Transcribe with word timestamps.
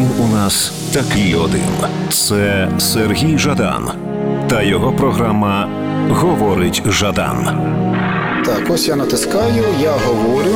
він 0.00 0.24
у 0.24 0.28
нас 0.28 0.72
такий 0.92 1.34
один. 1.34 1.60
Це 2.08 2.68
Сергій 2.78 3.38
Жадан 3.38 3.90
та 4.48 4.62
його 4.62 4.92
програма 4.92 5.68
Говорить 6.10 6.82
Жадан 6.86 7.44
Так, 8.44 8.70
ось 8.70 8.88
я 8.88 8.96
натискаю, 8.96 9.64
я 9.82 9.92
говорю. 9.92 10.54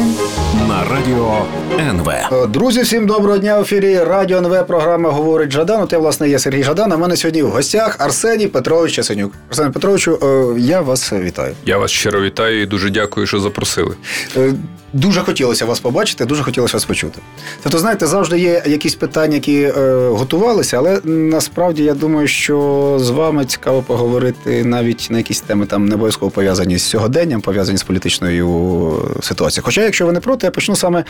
На 0.68 0.84
радіо 0.84 1.46
НВ. 1.78 2.08
Е, 2.08 2.46
Друзі, 2.46 2.82
всім 2.82 3.06
доброго 3.06 3.38
дня 3.38 3.58
в 3.58 3.62
ефірі. 3.62 3.98
Радіо 3.98 4.38
НВ, 4.38 4.66
програма 4.66 5.10
говорить 5.10 5.52
Жадан. 5.52 5.82
От 5.82 5.92
я, 5.92 5.98
власне, 5.98 6.28
є 6.28 6.38
Сергій 6.38 6.62
Жадан. 6.62 6.92
А 6.92 6.96
в 6.96 6.98
мене 6.98 7.16
сьогодні 7.16 7.42
в 7.42 7.48
гостях 7.50 7.96
Арсеній 7.98 8.46
Петрович 8.46 8.92
Часенюк. 8.92 9.32
Арсеній 9.50 9.70
Петровичу, 9.70 10.18
е, 10.22 10.60
я 10.60 10.80
вас 10.80 11.12
вітаю. 11.12 11.54
Я 11.66 11.78
вас 11.78 11.90
щиро 11.90 12.20
вітаю 12.20 12.62
і 12.62 12.66
дуже 12.66 12.90
дякую, 12.90 13.26
що 13.26 13.40
запросили. 13.40 13.94
Е, 14.36 14.52
Дуже 14.94 15.20
хотілося 15.20 15.64
вас 15.66 15.80
побачити, 15.80 16.24
дуже 16.24 16.42
хотілося 16.42 16.76
вас 16.76 16.84
почути. 16.84 17.18
Тобто, 17.62 17.78
знаєте, 17.78 18.06
завжди 18.06 18.38
є 18.38 18.62
якісь 18.66 18.94
питання, 18.94 19.34
які 19.34 19.60
е, 19.62 20.08
готувалися, 20.08 20.78
але 20.78 21.00
насправді 21.04 21.84
я 21.84 21.94
думаю, 21.94 22.28
що 22.28 22.96
з 23.00 23.10
вами 23.10 23.44
цікаво 23.44 23.82
поговорити 23.82 24.64
навіть 24.64 25.08
на 25.10 25.18
якісь 25.18 25.40
теми 25.40 25.66
там 25.66 25.86
не 25.88 25.94
обов'язково 25.94 26.30
пов'язані 26.30 26.78
з 26.78 26.82
сьогоденням, 26.82 27.40
пов'язані 27.40 27.78
з 27.78 27.82
політичною 27.82 28.92
ситуацією. 29.22 29.64
Хоча, 29.64 29.82
якщо 29.82 30.06
ви 30.06 30.12
не 30.12 30.20
проти, 30.20 30.43
я 30.46 30.50
почну 30.50 30.76
саме 30.76 31.04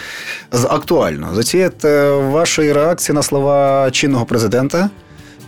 з 0.53 0.65
актуального. 0.65 1.43
З 1.43 1.47
цієї 1.47 1.71
е, 1.85 2.11
вашої 2.11 2.73
реакції 2.73 3.15
на 3.17 3.23
слова 3.23 3.91
чинного 3.91 4.25
президента 4.25 4.91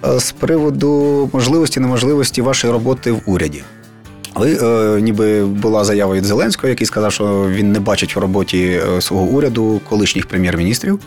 е, 0.04 0.20
з 0.20 0.32
приводу 0.32 1.30
можливості, 1.32 1.80
неможливості 1.80 2.42
вашої 2.42 2.72
роботи 2.72 3.12
в 3.12 3.20
уряді. 3.26 3.62
Але 4.34 4.52
е, 4.52 5.00
ніби 5.00 5.44
була 5.44 5.84
заява 5.84 6.14
від 6.14 6.24
Зеленського, 6.24 6.68
який 6.68 6.86
сказав, 6.86 7.12
що 7.12 7.46
він 7.48 7.72
не 7.72 7.80
бачить 7.80 8.16
в 8.16 8.18
роботі 8.18 8.80
е, 8.96 9.00
свого 9.00 9.24
уряду 9.24 9.80
колишніх 9.88 10.26
прем'єр-міністрів. 10.26 11.00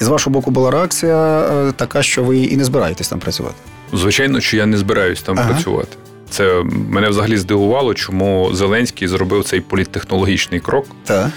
І 0.00 0.04
з 0.04 0.08
вашого 0.08 0.34
боку 0.34 0.50
була 0.50 0.70
реакція 0.70 1.40
е, 1.40 1.72
така, 1.76 2.02
що 2.02 2.24
ви 2.24 2.38
і 2.38 2.56
не 2.56 2.64
збираєтесь 2.64 3.08
там 3.08 3.18
працювати. 3.18 3.54
Звичайно, 3.92 4.40
що 4.40 4.56
я 4.56 4.66
не 4.66 4.76
збираюсь 4.78 5.22
там 5.22 5.38
Ага. 5.38 5.50
працювати. 5.50 5.88
Це 6.30 6.62
мене 6.88 7.08
взагалі 7.08 7.36
здивувало, 7.36 7.94
чому 7.94 8.50
Зеленський 8.54 9.08
зробив 9.08 9.44
цей 9.44 9.60
політтехнологічний 9.60 10.60
крок. 10.60 10.86
Так. 11.04 11.30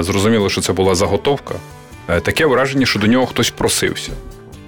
Зрозуміло, 0.00 0.48
що 0.48 0.60
це 0.60 0.72
була 0.72 0.94
заготовка. 0.94 1.54
Е, 2.08 2.20
Таке 2.20 2.46
враження, 2.46 2.86
що 2.86 2.98
до 2.98 3.06
нього 3.06 3.26
хтось 3.26 3.50
просився. 3.50 4.12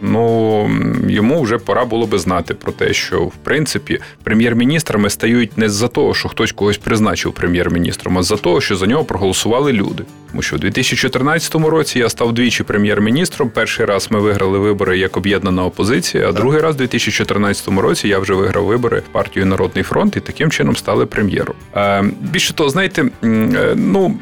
Ну, 0.02 0.70
йому 1.08 1.42
вже 1.42 1.58
пора 1.58 1.84
було 1.84 2.06
би 2.06 2.18
знати 2.18 2.54
про 2.54 2.72
те, 2.72 2.92
що 2.92 3.22
в 3.22 3.34
принципі 3.34 4.00
прем'єр-міністрами 4.22 5.10
стають 5.10 5.58
не 5.58 5.68
з-за 5.68 5.88
того, 5.88 6.14
що 6.14 6.28
хтось 6.28 6.52
когось 6.52 6.78
призначив 6.78 7.32
прем'єр-міністром, 7.32 8.18
а 8.18 8.22
з-за 8.22 8.36
того, 8.36 8.60
що 8.60 8.76
за 8.76 8.86
нього 8.86 9.04
проголосували 9.04 9.72
люди. 9.72 10.04
Тому 10.30 10.42
що 10.42 10.56
у 10.56 10.58
2014 10.58 11.54
році 11.54 11.98
я 11.98 12.08
став 12.08 12.32
двічі 12.32 12.62
прем'єр-міністром. 12.62 13.50
Перший 13.50 13.86
раз 13.86 14.08
ми 14.10 14.20
виграли 14.20 14.58
вибори 14.58 14.98
як 14.98 15.16
об'єднана 15.16 15.64
опозиція, 15.64 16.28
а 16.28 16.32
другий 16.32 16.60
раз 16.60 16.74
у 16.74 16.78
2014 16.78 17.68
році 17.68 18.08
я 18.08 18.18
вже 18.18 18.34
виграв 18.34 18.64
вибори 18.64 19.02
партію 19.12 19.46
Народний 19.46 19.84
фронт 19.84 20.16
і 20.16 20.20
таким 20.20 20.50
чином 20.50 20.76
стали 20.76 21.06
прем'єром. 21.06 21.56
Е, 21.76 22.04
більше 22.20 22.54
того, 22.54 22.70
знаєте, 22.70 23.04
е, 23.24 23.72
ну. 23.76 24.14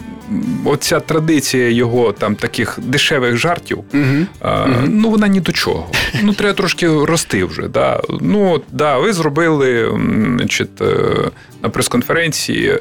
Оця 0.65 1.01
традиція 1.01 1.69
його 1.71 2.13
там 2.13 2.35
таких 2.35 2.79
дешевих 2.83 3.37
жартів, 3.37 3.79
Угу. 3.95 4.27
а, 4.41 4.67
Ну, 4.87 5.11
вона 5.11 5.29
ні 5.29 5.41
до 5.41 5.53
чого. 5.53 5.91
Ну, 6.23 6.33
треба 6.33 6.55
трошки 6.55 6.89
рости 6.89 7.45
вже. 7.45 7.69
Да. 7.69 8.01
Ну, 8.21 8.61
да, 8.73 8.99
ви 8.99 9.13
зробили 9.13 9.99
значить, 10.39 10.81
е, 10.83 10.95
на 11.63 11.69
прес-конференції 11.69 12.79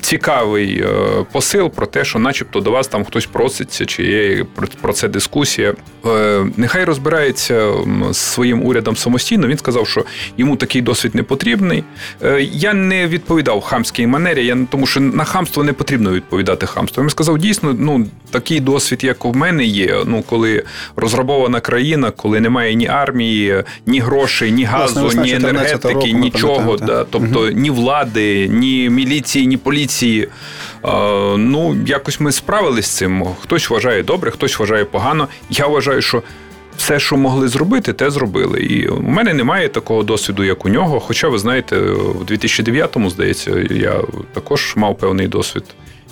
цікавий 0.00 0.80
е, 0.80 0.86
посил 1.32 1.70
про 1.70 1.86
те, 1.86 2.04
що 2.04 2.18
начебто 2.18 2.60
до 2.60 2.70
вас 2.70 2.88
там 2.88 3.04
хтось 3.04 3.26
проситься, 3.26 3.86
чи 3.86 4.04
є 4.04 4.44
про- 4.82 4.92
це 4.92 5.08
дискусія. 5.08 5.74
Е, 6.06 6.46
Нехай 6.56 6.84
розбирається 6.84 7.72
з 8.10 8.16
своїм 8.16 8.62
урядом 8.66 8.96
самостійно. 8.96 9.46
Він 9.46 9.58
сказав, 9.58 9.88
що 9.88 10.04
йому 10.36 10.56
такий 10.56 10.82
досвід 10.82 11.14
не 11.14 11.22
потрібний. 11.22 11.84
Е, 12.22 12.48
Я 12.52 12.74
не 12.74 13.06
відповідав 13.06 13.60
хамській 13.60 14.06
манері, 14.06 14.46
я, 14.46 14.58
тому 14.70 14.86
що 14.86 15.00
на 15.00 15.24
хамство 15.24 15.64
не 15.64 15.72
потрібно 15.72 16.10
відповідати 16.10 16.66
хамством. 16.66 17.06
Я 17.06 17.10
сказав, 17.10 17.38
дійсно, 17.38 17.76
ну 17.78 18.06
такий 18.30 18.60
досвід, 18.60 19.04
як 19.04 19.24
у 19.24 19.34
мене 19.34 19.64
є. 19.64 19.96
Ну, 20.06 20.22
коли 20.28 20.64
розграбована 20.96 21.60
країна, 21.60 22.10
коли 22.10 22.40
немає 22.40 22.74
ні 22.74 22.86
армії, 22.88 23.64
ні 23.86 24.00
грошей, 24.00 24.52
ні 24.52 24.64
газу, 24.64 25.00
Власне, 25.00 25.22
ні 25.22 25.34
14-го 25.34 25.48
енергетики, 25.48 25.94
року, 25.94 26.06
нічого. 26.06 26.76
Да, 26.76 27.04
тобто 27.10 27.50
ні 27.50 27.70
влади, 27.70 28.48
ні 28.48 28.90
міліції, 28.90 29.15
ні 29.46 29.56
поліції. 29.56 30.28
Ну, 31.36 31.76
якось 31.86 32.20
ми 32.20 32.32
справились 32.32 32.86
з 32.86 32.96
цим. 32.96 33.24
Хтось 33.40 33.70
вважає 33.70 34.02
добре, 34.02 34.30
хтось 34.30 34.58
вважає 34.58 34.84
погано. 34.84 35.28
Я 35.50 35.66
вважаю, 35.66 36.02
що. 36.02 36.22
Все, 36.76 37.00
що 37.00 37.16
могли 37.16 37.48
зробити, 37.48 37.92
те 37.92 38.10
зробили. 38.10 38.60
І 38.60 38.88
у 38.88 39.02
мене 39.02 39.34
немає 39.34 39.68
такого 39.68 40.02
досвіду, 40.02 40.44
як 40.44 40.64
у 40.64 40.68
нього. 40.68 41.00
Хоча, 41.00 41.28
ви 41.28 41.38
знаєте, 41.38 41.80
в 41.80 42.22
2009-му, 42.22 43.10
здається, 43.10 43.66
я 43.70 44.00
також 44.32 44.74
мав 44.76 44.98
певний 44.98 45.28
досвід, 45.28 45.64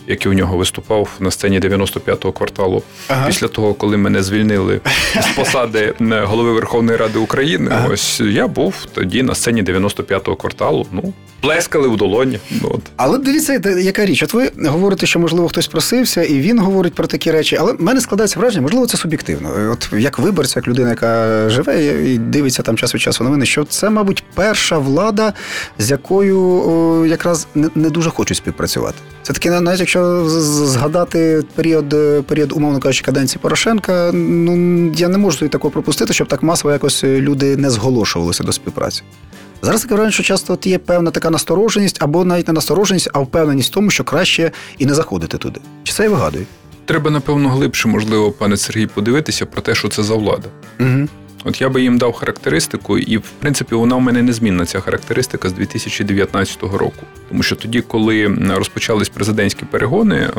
як 0.06 0.26
і 0.26 0.28
у 0.28 0.32
нього 0.32 0.56
виступав 0.56 1.08
на 1.20 1.30
сцені 1.30 1.60
95-го 1.60 2.32
кварталу. 2.32 2.82
Ага. 3.08 3.26
Після 3.26 3.48
того, 3.48 3.74
коли 3.74 3.96
мене 3.96 4.22
звільнили 4.22 4.80
з 5.22 5.36
посади 5.36 5.94
е, 6.00 6.20
голови 6.24 6.52
Верховної 6.52 6.98
Ради 6.98 7.18
України, 7.18 7.70
Ага. 7.74 7.88
ось 7.92 8.20
я 8.20 8.48
був 8.48 8.74
тоді 8.94 9.22
на 9.22 9.34
сцені 9.34 9.62
95-го 9.62 10.36
кварталу. 10.36 10.86
Ну, 10.92 11.12
плескали 11.40 11.88
в 11.88 11.96
долоні. 11.96 12.38
Ну, 12.50 12.70
От. 12.74 12.80
Але 12.96 13.18
дивіться, 13.18 13.60
яка 13.80 14.06
річ. 14.06 14.22
От 14.22 14.34
ви 14.34 14.50
говорите, 14.66 15.06
що 15.06 15.18
можливо 15.18 15.48
хтось 15.48 15.66
просився, 15.66 16.22
і 16.22 16.40
він 16.40 16.58
говорить 16.58 16.94
про 16.94 17.06
такі 17.06 17.30
речі. 17.30 17.56
Але 17.60 17.72
в 17.72 17.82
мене 17.82 18.00
складається 18.00 18.40
враження, 18.40 18.62
можливо, 18.62 18.86
це 18.86 18.96
суб'єктивно. 18.96 19.70
От 19.72 19.88
як 19.98 20.18
виборця, 20.18 20.58
як 20.58 20.68
людина, 20.68 20.88
яка 20.90 21.48
живе 21.48 21.84
і 21.84 22.18
дивиться 22.18 22.62
там 22.62 22.76
час 22.76 22.94
від 22.94 23.00
часу 23.02 23.24
новини, 23.24 23.46
що 23.46 23.64
це, 23.64 23.90
мабуть, 23.90 24.24
перша 24.34 24.78
влада, 24.78 25.32
з 25.78 25.90
якою 25.90 26.40
о, 26.40 27.06
якраз 27.06 27.46
не, 27.54 27.68
не 27.74 27.90
дуже 27.90 28.10
хочуть 28.10 28.36
співпрацювати. 28.36 28.98
Це 29.22 29.32
таки, 29.32 29.50
навіть 29.50 29.80
якщо 29.80 29.93
з- 30.28 30.66
згадати 30.68 31.42
період, 31.54 31.92
е, 31.94 32.22
період, 32.22 32.52
умовно 32.52 32.80
кажучи, 32.80 33.04
каденції 33.04 33.38
Порошенка, 33.42 34.10
ну 34.12 34.92
я 34.96 35.08
не 35.08 35.18
можу 35.18 35.38
собі 35.38 35.48
такого 35.48 35.70
пропустити, 35.72 36.12
щоб 36.12 36.28
так 36.28 36.42
масово 36.42 36.72
якось 36.72 37.04
люди 37.04 37.56
не 37.56 37.70
зголошувалися 37.70 38.44
до 38.44 38.52
співпраці. 38.52 39.02
Зараз 39.62 39.82
таке 39.82 39.94
враження, 39.94 40.12
що 40.12 40.22
часто 40.22 40.52
от 40.52 40.66
є 40.66 40.78
певна 40.78 41.10
така 41.10 41.30
настороженість, 41.30 41.96
або 42.02 42.24
навіть 42.24 42.48
не 42.48 42.54
настороженість, 42.54 43.10
а 43.12 43.18
впевненість 43.18 43.70
в 43.70 43.74
тому, 43.74 43.90
що 43.90 44.04
краще 44.04 44.50
і 44.78 44.86
не 44.86 44.94
заходити 44.94 45.38
туди. 45.38 45.60
Чи 45.82 45.92
це 45.92 46.02
я 46.04 46.10
вигадую? 46.10 46.46
Треба, 46.84 47.10
напевно, 47.10 47.48
глибше, 47.48 47.88
можливо, 47.88 48.32
пане 48.32 48.56
Сергій, 48.56 48.86
подивитися 48.86 49.46
про 49.46 49.62
те, 49.62 49.74
що 49.74 49.88
це 49.88 50.02
за 50.02 50.14
влада. 50.14 50.48
Угу. 50.80 51.08
От 51.44 51.60
я 51.60 51.68
би 51.68 51.82
їм 51.82 51.98
дав 51.98 52.12
характеристику, 52.12 52.98
і 52.98 53.16
в 53.16 53.30
принципі 53.38 53.74
вона 53.74 53.96
в 53.96 54.00
мене 54.00 54.22
незмінна 54.22 54.66
ця 54.66 54.80
характеристика 54.80 55.48
з 55.48 55.52
2019 55.52 56.62
року. 56.62 57.06
Тому 57.28 57.42
що 57.42 57.56
тоді, 57.56 57.80
коли 57.80 58.36
розпочались 58.50 59.08
президентські 59.08 59.64
перегони, 59.64 60.16
е, 60.16 60.30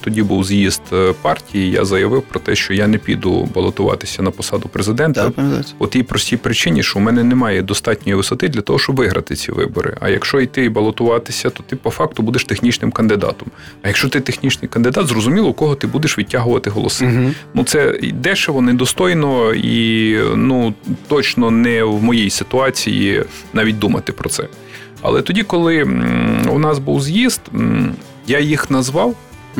тоді 0.00 0.22
був 0.22 0.44
з'їзд 0.44 0.82
е, 0.92 1.12
партії. 1.22 1.70
Я 1.70 1.84
заявив 1.84 2.22
про 2.22 2.40
те, 2.40 2.54
що 2.54 2.74
я 2.74 2.86
не 2.86 2.98
піду 2.98 3.48
балотуватися 3.54 4.22
на 4.22 4.30
посаду 4.30 4.68
президента. 4.68 5.32
По 5.78 5.86
тій 5.86 6.02
простій 6.02 6.36
причині, 6.36 6.82
що 6.82 6.98
у 6.98 7.02
мене 7.02 7.24
немає 7.24 7.62
достатньої 7.62 8.16
висоти 8.16 8.48
для 8.48 8.60
того, 8.60 8.78
щоб 8.78 8.96
виграти 8.96 9.34
ці 9.34 9.52
вибори. 9.52 9.96
А 10.00 10.08
якщо 10.08 10.40
йти 10.40 10.64
і 10.64 10.68
балотуватися, 10.68 11.50
то 11.50 11.62
ти 11.62 11.76
по 11.76 11.90
факту 11.90 12.22
будеш 12.22 12.44
технічним 12.44 12.90
кандидатом. 12.90 13.48
А 13.82 13.88
якщо 13.88 14.08
ти 14.08 14.20
технічний 14.20 14.68
кандидат, 14.68 15.06
зрозуміло, 15.06 15.48
у 15.48 15.52
кого 15.52 15.74
ти 15.74 15.86
будеш 15.86 16.18
відтягувати 16.18 16.70
голоси. 16.70 17.06
Угу. 17.06 17.30
Ну 17.54 17.64
це 17.64 17.98
і 18.02 18.12
дешево, 18.12 18.62
недостойно 18.62 19.54
і 19.54 20.16
ну 20.46 20.74
точно 21.08 21.50
не 21.50 21.82
в 21.82 22.02
моїй 22.02 22.30
ситуації 22.30 23.24
навіть 23.52 23.78
думати 23.78 24.12
про 24.12 24.28
це. 24.28 24.48
Але 25.02 25.22
тоді, 25.22 25.42
коли 25.42 25.82
у 26.50 26.58
нас 26.58 26.78
був 26.78 27.02
з'їзд, 27.02 27.40
я 28.26 28.38
їх 28.40 28.70
назвав, 28.70 29.14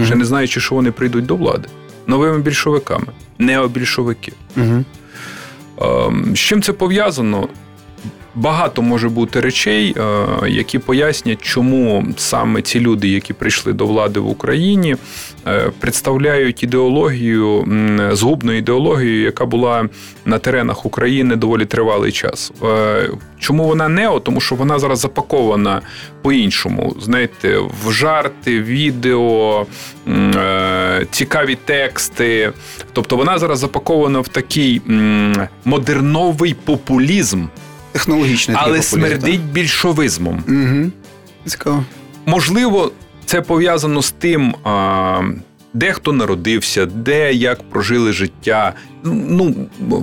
ще 0.05 0.15
не 0.15 0.25
знаючи, 0.25 0.61
що 0.61 0.75
вони 0.75 0.93
прийдуть 0.93 1.27
до 1.27 1.37
влади, 1.37 1.69
новими 2.07 2.39
більшовиками, 2.39 3.07
необільшовики. 3.39 4.33
Угу. 4.57 4.85
Ем, 5.81 6.37
З 6.37 6.39
чим 6.39 6.63
це 6.63 6.73
пов'язано? 6.73 7.49
Багато 8.35 8.83
може 8.83 9.09
бути 9.09 9.41
речей, 9.41 9.95
е, 9.99 10.27
які 10.49 10.79
пояснять, 10.79 11.43
чому 11.43 12.07
саме 12.17 12.63
ці 12.63 12.81
люди, 12.81 13.09
які 13.09 13.33
прийшли 13.33 13.73
до 13.73 13.87
влади 13.87 14.21
в 14.21 14.29
Україні, 14.29 14.97
представляють 15.79 16.63
ідеологію, 16.63 17.67
згубну 18.13 18.53
ідеологію, 18.53 19.23
яка 19.23 19.45
була 19.47 19.89
на 20.25 20.39
теренах 20.39 20.87
України 20.87 21.37
доволі 21.37 21.65
тривалий 21.65 22.13
час. 22.13 22.53
Е, 22.63 23.11
Чому 23.39 23.65
вона 23.65 23.89
нео? 23.89 24.21
Тому 24.21 24.41
що 24.41 24.55
вона 24.55 24.79
зараз 24.79 24.99
запакована 24.99 25.81
по-іншому. 26.23 26.97
Знаєте, 27.01 27.59
в 27.85 27.93
жарти, 27.93 28.61
відео, 28.61 29.67
е, 30.09 31.07
цікаві 31.11 31.55
тексти. 31.65 32.53
Тобто 32.93 33.17
вона 33.17 33.39
зараз 33.39 33.59
запакована 33.59 34.21
в 34.21 34.29
такий 34.29 34.83
модерновий 35.65 36.55
популізм, 36.65 37.45
Технологічний 37.93 38.57
але 38.61 38.67
популізм, 38.67 38.97
смердить 38.97 39.41
більшовизмом. 39.41 40.45
Угу. 40.49 40.91
Цікаво. 41.47 41.85
Можливо, 42.27 42.93
це 43.27 43.41
пов'язано 43.41 44.03
з 44.03 44.11
тим, 44.11 44.55
де 45.75 45.93
хто 45.93 46.13
народився, 46.13 46.87
де 46.87 47.33
як 47.33 47.71
прожили 47.71 48.13
життя. 48.13 48.73
Ну, 49.05 49.55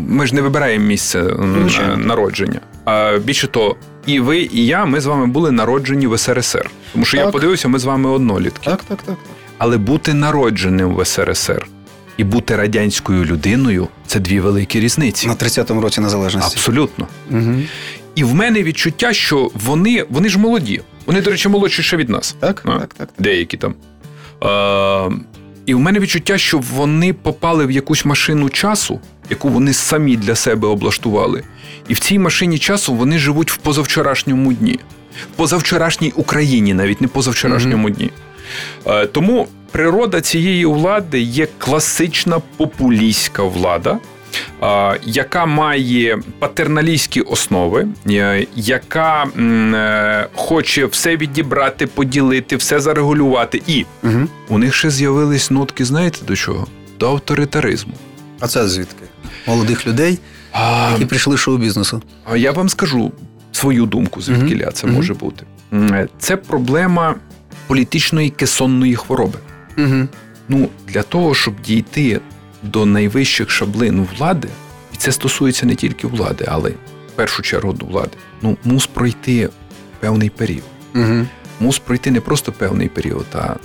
ми 0.07 0.27
ж 0.27 0.35
не 0.35 0.41
вибираємо 0.41 0.85
місце 0.85 1.19
м, 1.19 1.69
народження. 1.97 2.59
А 2.85 3.17
більше 3.23 3.47
того, 3.47 3.75
і 4.05 4.19
ви, 4.19 4.49
і 4.53 4.65
я, 4.65 4.85
ми 4.85 5.01
з 5.01 5.05
вами 5.05 5.25
були 5.27 5.51
народжені 5.51 6.07
в 6.07 6.17
СРСР. 6.17 6.69
Тому 6.93 7.05
що 7.05 7.17
я 7.17 7.27
подивився, 7.27 7.67
ми 7.67 7.79
з 7.79 7.83
вами 7.83 8.09
однолітки. 8.09 8.69
Так, 8.69 8.83
так, 8.83 9.01
так. 9.03 9.15
Але 9.57 9.77
бути 9.77 10.13
народженим 10.13 10.95
в 10.95 11.05
СРСР 11.05 11.67
і 12.17 12.23
бути 12.23 12.55
радянською 12.55 13.25
людиною 13.25 13.87
це 14.07 14.19
дві 14.19 14.39
великі 14.39 14.79
різниці. 14.79 15.27
На 15.27 15.33
30-му 15.33 15.81
році 15.81 16.01
незалежності. 16.01 16.53
Абсолютно. 16.55 17.07
Угу. 17.31 17.55
І 18.15 18.23
в 18.23 18.35
мене 18.35 18.63
відчуття, 18.63 19.13
що 19.13 19.51
вони, 19.53 20.05
вони 20.09 20.29
ж 20.29 20.39
молоді. 20.39 20.81
Вони, 21.05 21.21
до 21.21 21.31
речі, 21.31 21.49
молодші 21.49 21.83
ще 21.83 21.97
від 21.97 22.09
нас. 22.09 22.35
Так, 22.39 22.61
А, 22.65 22.79
так, 22.79 22.93
так. 22.93 23.09
Деякі 23.19 23.57
там. 23.57 23.75
Е, 24.43 25.11
і 25.65 25.73
в 25.73 25.79
мене 25.79 25.99
відчуття, 25.99 26.37
що 26.37 26.57
вони 26.57 27.13
попали 27.13 27.65
в 27.65 27.71
якусь 27.71 28.05
машину 28.05 28.49
часу, 28.49 28.99
яку 29.29 29.49
вони 29.49 29.73
самі 29.73 30.17
для 30.17 30.35
себе 30.35 30.67
облаштували. 30.67 31.43
І 31.87 31.93
в 31.93 31.99
цій 31.99 32.19
машині 32.19 32.57
часу 32.57 32.93
вони 32.93 33.17
живуть 33.17 33.51
в 33.51 33.57
позавчорашньому 33.57 34.53
дні. 34.53 34.79
В 35.33 35.35
позавчорашній 35.35 36.13
Україні, 36.15 36.73
навіть 36.73 37.01
не 37.01 37.07
позавчорашньому 37.07 37.89
дні. 37.89 38.11
Е, 38.87 39.05
тому 39.07 39.47
природа 39.71 40.21
цієї 40.21 40.65
влади 40.65 41.21
є 41.21 41.47
класична 41.57 42.41
популістська 42.57 43.43
влада. 43.43 43.97
Е, 44.63 44.99
Яка 45.05 45.45
має 45.45 46.19
патерналістські 46.39 47.21
основи, 47.21 47.87
е, 48.09 48.47
яка 48.55 49.23
е, 49.23 50.27
хоче 50.35 50.85
все 50.85 51.17
відібрати, 51.17 51.87
поділити, 51.87 52.55
все 52.55 52.79
зарегулювати, 52.79 53.61
і 53.67 53.85
Угу. 54.03 54.19
у 54.49 54.57
них 54.57 54.73
ще 54.75 54.89
з'явились 54.89 55.51
нотки, 55.51 55.85
знаєте 55.85 56.17
до 56.27 56.35
чого? 56.35 56.67
До 56.99 57.11
авторитаризму. 57.11 57.93
А 58.39 58.47
це 58.47 58.67
звідки? 58.67 59.03
Молодих 59.47 59.87
людей, 59.87 60.19
А, 60.51 60.89
які 60.91 61.05
прийшли 61.05 61.37
шоу-бізнесу. 61.37 62.01
а 62.25 62.37
я 62.37 62.51
вам 62.51 62.69
скажу 62.69 63.11
свою 63.51 63.85
думку, 63.85 64.21
звідки 64.21 64.69
це 64.73 64.87
Мгм. 64.87 64.95
може 64.95 65.13
бути. 65.13 65.45
Це 66.19 66.37
проблема 66.37 67.15
політичної 67.67 68.29
кесонної 68.29 68.95
хвороби. 68.95 69.39
Угу. 69.77 70.07
Ну, 70.49 70.69
для 70.87 71.01
того, 71.03 71.35
щоб 71.35 71.53
дійти 71.65 72.19
до 72.63 72.85
найвищих 72.85 73.49
шаблин 73.49 74.07
влади, 74.17 74.47
і 74.93 74.97
це 74.97 75.11
стосується 75.11 75.65
не 75.65 75.75
тільки 75.75 76.07
влади, 76.07 76.45
але 76.47 76.69
в 76.69 77.11
першу 77.15 77.41
чергу 77.41 77.73
до 77.73 77.85
влади, 77.85 78.11
ну, 78.41 78.57
мус 78.63 78.87
пройти 78.87 79.49
певний 79.99 80.29
період. 80.29 80.63
Угу. 80.95 81.25
мус 81.59 81.79
пройти 81.79 82.11
не 82.11 82.21
просто 82.21 82.51
певний 82.51 82.89
період, 82.89 83.25
а 83.33 83.55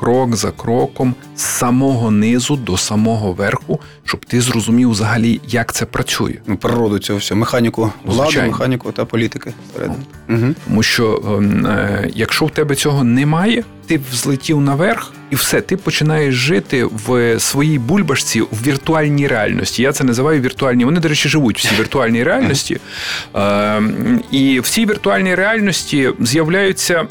крок 0.00 0.36
за 0.36 0.50
кроком 0.50 1.14
з 1.36 1.42
самого 1.42 2.10
низу 2.10 2.56
до 2.56 2.76
самого 2.76 3.32
верху, 3.32 3.80
щоб 4.04 4.24
ти 4.24 4.40
зрозумів 4.40 4.90
взагалі, 4.90 5.40
як 5.48 5.72
це 5.72 5.86
працює. 5.86 6.34
Ну, 6.46 6.56
природу 6.56 6.98
цього 6.98 7.18
всього, 7.18 7.40
механіку 7.40 7.92
влади, 8.04 8.22
Звичайно. 8.22 8.52
механіку 8.52 8.92
та 8.92 9.04
політики. 9.04 9.52
всередині. 9.70 10.04
Угу. 10.28 10.54
Тому 10.66 10.82
що 10.82 11.22
ем, 11.38 11.66
е, 11.66 12.10
якщо 12.14 12.44
в 12.44 12.50
тебе 12.50 12.74
цього 12.74 13.04
немає, 13.04 13.64
ти 13.86 14.00
взлетів 14.12 14.60
наверх, 14.60 15.12
і 15.30 15.34
все, 15.36 15.60
ти 15.60 15.76
починаєш 15.76 16.34
жити 16.34 16.84
в 17.06 17.40
своїй 17.40 17.78
бульбашці 17.78 18.40
в 18.40 18.66
віртуальній 18.66 19.28
реальності. 19.28 19.82
Я 19.82 19.92
це 19.92 20.04
називаю 20.04 20.40
віртуальні. 20.40 20.84
Вони, 20.84 21.00
до 21.00 21.08
речі, 21.08 21.28
живуть 21.28 21.58
в 21.58 21.62
цій 21.62 21.74
віртуальній 21.80 22.22
реальності. 22.22 22.80
Ем, 23.34 24.22
І 24.30 24.60
в 24.60 24.68
цій 24.68 24.86
віртуальній 24.86 25.34
реальності 25.34 26.10
з'являються 26.20 27.06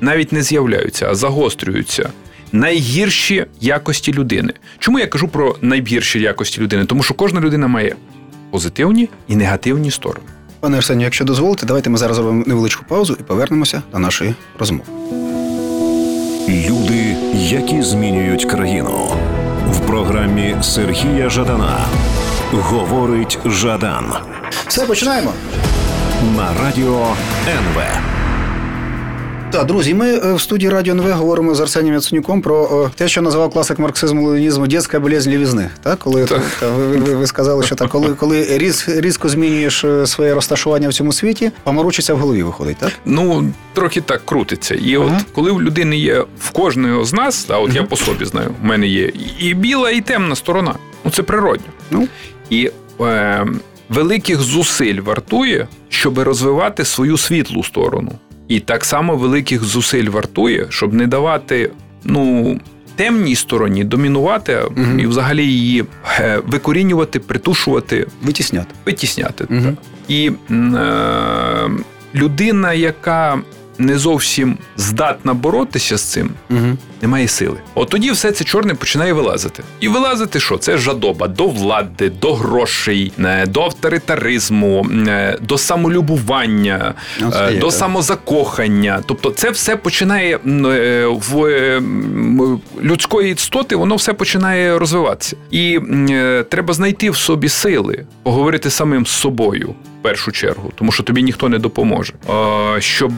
навіть 0.00 0.32
не 0.32 0.42
з'являються, 0.42 1.08
а 1.10 1.14
загострюються. 1.14 2.08
Найгірші 2.52 3.46
якості 3.60 4.12
людини. 4.12 4.52
Чому 4.78 4.98
я 4.98 5.06
кажу 5.06 5.28
про 5.28 5.56
найгірші 5.62 6.20
якості 6.20 6.60
людини? 6.60 6.84
Тому 6.84 7.02
що 7.02 7.14
кожна 7.14 7.40
людина 7.40 7.66
має 7.68 7.96
позитивні 8.50 9.08
і 9.28 9.36
негативні 9.36 9.90
сторони. 9.90 10.26
Пане 10.60 10.76
Арсенію, 10.76 11.04
якщо 11.04 11.24
дозволите, 11.24 11.66
давайте 11.66 11.90
ми 11.90 11.98
зараз 11.98 12.16
зробимо 12.16 12.44
невеличку 12.46 12.84
паузу 12.88 13.16
і 13.20 13.22
повернемося 13.22 13.82
до 13.92 13.98
нашої 13.98 14.34
розмови. 14.58 14.84
Люди, 16.48 17.16
які 17.34 17.82
змінюють 17.82 18.44
країну. 18.44 19.08
В 19.70 19.80
програмі 19.86 20.56
Сергія 20.62 21.30
Жадана 21.30 21.86
говорить 22.52 23.38
Жадан 23.46 24.12
Все, 24.68 24.86
починаємо. 24.86 25.32
на 26.36 26.54
радіо 26.62 27.06
НВ. 27.48 27.82
Так, 29.50 29.66
друзі, 29.66 29.94
ми 29.94 30.10
е, 30.14 30.34
в 30.34 30.40
студії 30.40 30.70
Радіо 30.70 30.92
НВ 30.94 31.10
говоримо 31.12 31.54
з 31.54 31.60
Арсенієм 31.60 31.94
Яценюком 31.94 32.42
про 32.42 32.84
е, 32.86 32.90
те, 32.96 33.08
що 33.08 33.22
називав 33.22 33.50
класик 33.50 33.78
марксизму 33.78 34.28
ленінізму 34.28 34.66
«дєтська 34.66 35.00
болезнь 35.00 35.30
лівізни. 35.30 35.70
Так, 35.82 35.98
коли 35.98 36.24
Так. 36.24 36.42
та, 36.60 36.70
ви, 36.70 36.86
ви, 36.86 37.14
ви 37.14 37.26
сказали, 37.26 37.62
що 37.64 37.74
так, 37.74 37.88
коли, 37.88 38.14
коли 38.14 38.58
різ, 38.58 38.84
різко 38.88 39.28
змінюєш 39.28 39.84
е, 39.84 40.06
своє 40.06 40.34
розташування 40.34 40.88
в 40.88 40.92
цьому 40.94 41.12
світі, 41.12 41.50
поморочиться 41.62 42.14
в 42.14 42.18
голові 42.18 42.42
виходить, 42.42 42.76
так? 42.76 42.92
Ну, 43.04 43.52
трохи 43.72 44.00
так 44.00 44.26
крутиться. 44.26 44.74
І 44.74 44.96
Ага. 44.96 45.04
от 45.20 45.26
коли 45.32 45.52
в 45.52 45.62
людини 45.62 45.96
є 45.96 46.24
в 46.40 46.50
кожного 46.50 47.04
з 47.04 47.12
нас, 47.12 47.46
а 47.48 47.58
от 47.58 47.74
я 47.74 47.82
по 47.82 47.96
собі 47.96 48.24
знаю, 48.24 48.48
в 48.62 48.64
мене 48.64 48.86
є 48.86 49.12
і 49.40 49.54
біла, 49.54 49.90
і 49.90 50.00
темна 50.00 50.36
сторона. 50.36 50.74
Ну 51.04 51.10
це 51.10 51.22
природньо. 51.22 51.66
Ну. 51.90 52.08
І 52.50 52.70
е, 53.00 53.46
великих 53.88 54.40
зусиль 54.40 55.00
вартує, 55.00 55.68
щоб 55.88 56.18
розвивати 56.18 56.84
свою 56.84 57.16
світлу 57.18 57.64
сторону. 57.64 58.12
І 58.48 58.60
так 58.60 58.84
само 58.84 59.16
великих 59.16 59.64
зусиль 59.64 60.08
вартує, 60.08 60.66
щоб 60.68 60.94
не 60.94 61.06
давати 61.06 61.70
ну, 62.04 62.60
темній 62.96 63.34
стороні 63.34 63.84
домінувати 63.84 64.58
угу. 64.58 64.98
і 64.98 65.06
взагалі 65.06 65.46
її 65.46 65.84
е, 66.20 66.40
викорінювати, 66.46 67.20
притушувати, 67.20 68.06
Витісняти. 68.22 68.74
витісняти. 68.86 69.46
Мгм. 69.48 69.76
І 70.08 70.30
е, 70.50 71.70
людина, 72.14 72.72
яка 72.72 73.38
не 73.78 73.98
зовсім 73.98 74.58
здатна 74.76 75.34
боротися 75.34 75.96
з 75.96 76.02
цим, 76.02 76.30
Угу. 76.50 76.76
немає 77.02 77.28
сили. 77.28 77.56
От 77.74 77.88
тоді 77.90 78.10
все 78.10 78.32
це 78.32 78.44
чорне 78.44 78.74
починає 78.74 79.12
вилазити. 79.12 79.62
І 79.80 79.88
вилазити 79.88 80.40
що? 80.40 80.58
Це 80.58 80.78
жадоба 80.78 81.28
до 81.28 81.46
влади, 81.46 82.10
до 82.10 82.34
грошей, 82.34 83.12
е, 83.18 83.46
до 83.46 83.62
авторитаризму, 83.62 84.86
е, 85.08 85.38
до 85.42 85.58
самолюбування, 85.58 86.94
Ну, 87.20 87.30
це 87.30 87.46
е, 87.48 87.52
до 87.58 87.66
так. 87.66 87.74
самозакохання. 87.78 89.02
Тобто, 89.06 89.30
це 89.30 89.50
все 89.50 89.76
починає 89.76 90.38
в 90.44 91.80
людської 92.82 93.32
істоти, 93.32 93.76
воно 93.76 93.96
все 93.96 94.12
починає 94.12 94.78
розвиватися. 94.78 95.36
І 95.50 95.80
треба 96.48 96.74
знайти 96.74 97.10
в 97.10 97.16
собі 97.16 97.48
сили, 97.48 98.04
поговорити 98.22 98.70
самим 98.70 99.06
з 99.06 99.10
собою. 99.10 99.74
Першу 100.06 100.32
чергу, 100.32 100.72
тому 100.74 100.92
що 100.92 101.02
тобі 101.02 101.22
ніхто 101.22 101.48
не 101.48 101.58
допоможе. 101.58 102.12
Щоб 102.78 103.12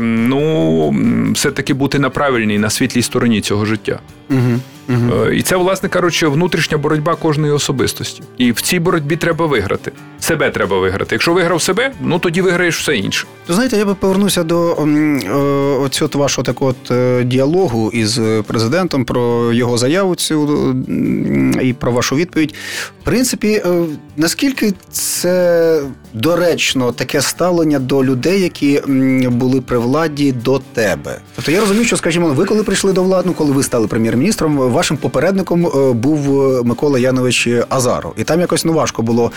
ну 0.00 0.90
все-таки 1.34 1.74
бути 1.74 1.98
на 1.98 2.10
правильній, 2.10 2.58
на 2.58 2.70
світлій 2.70 3.02
стороні 3.02 3.40
цього 3.40 3.64
життя. 3.64 4.00
Угу. 4.30 4.60
Угу. 4.88 5.26
І 5.26 5.42
це, 5.42 5.56
власне 5.56 5.88
кажучи, 5.88 6.26
внутрішня 6.26 6.78
боротьба 6.78 7.14
кожної 7.14 7.52
особистості. 7.52 8.22
І 8.38 8.52
в 8.52 8.60
цій 8.60 8.78
боротьбі 8.78 9.16
треба 9.16 9.46
виграти. 9.46 9.92
Себе 10.20 10.50
треба 10.50 10.78
виграти. 10.78 11.14
Якщо 11.14 11.32
виграв 11.32 11.62
себе, 11.62 11.92
ну 12.00 12.18
тоді 12.18 12.42
виграєш 12.42 12.80
все 12.80 12.96
інше. 12.96 13.26
Знаєте, 13.48 13.76
я 13.76 13.84
би 13.84 13.94
повернувся 13.94 14.42
до 14.42 14.72
е, 14.72 15.30
оцього 15.80 16.10
вашого 16.14 16.44
такого 16.44 16.70
от, 16.70 16.90
е, 16.90 17.24
діалогу 17.24 17.90
із 17.90 18.20
президентом 18.46 19.04
про 19.04 19.52
його 19.52 19.78
заяву 19.78 20.14
цю 20.14 20.74
і 21.62 21.72
про 21.72 21.92
вашу 21.92 22.16
відповідь. 22.16 22.54
В 23.02 23.04
принципі, 23.04 23.62
наскільки 24.16 24.74
це 24.90 25.82
доречно 26.14 26.92
таке 26.92 27.20
ставлення 27.20 27.78
до 27.78 28.04
людей, 28.04 28.40
які 28.40 28.82
були 29.30 29.60
при 29.60 29.78
владі 29.78 30.32
до 30.32 30.60
тебе? 30.72 31.18
Тобто 31.36 31.50
я 31.50 31.60
розумію, 31.60 31.84
що, 31.84 31.96
скажімо, 31.96 32.28
ви 32.28 32.44
коли 32.44 32.62
прийшли 32.62 32.92
до 32.92 33.02
влади, 33.02 33.22
ну, 33.26 33.32
коли 33.32 33.52
ви 33.52 33.62
стали 33.62 33.86
прем'єр-міністром, 33.86 34.56
вашим 34.76 34.96
попередником 34.96 35.66
е, 35.66 35.92
був 35.92 36.42
е, 36.42 36.62
Микола 36.62 36.98
Янович 36.98 37.48
Азаров. 37.68 38.14
І 38.16 38.24
там 38.24 38.40
якось 38.40 38.64
ну 38.64 38.72
важко 38.72 39.02
було 39.02 39.32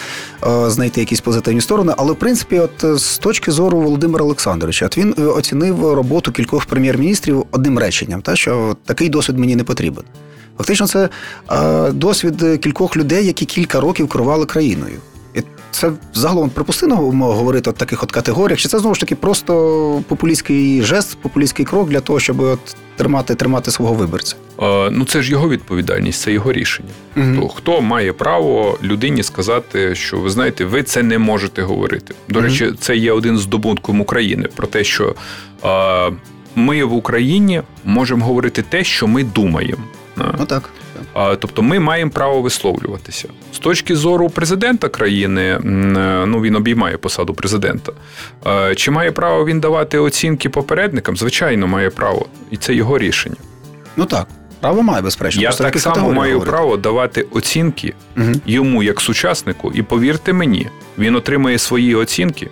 е, 0.47 0.69
знайти 0.69 0.99
якісь 0.99 1.21
позитивні 1.21 1.61
сторони. 1.61 1.93
Але 1.97 2.11
в 2.11 2.15
принципі, 2.15 2.59
от 2.59 2.99
з 2.99 3.17
точки 3.17 3.51
зору 3.51 3.81
Володимира 3.81 4.25
Олександровича, 4.25 4.85
от 4.85 4.97
він 4.97 5.15
оцінив 5.17 5.93
роботу 5.93 6.31
кількох 6.31 6.65
прем'єр-міністрів 6.65 7.45
одним 7.51 7.79
реченням, 7.79 8.21
та 8.21 8.35
що 8.35 8.77
такий 8.85 9.09
досвід 9.09 9.37
мені 9.37 9.55
не 9.55 9.63
потрібен. 9.63 10.03
Фактично, 10.57 10.87
це 10.87 11.09
досвід 11.91 12.59
кількох 12.61 12.97
людей, 12.97 13.25
які 13.25 13.45
кілька 13.45 13.79
років 13.79 14.09
керували 14.09 14.45
країною. 14.45 14.95
Це 15.71 15.91
загалом 16.13 16.49
припустимо 16.49 16.95
говорити 16.95 17.69
от 17.69 17.75
таких 17.75 18.03
от 18.03 18.11
категоріях, 18.11 18.59
чи 18.59 18.67
це 18.67 18.79
знову 18.79 18.93
ж 18.95 18.99
таки 19.01 19.15
просто 19.15 20.03
популістський 20.07 20.81
жест, 20.81 21.17
популістський 21.21 21.65
крок 21.65 21.89
для 21.89 21.99
того, 21.99 22.19
щоб 22.19 22.39
от 22.39 22.59
тримати, 22.95 23.35
тримати 23.35 23.71
свого 23.71 23.93
виборця. 23.93 24.35
Е, 24.61 24.89
Ну 24.91 25.05
це 25.05 25.21
ж 25.21 25.31
його 25.31 25.49
відповідальність, 25.49 26.21
це 26.21 26.31
його 26.31 26.51
рішення. 26.53 26.89
То 27.15 27.47
хто 27.47 27.81
має 27.81 28.13
право 28.13 28.77
людині 28.83 29.23
сказати, 29.23 29.95
що 29.95 30.17
ви 30.17 30.29
знаєте, 30.29 30.65
ви 30.65 30.83
це 30.83 31.03
не 31.03 31.17
можете 31.19 31.61
говорити? 31.61 32.13
До 32.29 32.39
Мгм. 32.39 32.47
речі, 32.49 32.71
це 32.79 32.95
є 32.95 33.11
один 33.11 33.37
з 33.37 33.41
здобутком 33.41 34.01
України 34.01 34.49
про 34.55 34.67
те, 34.67 34.83
що 34.83 35.15
е, 35.65 36.11
ми 36.55 36.83
в 36.83 36.93
Україні 36.93 37.61
можемо 37.85 38.25
говорити 38.25 38.61
те, 38.69 38.83
що 38.83 39.07
ми 39.07 39.23
думаємо. 39.23 39.83
Ну 40.39 40.45
так. 40.45 40.69
Тобто 41.39 41.61
ми 41.61 41.79
маємо 41.79 42.11
право 42.11 42.41
висловлюватися. 42.41 43.27
З 43.53 43.59
точки 43.59 43.95
зору 43.95 44.29
президента 44.29 44.89
країни, 44.89 45.41
е, 45.41 45.59
ну 46.25 46.41
він 46.41 46.55
обіймає 46.55 46.97
посаду 46.97 47.33
президента. 47.33 47.91
Чи 48.75 48.91
має 48.91 49.11
право 49.11 49.45
він 49.45 49.59
давати 49.59 49.97
оцінки 49.97 50.49
попередникам? 50.49 51.17
Звичайно, 51.17 51.67
має 51.67 51.89
право, 51.89 52.25
і 52.51 52.57
це 52.57 52.73
його 52.73 52.97
рішення. 52.97 53.35
Ну 53.97 54.05
так. 54.05 54.27
Право 54.61 54.81
має, 54.81 55.01
безперечно. 55.01 55.41
Я 55.41 55.51
так 55.51 55.79
само 55.79 56.11
маю 56.13 56.33
говорять. 56.33 56.53
право 56.53 56.77
давати 56.77 57.25
оцінки 57.31 57.93
Мгм. 58.15 58.41
йому 58.45 58.83
як 58.83 59.01
сучаснику, 59.01 59.71
і 59.75 59.81
повірте 59.81 60.33
мені, 60.33 60.67
він 60.97 61.15
отримає 61.15 61.57
свої 61.57 61.95
оцінки, 61.95 62.49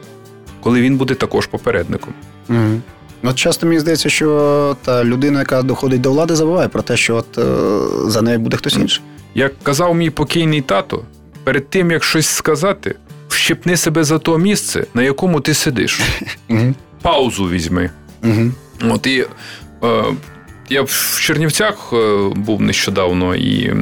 коли 0.62 0.82
він 0.82 0.98
буде 0.98 1.14
також 1.14 1.48
попередником. 1.48 2.14
Мгм. 2.48 2.82
От 3.24 3.36
часто 3.36 3.68
мені 3.68 3.80
здається, 3.80 4.10
що 4.10 4.78
та 4.86 5.04
людина, 5.04 5.40
яка 5.40 5.62
доходить 5.62 6.02
до 6.02 6.12
влади, 6.12 6.36
забуває 6.36 6.68
про 6.68 6.82
те, 6.82 6.98
що 6.98 7.16
от 7.16 7.38
е, 7.38 8.10
за 8.10 8.22
нею 8.22 8.40
буде 8.40 8.58
хтось 8.58 8.76
інший. 8.76 9.04
Як 9.36 9.54
казав 9.64 9.96
мій 9.96 10.10
покійний 10.10 10.62
тато, 10.62 11.04
перед 11.44 11.70
тим 11.70 11.92
як 11.92 12.04
щось 12.04 12.28
сказати, 12.28 12.96
вщепни 13.30 13.78
себе 13.78 14.04
за 14.04 14.20
то 14.20 14.38
місце, 14.38 14.86
на 14.94 15.04
якому 15.04 15.42
ти 15.42 15.54
сидиш. 15.54 16.02
Паузу 17.02 17.50
візьми. 17.50 17.90
От 18.90 19.08
і 19.08 19.26
е, 19.84 20.04
я 20.70 20.82
в 20.82 21.20
Чернівцях 21.22 21.90
е, 21.94 22.30
був 22.36 22.62
нещодавно, 22.62 23.36
і 23.36 23.74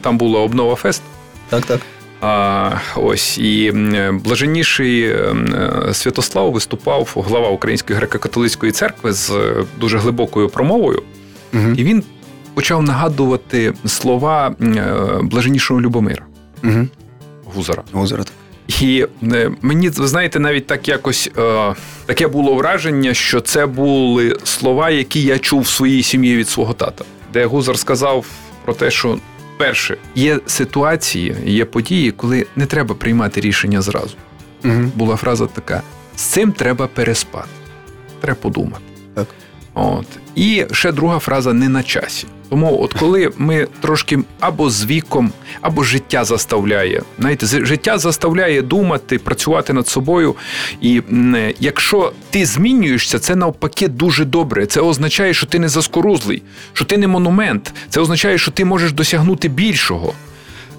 там 0.00 0.18
була 0.18 0.40
обнова 0.40 0.74
фест. 0.74 1.02
Так, 1.48 1.66
так. 1.66 1.80
Ось 2.96 3.38
і 3.38 3.72
блаженніший 4.24 5.02
е, 5.02 5.34
Святослав 5.92 6.52
виступав, 6.52 7.24
глава 7.28 7.48
Української 7.48 7.98
греко-католицької 7.98 8.70
церкви 8.70 9.12
з 9.12 9.30
е, 9.30 9.64
дуже 9.80 9.98
глибокою 9.98 10.48
промовою, 10.48 11.02
Угу. 11.54 11.68
і 11.76 11.84
він 11.84 12.04
почав 12.54 12.82
нагадувати 12.82 13.72
слова 13.86 14.54
е, 14.60 14.94
блаженнішого 15.22 15.80
Любомира 15.80 16.24
Угу. 16.64 16.86
Гузара. 17.44 17.82
Озеро. 17.92 18.24
І 18.80 19.06
мені, 19.62 19.88
ви 19.88 20.06
знаєте, 20.06 20.40
навіть 20.40 20.66
так 20.66 20.88
якось 20.88 21.30
е, 21.38 21.74
таке 22.06 22.28
було 22.28 22.54
враження, 22.54 23.14
що 23.14 23.40
це 23.40 23.66
були 23.66 24.36
слова, 24.44 24.90
які 24.90 25.22
я 25.22 25.38
чув 25.38 25.60
в 25.60 25.66
своїй 25.66 26.02
сім'ї 26.02 26.36
від 26.36 26.48
свого 26.48 26.72
тата, 26.72 27.04
де 27.32 27.46
Гузар 27.46 27.78
сказав 27.78 28.26
про 28.64 28.74
те, 28.74 28.90
що 28.90 29.18
перше, 29.62 29.96
є 30.14 30.40
ситуації, 30.46 31.36
є 31.44 31.64
події, 31.64 32.10
коли 32.10 32.46
не 32.56 32.66
треба 32.66 32.94
приймати 32.94 33.40
рішення 33.40 33.82
зразу. 33.82 34.16
Угу. 34.64 34.90
Була 34.94 35.16
фраза 35.16 35.46
така: 35.46 35.82
з 36.16 36.22
цим 36.22 36.52
треба 36.52 36.86
переспати, 36.86 37.48
треба 38.20 38.38
подумати. 38.42 38.82
Так. 39.14 39.26
От. 39.74 40.06
І 40.34 40.64
ще 40.72 40.92
друга 40.92 41.18
фраза 41.18 41.52
не 41.52 41.68
на 41.68 41.82
часі. 41.82 42.26
Тому, 42.50 42.82
от 42.82 42.92
коли 42.92 43.30
ми 43.38 43.66
трошки 43.80 44.18
або 44.40 44.70
з 44.70 44.86
віком, 44.86 45.32
або 45.60 45.82
життя 45.82 46.24
заставляє, 46.24 47.02
знаєте, 47.18 47.46
життя 47.46 47.98
заставляє 47.98 48.62
думати, 48.62 49.18
працювати 49.18 49.72
над 49.72 49.88
собою. 49.88 50.34
І 50.80 51.02
якщо 51.60 52.12
ти 52.30 52.46
змінюєшся, 52.46 53.18
це 53.18 53.36
навпаки 53.36 53.88
дуже 53.88 54.24
добре. 54.24 54.66
Це 54.66 54.80
означає, 54.80 55.34
що 55.34 55.46
ти 55.46 55.58
не 55.58 55.68
заскорузлий, 55.68 56.42
що 56.72 56.84
ти 56.84 56.98
не 56.98 57.06
монумент. 57.08 57.74
Це 57.88 58.00
означає, 58.00 58.38
що 58.38 58.50
ти 58.50 58.64
можеш 58.64 58.92
досягнути 58.92 59.48
більшого. 59.48 60.14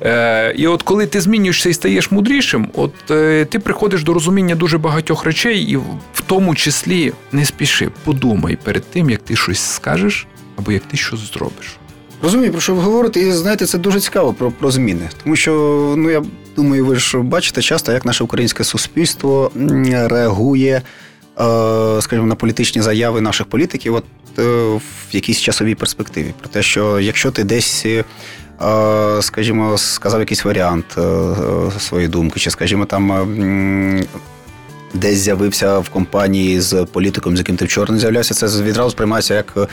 Е, 0.03 0.53
і 0.55 0.67
от 0.67 0.83
коли 0.83 1.07
ти 1.07 1.21
змінюєшся 1.21 1.69
і 1.69 1.73
стаєш 1.73 2.11
мудрішим, 2.11 2.67
от 2.73 3.11
е, 3.11 3.45
ти 3.45 3.59
приходиш 3.59 4.03
до 4.03 4.13
розуміння 4.13 4.55
дуже 4.55 4.77
багатьох 4.77 5.25
речей, 5.25 5.59
і 5.61 5.77
в, 5.77 6.21
тому 6.25 6.55
числі 6.55 7.13
не 7.31 7.45
спіши, 7.45 7.89
подумай 8.03 8.57
перед 8.63 8.83
тим, 8.83 9.09
як 9.09 9.21
ти 9.21 9.35
щось 9.35 9.59
скажеш 9.59 10.27
або 10.55 10.71
як 10.71 10.83
ти 10.83 10.97
щось 10.97 11.33
зробиш. 11.33 11.77
Розумію, 12.23 12.51
про 12.51 12.61
що 12.61 12.75
ви 12.75 12.81
говорите, 12.81 13.19
і 13.19 13.31
знаєте, 13.31 13.65
це 13.65 13.77
дуже 13.77 13.99
цікаво 13.99 14.33
про, 14.33 14.51
про 14.51 14.71
зміни. 14.71 15.09
Тому 15.23 15.35
що, 15.35 15.51
ну 15.97 16.09
я 16.09 16.23
думаю, 16.55 16.85
ви 16.85 16.95
ж 16.95 17.17
бачите 17.17 17.61
часто, 17.61 17.91
як 17.91 18.05
наше 18.05 18.23
українське 18.23 18.63
суспільство 18.63 19.51
реагує, 19.85 20.81
е, 21.39 22.01
скажімо, 22.01 22.27
на 22.27 22.35
політичні 22.35 22.81
заяви 22.81 23.21
наших 23.21 23.47
політиків, 23.47 23.95
от 23.95 24.03
в 24.37 24.81
якійсь 25.11 25.39
часовій 25.41 25.75
перспективі. 25.75 26.33
Про 26.39 26.49
те, 26.49 26.63
що 26.63 26.99
якщо 26.99 27.31
ти 27.31 27.43
десь. 27.43 27.85
Е, 28.63 29.21
Скажімо, 29.21 29.77
сказав 29.77 30.19
якийсь 30.19 30.45
варіант 30.45 30.85
е, 30.97 31.01
е, 31.01 31.79
своєї 31.79 32.09
думки, 32.09 32.39
чи, 32.39 32.51
скажімо, 32.51 32.85
там 32.85 34.05
десь 34.93 35.17
з'явився 35.17 35.79
в 35.79 35.89
компанії 35.89 36.61
з 36.61 36.85
політиком, 36.85 37.35
з 37.35 37.39
яким 37.39 37.55
ти 37.55 37.65
вчора 37.65 37.93
не 37.93 37.99
з'являвся, 37.99 38.33
це 38.33 38.63
відразу 38.63 38.89
сприймається 38.89 39.33
як 39.35 39.69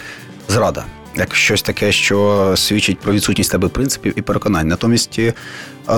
зрада, 0.48 0.84
як 1.16 1.34
щось 1.34 1.62
таке, 1.62 1.92
що 1.92 2.52
свідчить 2.56 2.98
про 2.98 3.12
відсутність 3.12 3.50
тебе 3.50 3.68
принципів 3.68 4.12
і 4.16 4.22
переконань. 4.22 4.68
Натомість, 4.68 5.20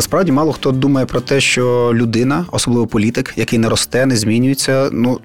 справді 0.01 0.33
мало 0.33 0.53
хто 0.53 0.73
думає 0.73 1.07
про 1.07 1.21
те, 1.21 1.41
що 1.41 1.91
людина, 1.95 2.47
особливо 2.51 2.87
політик, 2.87 3.33
який 3.37 3.59
не 3.59 3.69
росте, 3.69 4.07
не 4.07 4.17
змінюється, 4.17 4.89
ну. 4.93 5.21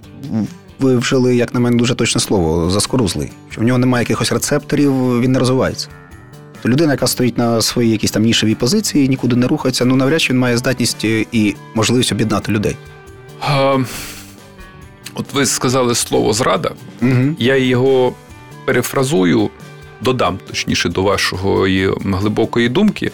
Ви 0.79 0.97
вжили, 0.97 1.36
як 1.36 1.53
на 1.53 1.59
мене, 1.59 1.77
дуже 1.77 1.95
точне 1.95 2.21
слово, 2.21 2.69
заскорузлий. 2.69 3.31
Що 3.50 3.62
в 3.62 3.63
нього 3.63 3.79
немає 3.79 4.01
якихось 4.01 4.31
рецепторів, 4.31 5.21
він 5.21 5.31
не 5.31 5.39
розвивається. 5.39 5.88
То 6.67 6.71
людина, 6.71 6.91
яка 6.91 7.07
стоїть 7.07 7.38
на 7.38 7.62
своїй 7.62 7.91
якійсь 7.91 8.12
там 8.12 8.24
нішевій 8.24 8.55
позиції, 8.55 9.09
нікуди 9.09 9.36
не 9.36 9.47
рухається, 9.47 9.86
ну 9.86 9.95
навряд 9.95 10.21
чи 10.21 10.33
він 10.33 10.39
має 10.39 10.57
здатність 10.57 11.03
і 11.05 11.55
можливість 11.74 12.12
об'єднати 12.12 12.51
людей. 12.51 12.75
А, 13.41 13.77
от 15.13 15.33
ви 15.33 15.45
сказали 15.45 15.95
слово 15.95 16.33
зрада, 16.33 16.71
Угу. 17.01 17.36
я 17.39 17.57
його 17.57 18.13
перефразую, 18.65 19.50
додам 20.01 20.39
точніше 20.47 20.89
до 20.89 21.03
вашої 21.03 21.93
глибокої 22.05 22.69
думки. 22.69 23.12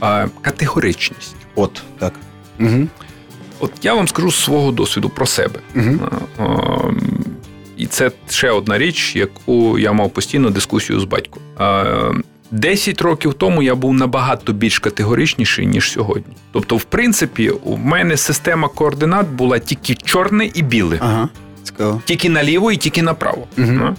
А, 0.00 0.26
категоричність. 0.42 1.36
От, 1.54 1.82
так. 1.98 2.12
Угу. 2.60 2.86
От 3.58 3.72
я 3.82 3.94
вам 3.94 4.08
скажу 4.08 4.30
з 4.30 4.44
свого 4.44 4.72
досвіду 4.72 5.08
про 5.08 5.26
себе. 5.26 5.60
Угу. 5.76 5.98
А, 6.38 6.42
а, 6.42 6.92
І 7.76 7.86
це 7.86 8.10
ще 8.28 8.50
одна 8.50 8.78
річ, 8.78 9.16
яку 9.16 9.78
я 9.78 9.92
мав 9.92 10.10
постійну 10.10 10.50
дискусію 10.50 11.00
з 11.00 11.04
батьком. 11.04 11.42
А, 11.58 12.12
10 12.50 13.00
років 13.02 13.34
тому 13.34 13.62
я 13.62 13.74
був 13.74 13.94
набагато 13.94 14.52
більш 14.52 14.78
категоричніший, 14.78 15.66
ніж 15.66 15.90
сьогодні. 15.92 16.34
Тобто, 16.52 16.76
в 16.76 16.84
принципі, 16.84 17.50
у 17.50 17.76
мене 17.76 18.16
система 18.16 18.68
координат 18.68 19.28
була 19.28 19.58
тільки 19.58 19.94
чорне 19.94 20.50
і 20.54 20.62
біле, 20.62 20.98
Ага. 21.00 21.28
Цікаво. 21.62 22.02
тільки 22.04 22.28
наліво 22.30 22.72
і 22.72 22.76
тільки 22.76 23.02
направо. 23.02 23.46
А? 23.58 23.94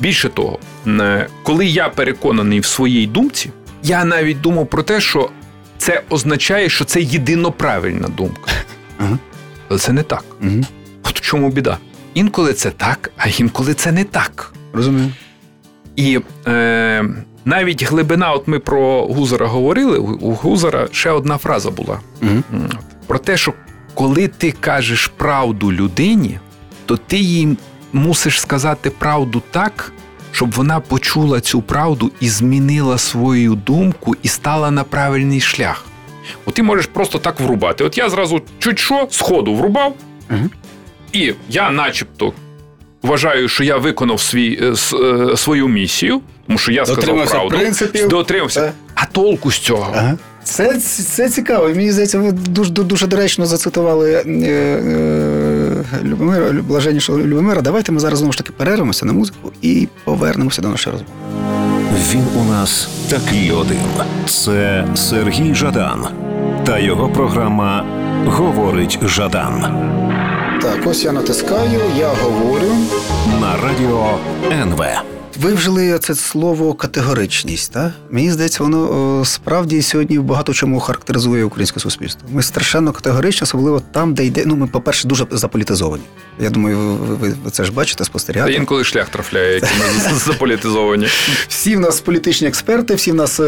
Більше 0.00 0.28
того, 0.28 0.58
е, 0.86 1.26
коли 1.42 1.66
я 1.66 1.88
переконаний 1.88 2.60
в 2.60 2.64
своїй 2.64 3.06
думці, 3.06 3.50
я 3.82 4.04
навіть 4.04 4.40
думав 4.40 4.66
про 4.66 4.82
те, 4.82 5.00
що 5.00 5.30
це 5.78 6.02
означає, 6.10 6.68
що 6.68 6.84
це 6.84 7.00
єдино 7.00 7.52
правильна 7.52 8.08
думка. 8.08 8.50
Ага. 8.98 9.18
Але 9.68 9.78
це 9.78 9.92
не 9.92 10.02
так. 10.02 10.24
Угу. 10.42 10.60
От 11.04 11.16
в 11.18 11.20
чому 11.20 11.50
біда? 11.50 11.78
Інколи 12.14 12.52
це 12.52 12.70
так, 12.70 13.10
а 13.16 13.28
інколи 13.28 13.74
це 13.74 13.92
не 13.92 14.04
так. 14.04 14.54
Розумію. 14.72 15.12
І 15.96 16.20
е, 16.46 17.04
навіть 17.44 17.82
глибина, 17.82 18.32
от 18.32 18.48
ми 18.48 18.58
про 18.58 19.06
Гузара 19.06 19.46
говорили, 19.46 19.98
у 19.98 20.30
Гузара 20.32 20.88
ще 20.92 21.10
одна 21.10 21.38
фраза 21.38 21.70
була. 21.70 22.00
М. 22.22 22.44
Про 23.06 23.18
те, 23.18 23.36
що 23.36 23.52
коли 23.94 24.28
ти 24.28 24.52
кажеш 24.52 25.06
правду 25.16 25.72
людині, 25.72 26.38
то 26.86 26.96
ти 26.96 27.16
їй 27.18 27.56
мусиш 27.92 28.40
сказати 28.40 28.90
правду 28.90 29.42
так, 29.50 29.92
щоб 30.32 30.52
вона 30.52 30.80
почула 30.80 31.40
цю 31.40 31.62
правду 31.62 32.10
і 32.20 32.28
змінила 32.28 32.98
свою 32.98 33.54
думку 33.54 34.14
і 34.22 34.28
стала 34.28 34.70
на 34.70 34.84
правильний 34.84 35.40
шлях. 35.40 35.84
От 36.46 36.54
ти 36.54 36.62
можеш 36.62 36.86
просто 36.86 37.18
так 37.18 37.40
врубати. 37.40 37.84
От 37.84 37.98
я 37.98 38.10
зразу 38.10 38.40
чуть 38.58 38.78
що 38.78 39.06
сходу 39.10 39.54
врубав, 39.54 39.94
Угу. 40.30 40.40
і 41.12 41.34
я, 41.48 41.70
начебто, 41.70 42.32
вважаю, 43.02 43.48
що 43.48 43.64
я 43.64 43.76
виконав 43.76 44.20
свій, 44.20 44.58
е, 44.62 44.74
е, 44.96 45.36
свою 45.36 45.68
місію, 45.68 46.20
тому 46.46 46.58
що 46.58 46.72
я 46.72 46.84
сказав 46.84 47.00
Дотримався 47.00 47.34
правду. 47.34 47.56
принципів. 47.56 48.08
Дотримався. 48.08 48.60
Е. 48.60 48.72
А 48.94 49.06
толку 49.06 49.50
з 49.50 49.58
цього? 49.58 49.92
Ага. 49.96 50.18
Це, 50.44 50.78
це 50.80 51.28
цікаво. 51.28 51.68
І 51.68 51.74
мені 51.74 51.92
здається, 51.92 52.18
ви 52.18 52.32
дуже, 52.32 52.72
дуже 52.72 53.06
доречно 53.06 53.46
зацитували 53.46 54.12
е, 54.12 54.22
е, 54.26 55.84
Любомира, 56.04 56.52
блаженнішого 56.52 57.18
Любомира. 57.18 57.60
Давайте 57.60 57.92
ми 57.92 58.00
зараз 58.00 58.18
знову 58.18 58.32
ж 58.32 58.38
таки 58.38 58.52
перервемося 58.56 59.06
на 59.06 59.12
музику 59.12 59.52
і 59.62 59.88
повернемося 60.04 60.62
до 60.62 60.68
нашої 60.68 60.96
розмови. 60.96 61.14
Він 62.12 62.24
у 62.40 62.44
нас 62.44 62.88
такий 63.10 63.50
один. 63.50 63.78
Це 64.26 64.86
Сергій 64.94 65.54
Жадан 65.54 66.06
та 66.66 66.78
його 66.78 67.08
програма 67.08 67.86
Говорить 68.26 68.98
Жадан 69.06 69.64
Так, 70.62 70.86
ось 70.86 71.04
я 71.04 71.12
натискаю, 71.12 71.80
я 71.98 72.08
говорю. 72.08 72.72
на 73.40 73.56
радіо 73.56 74.18
НВ. 74.52 74.84
Ви 75.40 75.54
вжили 75.54 75.98
це 75.98 76.14
слово 76.14 76.74
категоричність. 76.74 77.72
Так? 77.72 77.92
Мені 78.10 78.30
здається, 78.30 78.62
воно 78.62 78.78
о, 79.20 79.24
справді 79.24 79.82
сьогодні 79.82 80.18
багато 80.18 80.52
чому 80.52 80.80
характеризує 80.80 81.44
українське 81.44 81.80
суспільство. 81.80 82.28
Ми 82.32 82.42
страшенно 82.42 82.92
категоричні, 82.92 83.44
особливо 83.44 83.80
там, 83.92 84.14
де 84.14 84.24
йде. 84.24 84.42
Ну, 84.46 84.56
ми, 84.56 84.66
по-перше, 84.66 85.08
дуже 85.08 85.26
заполітизовані. 85.30 86.04
Я 86.40 86.50
думаю, 86.50 86.78
ви, 86.78 87.14
ви, 87.14 87.50
це 87.50 87.64
ж 87.64 87.72
бачите, 87.72 88.04
Та 88.32 88.48
інколи 88.50 88.84
шлях 88.84 89.08
трафляє, 89.08 89.54
які 89.54 89.66
ми 89.66 90.14
заполітизовані. 90.26 91.06
Всі 91.48 91.76
в 91.76 91.80
нас 91.80 92.00
політичні 92.00 92.48
експерти, 92.48 92.94
всі 92.94 93.12
в 93.12 93.14
нас. 93.14 93.40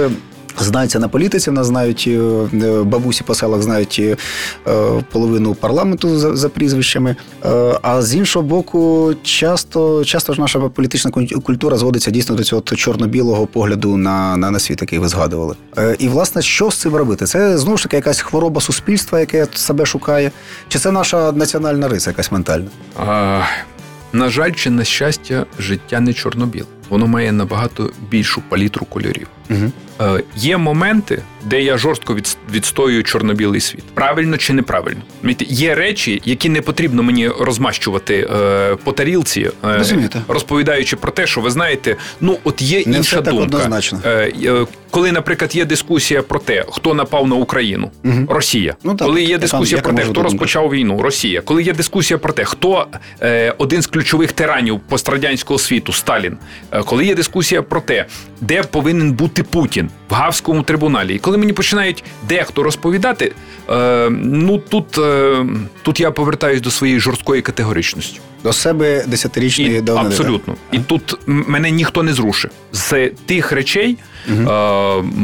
Знаються 0.61 0.99
на 0.99 1.09
політиці, 1.09 1.51
в 1.51 1.65
знають 1.65 2.05
е, 2.09 2.21
е, 2.55 2.83
бабусі 2.83 3.25
по 3.25 3.35
селах, 3.35 3.63
знають 3.63 4.01
е, 4.01 4.17
половину 5.13 5.55
парламенту 5.55 6.19
за, 6.19 6.37
за 6.37 6.49
прізвищами. 6.49 7.17
А 7.83 8.03
з 8.03 8.15
іншого 8.15 8.49
боку, 8.49 9.15
часто, 9.23 10.05
часто 10.05 10.33
ж 10.33 10.41
наша 10.41 10.61
політична 10.61 11.11
культура 11.45 11.77
зводиться 11.77 12.11
дійсно 12.11 12.37
до 12.37 12.45
цього 12.45 12.63
чорно-білого 12.63 13.47
погляду 13.47 13.97
на, 13.97 14.37
на, 14.37 14.51
на 14.51 14.59
світ, 14.59 14.81
який 14.81 14.99
ви 14.99 15.09
згадували. 15.09 15.57
І 15.99 16.09
власне, 16.09 16.43
що 16.43 16.71
з 16.71 16.77
цим 16.77 16.95
робити? 16.95 17.27
Це 17.27 17.59
знову 17.59 17.77
ж 17.77 17.83
таки 17.83 17.97
якась 17.97 18.21
хвороба 18.21 18.61
суспільства, 18.61 19.21
яке 19.21 19.47
себе 19.55 19.87
шукає, 19.87 20.31
чи 20.69 20.79
це 20.79 20.91
наша 20.91 21.33
національна 21.33 21.89
риса, 21.89 22.11
якась 22.11 22.33
ментальна? 22.33 22.69
А, 23.07 23.41
на 24.13 24.29
жаль, 24.29 24.53
чи 24.53 24.71
на 24.71 24.85
щастя, 24.85 25.47
життя 25.59 26.01
не 26.01 26.13
чорно-біле. 26.13 26.67
Воно 26.89 27.07
має 27.07 27.33
набагато 27.33 27.91
більшу 28.11 28.43
палітру 28.49 28.87
кольорів. 28.87 29.27
Угу. 29.51 29.73
Е, 30.01 30.23
є 30.37 30.57
моменти, 30.57 31.23
де 31.45 31.63
я 31.63 31.79
жорстко 31.79 32.15
від, 32.15 32.37
відстоюю 32.53 33.03
чорно-білий 33.03 33.61
світ. 33.61 33.85
Правильно 33.95 34.37
чи 34.37 34.53
неправильно? 34.53 35.01
Є 35.41 35.75
речі, 35.75 36.23
які 36.25 36.49
не 36.49 36.61
потрібно 36.61 37.03
мені 37.03 37.29
розмащувати 37.29 38.29
е, 38.35 38.77
по 38.85 38.93
тарілці, 38.93 39.51
е, 39.65 39.83
розповідаючи 40.29 40.97
про 40.97 41.13
те, 41.13 41.27
що 41.27 41.41
ви 41.41 41.51
знаєте, 41.51 41.97
ну 42.21 42.39
от 42.45 42.63
є 42.63 42.77
Не 42.87 42.97
інша 42.97 43.01
все 43.01 43.17
так 43.17 43.35
думка. 43.35 43.45
однозначно. 43.45 44.01
Е, 44.05 44.33
е, 44.45 44.67
коли, 44.91 45.13
наприклад, 45.13 45.57
є 45.57 45.65
дискусія 45.65 46.23
про 46.23 46.39
те, 46.39 46.65
хто 46.71 46.95
напав 46.95 47.29
на 47.29 47.37
Україну, 47.37 47.91
Мгм. 48.03 48.27
Росія. 48.31 48.75
Ну, 48.85 48.95
так, 48.95 49.07
коли 49.09 49.23
є 49.23 49.39
дискусія 49.39 49.77
яка 49.77 49.89
про 49.89 49.97
те, 49.99 50.03
хто 50.05 50.13
думка? 50.13 50.29
розпочав 50.29 50.71
війну, 50.71 51.03
Росія. 51.03 51.41
Коли 51.41 51.63
є 51.63 51.73
дискусія 51.73 52.19
про 52.19 52.33
те, 52.33 52.45
хто 52.45 52.87
е, 53.23 53.55
один 53.59 53.83
з 53.83 53.87
ключових 53.87 54.33
тиранів 54.33 54.81
пострадянського 54.81 55.59
світу, 55.59 55.93
Сталін. 55.93 56.37
Е, 56.75 56.83
коли 56.83 57.07
є 57.07 57.15
дискусія 57.15 57.63
про 57.63 57.81
те, 57.81 58.07
де 58.41 58.63
повинен 58.63 59.13
бути 59.13 59.43
Путін 59.43 59.91
в 60.09 60.15
Гавському 60.15 60.63
трибуналі. 60.63 61.15
І 61.15 61.19
коли 61.19 61.39
мені 61.39 61.53
починають 61.53 62.05
дехто 62.29 62.63
розповідати, 62.63 63.33
е, 63.71 64.11
ну 64.11 64.59
тут, 64.59 64.99
е, 64.99 65.47
тут 65.83 66.01
я 66.01 66.11
повертаюсь 66.11 66.61
до 66.61 66.71
своєї 66.71 67.01
жорсткої 67.01 67.43
категоричності. 67.43 68.21
До 68.43 68.53
себе 68.53 69.05
десятирічної 69.07 69.81
давнини. 69.81 70.09
абсолютно. 70.09 70.57
І 70.73 70.79
тут 70.79 71.19
мене 71.27 71.71
ніхто 71.71 72.03
не 72.03 72.13
зрушить 72.13 72.51
з 72.73 73.11
тих 73.27 73.53
речей, 73.53 73.97
е, 74.29 74.33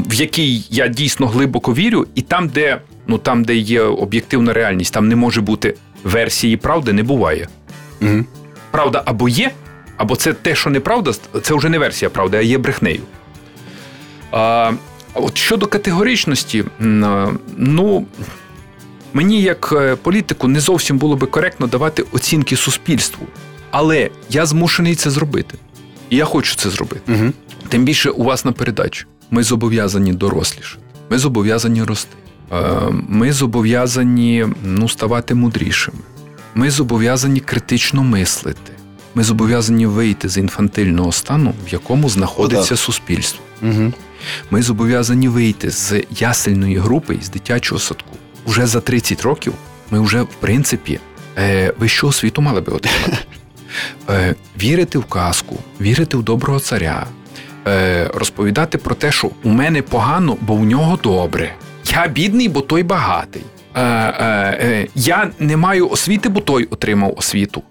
в 0.09 0.15
які 0.15 0.63
я 0.71 0.89
дійсно 0.89 1.27
глибоко 1.27 1.75
вірю, 1.75 2.07
і 2.15 2.23
там, 2.23 2.49
де 2.49 2.81
ну 3.07 3.19
там, 3.19 3.45
де 3.45 3.55
є 3.57 3.83
об'єктивна 3.83 4.53
реальність, 4.53 4.95
там 4.95 5.09
не 5.09 5.17
може 5.17 5.41
бути 5.41 5.75
версії 6.05 6.57
правди, 6.57 6.93
не 6.93 7.03
буває. 7.03 7.49
Мгм. 8.01 8.27
Правда 8.71 9.03
або 9.05 9.29
є, 9.29 9.51
або 10.01 10.17
це 10.17 10.33
те, 10.33 10.55
що 10.55 10.71
неправда, 10.71 11.13
це 11.43 11.55
вже 11.55 11.69
не 11.69 11.79
версія 11.79 12.11
правди, 12.11 12.37
а 12.37 12.41
є 12.41 12.59
брехнею. 12.59 13.01
А, 14.33 14.73
от 15.15 15.39
щодо 15.39 15.67
категоричності, 15.67 16.65
ну. 17.57 18.07
Мені, 19.13 19.43
як 19.43 19.73
е, 19.73 19.97
політику, 19.97 20.49
не 20.49 20.61
зовсім 20.61 20.99
було 20.99 21.17
би 21.17 21.27
коректно 21.27 21.67
давати 21.67 22.05
оцінки 22.13 22.57
суспільству. 22.57 23.27
Але 23.71 24.11
я 24.31 24.47
змушений 24.47 24.95
це 24.95 25.11
зробити. 25.11 25.59
І 26.11 26.17
я 26.17 26.25
хочу 26.25 26.57
це 26.57 26.71
зробити. 26.71 27.13
Мгм. 27.13 27.33
Тим 27.69 27.85
більше 27.85 28.11
у 28.11 28.25
вас 28.25 28.45
на 28.45 28.53
передачі. 28.53 29.07
Ми 29.31 29.43
зобов'язані 29.43 30.13
дорослішати. 30.13 30.83
Ми 31.11 31.19
зобов'язані 31.19 31.83
рости. 31.83 32.17
Е, 32.53 32.57
Ми 33.09 33.33
зобов'язані 33.33 34.47
ну, 34.63 34.89
ставати 34.89 35.35
мудрішими. 35.35 35.99
Ми 36.55 36.71
зобов'язані 36.71 37.41
критично 37.41 38.03
мислити. 38.03 38.73
Ми 39.15 39.23
зобов'язані 39.23 39.87
вийти 39.87 40.29
з 40.29 40.37
інфантильного 40.37 41.13
стану, 41.13 41.55
в 41.67 41.73
якому 41.73 42.09
знаходиться 42.09 42.75
Отак. 42.75 42.79
суспільство. 42.79 43.41
Мгм. 43.63 43.95
Ми 44.51 44.63
зобов'язані 44.63 45.29
вийти 45.29 45.71
з 45.71 46.03
ясельної 46.11 46.77
групи 46.77 47.19
з 47.23 47.29
дитячого 47.29 47.79
садку. 47.79 48.17
Уже 48.45 48.67
за 48.67 48.81
30 48.81 49.23
років 49.23 49.53
ми 49.91 50.01
вже, 50.01 50.23
в 50.23 50.35
принципі, 50.41 51.01
е, 51.39 51.73
вищу 51.79 52.09
освіту 52.09 52.43
мали 52.43 52.61
би 52.61 52.73
отримати. 52.73 53.17
Е, 54.11 54.35
вірити 54.63 54.99
в 54.99 55.05
казку, 55.05 55.57
вірити 55.81 56.17
в 56.17 56.23
доброго 56.23 56.61
царя, 56.61 57.07
е, 57.67 58.11
розповідати 58.15 58.79
про 58.79 58.95
те, 58.95 59.13
що 59.13 59.31
у 59.43 59.49
мене 59.49 59.83
погано, 59.83 60.37
бо 60.41 60.55
в 60.55 60.65
нього 60.65 60.99
добре. 61.03 61.55
Я 61.93 62.09
бідний, 62.09 62.49
бо 62.49 62.61
той 62.61 62.83
багатий. 62.83 63.43
Е, 63.75 63.83
е, 63.83 64.59
е, 64.63 64.87
я 64.95 65.31
не 65.39 65.57
маю 65.57 65.89
освіти, 65.89 66.29
бо 66.29 66.41
той 66.41 66.65
отримав 66.65 67.15
освіту. 67.17 67.63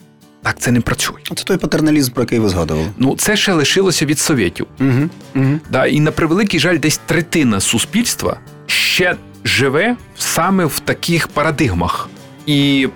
Так 0.41 0.59
це 0.59 0.71
не 0.71 0.81
працює. 0.81 1.17
Це 1.35 1.43
той 1.43 1.57
патерналізм, 1.57 2.11
про 2.11 2.23
який 2.23 2.39
ви 2.39 2.49
згадували. 2.49 2.87
Ну, 2.97 3.15
це 3.17 3.37
ще 3.37 3.53
лишилося 3.53 4.05
від 4.05 4.19
совєтів. 4.19 4.67
Угу. 4.79 5.09
Угу. 5.35 5.59
Да, 5.71 5.85
і 5.85 5.99
на 5.99 6.11
превеликий 6.11 6.59
жаль, 6.59 6.77
десь 6.77 6.97
третина 7.05 7.59
суспільства 7.59 8.39
ще 8.65 9.15
живе 9.43 9.97
саме 10.17 10.65
в 10.65 10.79
таких 10.79 11.27
парадигмах. 11.27 12.09
І 12.45 12.87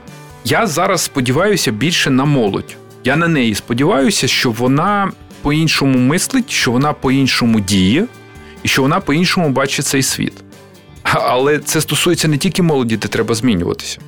я 0.45 0.67
зараз 0.67 1.01
сподіваюся 1.01 1.71
більше 1.71 2.10
на 2.10 2.25
молодь. 2.25 2.75
Я 3.03 3.15
на 3.15 3.27
неї 3.27 3.56
сподіваюся, 3.56 4.27
що 4.27 4.51
вона 4.51 5.12
по-іншому 5.41 5.99
мислить, 5.99 6.51
що 6.51 6.71
вона 6.71 6.93
по-іншому 6.93 7.60
діє, 7.60 8.06
і 8.63 8.67
що 8.67 8.82
вона 8.82 8.99
по-іншому 8.99 9.49
бачить 9.49 9.86
цей 9.86 10.03
світ. 10.03 10.34
Але 11.03 11.60
це 11.60 11.82
стосується 11.82 12.27
не 12.27 12.38
тільки 12.38 12.62
молоді, 12.62 12.97
де 12.97 13.08
треба 13.08 13.36
змінюватися. 13.36 13.99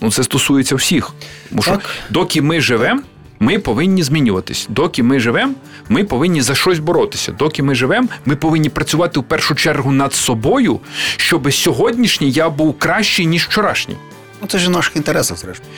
Ну, 0.00 0.10
це 0.10 0.24
стосується 0.24 0.74
всіх. 0.74 1.10
Тому 1.50 1.62
що 1.62 1.78
доки 2.10 2.42
ми 2.42 2.60
живемо, 2.60 3.00
ми 3.38 3.58
повинні 3.58 4.02
змінюватись. 4.02 4.66
Доки 4.70 5.02
ми 5.02 5.20
живемо, 5.20 5.54
ми 5.88 6.04
повинні 6.04 6.42
за 6.42 6.54
щось 6.54 6.78
боротися. 6.78 7.32
Доки 7.32 7.62
ми 7.62 7.74
живемо, 7.74 8.08
ми 8.24 8.36
повинні 8.36 8.68
працювати 8.68 9.20
в 9.20 9.24
першу 9.24 9.54
чергу 9.54 9.92
над 9.92 10.14
собою, 10.14 10.80
щоб 11.16 11.52
сьогоднішній 11.52 12.30
я 12.30 12.50
був 12.50 12.78
кращий, 12.78 13.26
ніж 13.26 13.44
вчорашній. 13.46 13.96
Ну, 14.42 14.48
це 14.48 14.58
ж 14.58 14.68
в 14.68 14.70
наших 14.70 14.96
інтересах, 14.96 15.38
зрештою. 15.38 15.70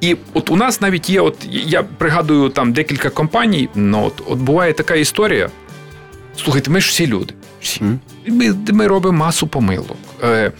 І 0.00 0.16
от 0.34 0.50
у 0.50 0.56
нас 0.56 0.80
навіть 0.80 1.10
є, 1.10 1.20
от 1.20 1.36
я 1.50 1.82
пригадую 1.82 2.48
там 2.48 2.72
декілька 2.72 3.10
компаній. 3.10 3.68
Ну 3.74 4.04
от, 4.04 4.22
от 4.26 4.38
буває 4.38 4.72
така 4.72 4.94
історія. 4.94 5.50
Слухайте, 6.36 6.70
ми 6.70 6.80
ж 6.80 6.88
всі 6.88 7.06
люди. 7.06 7.34
Всі. 7.60 7.82
Ми, 8.26 8.54
ми 8.72 8.86
робимо 8.86 9.18
масу 9.18 9.46
помилок. 9.46 9.96
Е, 10.22 10.52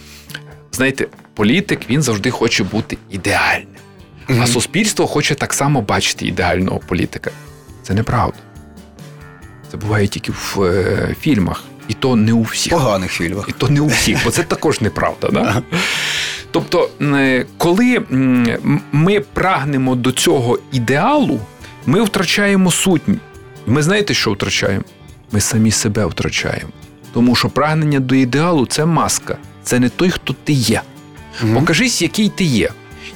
знаєте, 0.73 1.07
політик 1.41 1.81
він 1.91 2.03
завжди 2.03 2.31
хоче 2.31 2.65
бути 2.65 2.99
ідеальним. 3.11 3.67
А 4.43 4.47
суспільство 4.47 5.07
хоче 5.07 5.35
так 5.35 5.53
само 5.53 5.83
бачити 5.83 6.27
ідеального 6.27 6.79
політика. 6.79 7.31
Це 7.83 7.95
неправда. 7.95 8.39
Це 9.71 9.77
буває 9.77 10.07
тільки 10.07 10.33
в 10.33 10.63
е, 10.63 11.17
фільмах, 11.21 11.65
і 11.89 11.95
то 11.95 12.17
не 12.17 12.33
у 12.33 12.43
всіх. 12.43 12.73
поганих 12.73 13.13
фільмах. 13.13 13.47
І 13.49 13.53
то 13.53 13.69
не 13.69 13.81
у 13.81 13.87
всіх, 13.87 14.25
бо 14.25 14.31
це 14.31 14.43
також 14.43 14.81
неправда. 14.81 15.29
Да? 15.29 15.63
Тобто, 16.51 16.91
е, 17.01 17.47
коли 17.57 18.03
ми 18.93 19.21
прагнемо 19.21 19.95
до 19.95 20.13
цього 20.13 20.59
ідеалу, 20.73 21.41
ми 21.87 22.03
втрачаємо 22.03 22.71
суть. 22.71 23.03
Ми 23.67 23.83
знаєте, 23.83 24.15
що 24.15 24.33
втрачаємо? 24.33 24.85
Ми 25.33 25.41
самі 25.41 25.71
себе 25.71 26.07
втрачаємо. 26.07 26.71
Тому 27.13 27.37
що 27.37 27.49
прагнення 27.49 28.01
до 28.01 28.15
ідеалу 28.15 28.67
це 28.67 28.87
маска, 28.87 29.37
це 29.63 29.79
не 29.79 29.89
той, 29.89 30.11
хто 30.11 30.35
ти 30.45 30.53
є. 30.53 30.83
Мгм. 31.43 31.55
Покажись, 31.55 32.03
який 32.03 32.29
ти 32.29 32.45
є. 32.45 32.71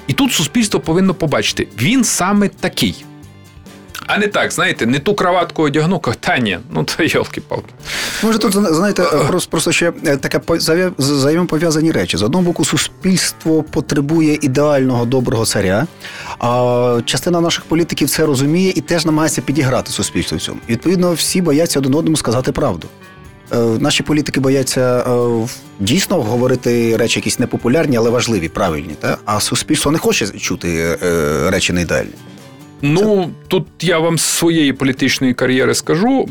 І 0.06 0.12
тут 0.12 0.32
суспільство 0.32 0.80
повинно 0.80 1.14
побачити, 1.14 1.68
він 1.80 2.04
саме 2.04 2.48
такий. 2.48 3.04
А 4.06 4.18
не 4.18 4.28
так, 4.28 4.52
знаєте, 4.52 4.86
не 4.86 4.98
ту 4.98 5.14
краватку 5.14 5.62
одягну, 5.62 6.00
та 6.20 6.38
ні, 6.38 6.58
ну 6.70 6.84
то 6.84 7.02
йолки-палки. 7.04 7.68
Може, 8.22 8.38
тут 8.38 8.52
знаєте, 8.52 9.02
просто, 9.28 9.50
просто 9.50 9.72
ще 9.72 9.92
е, 10.06 10.16
таке 10.16 10.38
по- 10.38 10.56
взаємопов'язані 10.98 11.92
речі. 11.92 12.16
З 12.16 12.22
одного 12.22 12.44
боку, 12.44 12.64
суспільство 12.64 13.62
потребує 13.62 14.38
ідеального 14.42 15.04
доброго 15.04 15.44
царя, 15.46 15.86
а 16.38 17.00
частина 17.04 17.40
наших 17.40 17.64
політиків 17.64 18.10
це 18.10 18.26
розуміє 18.26 18.72
і 18.76 18.80
теж 18.80 19.06
намагається 19.06 19.42
підіграти 19.42 19.90
суспільству 19.92 20.38
в 20.38 20.40
цьому. 20.40 20.58
І, 20.68 20.72
відповідно, 20.72 21.12
всі 21.12 21.40
бояться 21.42 21.78
один 21.78 21.94
одному 21.94 22.16
сказати 22.16 22.52
правду. 22.52 22.88
Е, 23.54 23.78
Наші 23.80 24.02
політики 24.02 24.40
бояться 24.40 24.98
е, 25.00 25.48
дійсно 25.80 26.22
говорити 26.22 26.96
речі 26.96 27.20
якісь 27.20 27.38
непопулярні, 27.38 27.96
але 27.96 28.10
важливі, 28.10 28.48
правильні. 28.48 28.94
Та? 29.00 29.18
А 29.24 29.40
суспільство 29.40 29.92
не 29.92 29.98
хоче 29.98 30.26
чути 30.26 30.98
е, 31.02 31.50
речі 31.50 31.72
не 31.72 31.82
ідеальні. 31.82 32.12
Ну, 32.82 33.30
тут 33.48 33.66
я 33.80 33.98
вам 33.98 34.18
з 34.18 34.24
своєї 34.24 34.72
політичної 34.72 35.34
кар'єри 35.34 35.74
скажу. 35.74 36.28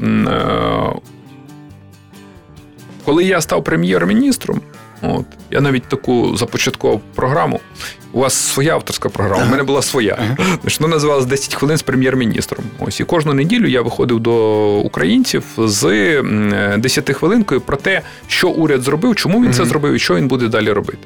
коли 3.06 3.24
я 3.24 3.42
став 3.42 3.64
прем'єр-міністром, 3.64 4.62
от 5.02 5.26
я 5.52 5.62
навіть 5.62 5.84
таку 5.84 6.38
започаткував 6.38 7.02
програму. 7.16 7.60
У 8.14 8.20
вас 8.20 8.34
своя 8.34 8.74
авторська 8.74 9.10
програма, 9.10 9.44
у 9.44 9.50
мене 9.52 9.64
була 9.64 9.82
своя. 9.82 10.38
Вона 10.80 10.96
називалась 10.96 11.26
10 11.26 11.56
хвилин 11.56 11.78
з 11.78 11.82
прем'єр-міністром. 11.82 12.64
Ось 12.80 13.00
і 13.00 13.04
кожну 13.04 13.34
неділю 13.34 13.68
я 13.68 13.82
виходив 13.82 14.20
до 14.20 14.78
українців 14.80 15.44
з 15.58 15.84
м, 16.20 16.54
е, 16.54 16.78
10 16.78 17.14
хвилинкою 17.14 17.62
про 17.62 17.78
те, 17.78 18.02
що 18.28 18.50
уряд 18.50 18.82
зробив, 18.82 19.16
чому 19.16 19.44
він 19.44 19.54
це 19.54 19.66
зробив 19.66 19.94
і 19.94 20.00
що 20.00 20.16
він 20.16 20.28
буде 20.28 20.48
далі 20.48 20.72
робити. 20.72 20.98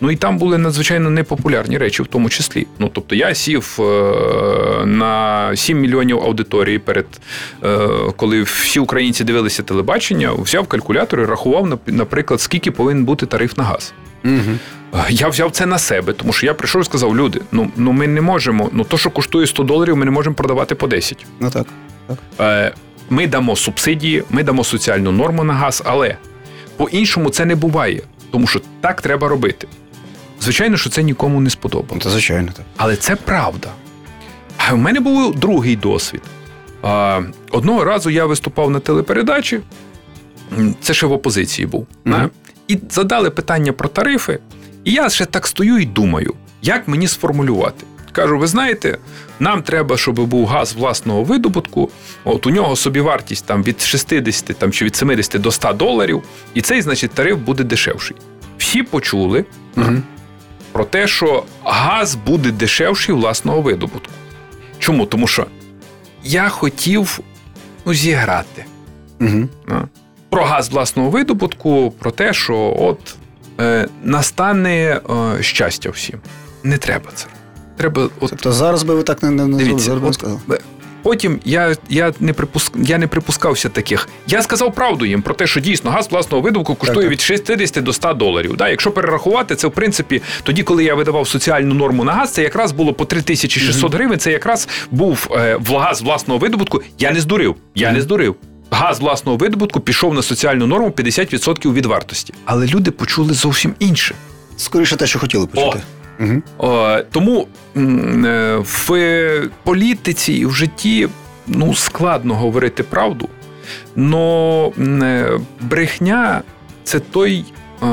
Ну 0.00 0.10
і 0.10 0.16
там 0.16 0.38
були 0.38 0.58
надзвичайно 0.58 1.10
непопулярні 1.10 1.78
речі, 1.78 2.02
в 2.02 2.06
тому 2.06 2.28
числі. 2.28 2.66
Ну 2.78 2.90
тобто 2.94 3.14
я 3.14 3.34
сів 3.34 3.76
е, 3.80 3.84
на 4.86 5.52
7 5.56 5.80
мільйонів 5.80 6.18
аудиторії 6.18 6.78
перед 6.78 7.06
е, 7.64 7.78
коли 8.16 8.42
всі 8.42 8.80
українці 8.80 9.24
дивилися 9.24 9.62
телебачення, 9.62 10.32
взяв 10.32 10.66
калькулятор 10.66 11.20
і 11.20 11.24
рахував, 11.24 11.66
нап- 11.66 11.78
наприклад, 11.92 12.40
скільки 12.40 12.70
повинен 12.70 13.04
бути 13.04 13.26
тариф 13.26 13.56
на 13.56 13.64
газ. 13.64 13.92
Угу. 14.24 14.34
Я 15.10 15.28
взяв 15.28 15.50
це 15.50 15.66
на 15.66 15.78
себе, 15.78 16.12
тому 16.12 16.32
що 16.32 16.46
я 16.46 16.54
прийшов 16.54 16.82
і 16.82 16.84
сказав: 16.84 17.16
люди, 17.16 17.40
ну, 17.52 17.70
ну 17.76 17.92
ми 17.92 18.06
не 18.06 18.20
можемо. 18.20 18.70
Ну 18.72 18.84
то, 18.84 18.98
що 18.98 19.10
коштує 19.10 19.46
100 19.46 19.62
доларів, 19.62 19.96
ми 19.96 20.04
не 20.04 20.10
можемо 20.10 20.34
продавати 20.36 20.74
по 20.74 20.86
10. 20.86 21.26
Ну 21.40 21.50
так. 21.50 21.66
Е, 22.40 22.72
Ми 23.10 23.26
дамо 23.26 23.56
субсидії, 23.56 24.24
ми 24.30 24.42
дамо 24.42 24.64
соціальну 24.64 25.12
норму 25.12 25.44
на 25.44 25.54
газ, 25.54 25.82
але 25.86 26.16
по-іншому 26.76 27.30
це 27.30 27.44
не 27.44 27.54
буває, 27.54 28.02
тому 28.30 28.46
що 28.46 28.60
так 28.80 29.02
треба 29.02 29.28
робити. 29.28 29.68
Звичайно, 30.40 30.76
що 30.76 30.90
це 30.90 31.02
нікому 31.02 31.40
не 31.40 31.50
сподобалося. 31.50 32.04
це 32.04 32.10
звичайно 32.10 32.48
так. 32.56 32.66
Але 32.76 32.96
це 32.96 33.16
правда. 33.16 33.68
А 34.56 34.74
в 34.74 34.78
мене 34.78 35.00
був 35.00 35.34
другий 35.34 35.76
досвід. 35.76 36.22
Одного 37.50 37.84
разу 37.84 38.10
я 38.10 38.26
виступав 38.26 38.70
на 38.70 38.80
телепередачі, 38.80 39.60
це 40.80 40.94
ще 40.94 41.06
в 41.06 41.12
опозиції 41.12 41.66
був. 41.66 41.86
Да, 42.06 42.30
І 42.68 42.78
задали 42.90 43.30
питання 43.30 43.72
про 43.72 43.88
тарифи. 43.88 44.38
І 44.88 44.92
я 44.92 45.10
ще 45.10 45.24
так 45.24 45.46
стою 45.46 45.78
і 45.78 45.84
думаю, 45.86 46.34
як 46.62 46.88
мені 46.88 47.08
сформулювати. 47.08 47.86
Кажу, 48.12 48.38
ви 48.38 48.46
знаєте, 48.46 48.98
нам 49.40 49.62
треба, 49.62 49.96
щоб 49.96 50.20
був 50.20 50.46
газ 50.46 50.72
власного 50.72 51.22
видобутку. 51.24 51.90
От 52.24 52.46
у 52.46 52.50
нього 52.50 52.76
собівартість 52.76 53.46
там 53.46 53.62
від 53.62 53.80
60 53.80 54.44
там, 54.58 54.72
чи 54.72 54.84
від 54.84 54.96
70 54.96 55.40
до 55.40 55.50
100 55.50 55.72
доларів, 55.72 56.22
і 56.54 56.60
цей, 56.60 56.82
значить, 56.82 57.10
тариф 57.10 57.36
буде 57.38 57.64
дешевший. 57.64 58.16
Всі 58.58 58.82
почули, 58.82 59.44
Угу. 59.76 59.92
про 60.72 60.84
те, 60.84 61.06
що 61.06 61.44
газ 61.64 62.14
буде 62.14 62.50
дешевший 62.50 63.14
власного 63.14 63.60
видобутку. 63.62 64.12
Чому? 64.78 65.06
Тому 65.06 65.26
що 65.26 65.46
я 66.24 66.48
хотів 66.48 67.20
ну, 67.86 67.94
зіграти 67.94 68.64
Угу. 69.20 69.48
про 70.30 70.44
газ 70.44 70.68
власного 70.68 71.10
видобутку, 71.10 71.94
про 71.98 72.10
те, 72.10 72.32
що 72.32 72.76
от 72.78 73.16
настане 74.04 75.00
е, 75.38 75.42
щастя 75.42 75.90
всім. 75.90 76.18
Не 76.62 76.78
треба 76.78 77.10
це. 77.14 77.26
Треба 77.76 78.02
от 78.20 78.30
Тобто 78.30 78.52
зараз 78.52 78.82
би 78.82 78.94
ви 78.94 79.02
так 79.02 79.22
не, 79.22 79.30
не, 79.30 79.46
не 79.46 79.56
Дивіться, 79.56 79.84
зараз 79.84 80.02
от, 80.04 80.14
сказали. 80.14 80.40
е, 80.52 80.58
Потім 81.02 81.40
я, 81.44 81.76
я, 81.88 82.12
не 82.20 82.32
припуск, 82.32 82.72
я 82.76 82.98
не 82.98 83.06
припускався 83.06 83.68
таких. 83.68 84.08
Я 84.26 84.42
сказав 84.42 84.74
правду 84.74 85.04
їм 85.06 85.22
про 85.22 85.34
те, 85.34 85.46
що 85.46 85.60
дійсно 85.60 85.90
газ 85.90 86.08
власного 86.10 86.42
видобутку 86.42 86.74
коштує 86.74 87.00
Так, 87.02 87.12
від 87.12 87.20
60 87.20 87.84
до 87.84 87.92
100 87.92 88.12
доларів. 88.12 88.56
Да? 88.56 88.68
Якщо 88.68 88.90
перерахувати, 88.90 89.56
це 89.56 89.66
в 89.68 89.70
принципі 89.72 90.22
тоді, 90.42 90.62
коли 90.62 90.84
я 90.84 90.94
видавав 90.94 91.28
соціальну 91.28 91.74
норму 91.74 92.04
на 92.04 92.12
газ, 92.12 92.32
це 92.32 92.42
якраз 92.42 92.72
було 92.72 92.92
по 92.92 93.04
3600 93.04 93.94
гривень. 93.94 94.18
Це 94.18 94.32
якраз 94.32 94.68
був 94.90 95.28
е, 95.36 95.58
газ 95.70 96.02
власного 96.02 96.38
видобутку. 96.38 96.82
Я 96.98 97.10
не 97.12 97.20
здурив. 97.20 97.56
Я 97.74 97.92
не 97.92 98.00
здурив. 98.00 98.34
Газ 98.70 99.00
власного 99.00 99.38
видобутку 99.38 99.80
пішов 99.80 100.14
на 100.14 100.22
соціальну 100.22 100.66
норму 100.66 100.88
50% 100.88 101.72
від 101.72 101.86
вартості. 101.86 102.34
Але 102.44 102.66
люди 102.66 102.90
почули 102.90 103.34
зовсім 103.34 103.74
інше. 103.78 104.14
Скоріше 104.56 104.96
те, 104.96 105.06
що 105.06 105.18
хотіли 105.18 105.46
почути. 105.46 105.82
Угу. 106.20 106.42
О, 106.58 106.98
тому 107.12 107.46
е, 107.76 108.56
в 108.62 109.48
політиці 109.62 110.32
і 110.32 110.46
в 110.46 110.52
житті 110.52 111.08
ну, 111.46 111.74
складно 111.74 112.34
говорити 112.34 112.82
правду, 112.82 113.28
але 113.96 115.38
брехня 115.60 116.42
це 116.84 117.00
той 117.00 117.44
е, 117.82 117.86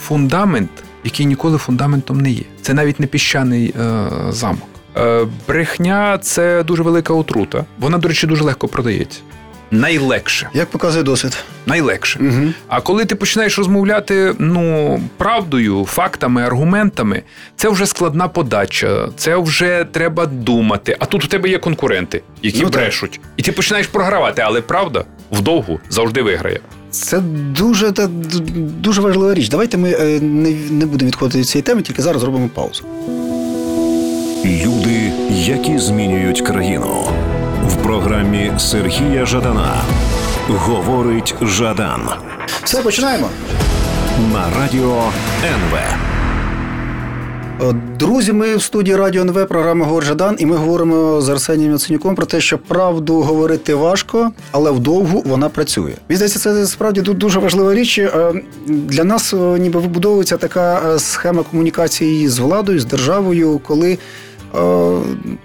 фундамент, 0.00 0.70
який 1.04 1.26
ніколи 1.26 1.58
фундаментом 1.58 2.20
не 2.20 2.30
є. 2.30 2.42
Це 2.62 2.74
навіть 2.74 3.00
не 3.00 3.06
піщаний 3.06 3.74
е, 3.80 4.08
замок. 4.28 4.68
Е, 4.96 5.26
брехня 5.48 6.18
це 6.18 6.62
дуже 6.62 6.82
велика 6.82 7.14
отрута. 7.14 7.64
Вона, 7.78 7.98
до 7.98 8.08
речі, 8.08 8.26
дуже 8.26 8.44
легко 8.44 8.68
продається. 8.68 9.20
Найлегше. 9.70 10.48
Як 10.54 10.68
показує 10.70 11.04
досвід. 11.04 11.36
Найлегше. 11.66 12.18
Угу. 12.22 12.52
А 12.68 12.80
коли 12.80 13.04
ти 13.04 13.14
починаєш 13.14 13.58
розмовляти 13.58 14.34
ну 14.38 15.00
правдою, 15.16 15.84
фактами, 15.84 16.42
аргументами, 16.42 17.22
це 17.56 17.68
вже 17.68 17.86
складна 17.86 18.28
подача, 18.28 19.08
це 19.16 19.36
вже 19.36 19.86
треба 19.92 20.26
думати. 20.26 20.96
А 20.98 21.04
тут 21.06 21.24
у 21.24 21.28
тебе 21.28 21.48
є 21.48 21.58
конкуренти, 21.58 22.22
які 22.42 22.62
Ну, 22.62 22.70
так. 22.70 22.82
брешуть, 22.82 23.20
і 23.36 23.42
ти 23.42 23.52
починаєш 23.52 23.86
програвати, 23.86 24.42
але 24.42 24.60
правда 24.60 25.04
вдовгу 25.32 25.80
завжди 25.88 26.22
виграє. 26.22 26.60
Це 26.90 27.20
дуже, 27.50 27.92
та, 27.92 28.06
дуже 28.80 29.00
важлива 29.00 29.34
річ. 29.34 29.48
Давайте 29.48 29.76
ми 29.78 29.90
е, 29.90 30.20
не, 30.20 30.50
не 30.70 30.86
будемо 30.86 31.08
відходити 31.08 31.38
від 31.38 31.48
цієї 31.48 31.62
теми, 31.62 31.82
тільки 31.82 32.02
зараз 32.02 32.20
зробимо 32.20 32.48
паузу. 32.54 32.84
Люди, 34.44 35.12
які 35.30 35.78
змінюють 35.78 36.40
країну. 36.40 37.08
В 37.68 37.76
програмі 37.82 38.52
Сергія 38.58 39.26
Жадана 39.26 39.74
говорить 40.48 41.34
Жадан 41.42 42.00
Все, 42.64 42.82
починаємо. 42.82 43.28
на 44.32 44.60
радіо 44.60 45.02
НВ. 45.44 45.76
Е, 47.62 47.74
Друзі, 47.98 48.32
ми 48.32 48.56
в 48.56 48.62
студії 48.62 48.96
Радіо 48.96 49.22
НВ, 49.22 49.46
програма 49.48 49.86
«Говор 49.86 50.04
Жадан, 50.04 50.36
і 50.38 50.46
ми 50.46 50.56
говоримо 50.56 51.20
з 51.20 51.28
Арсенієм 51.28 51.72
Яценюком 51.72 52.14
про 52.14 52.26
те, 52.26 52.40
що 52.40 52.58
правду 52.58 53.20
говорити 53.20 53.74
важко, 53.74 54.30
але 54.52 54.70
вдовгу 54.70 55.22
вона 55.26 55.48
працює. 55.48 55.92
Мені 56.08 56.16
здається, 56.16 56.38
це 56.38 56.66
справді 56.66 57.00
ду- 57.00 57.14
дуже 57.14 57.38
важлива 57.38 57.74
річ. 57.74 57.98
Е, 57.98 58.32
Для 58.66 59.04
нас 59.04 59.34
е, 59.34 59.36
ніби 59.36 59.80
вибудовується 59.80 60.36
така 60.36 60.98
схема 60.98 61.42
комунікації 61.50 62.28
з 62.28 62.38
владою, 62.38 62.80
з 62.80 62.84
державою, 62.84 63.60
коли. 63.66 63.98
Е, 64.54 65.00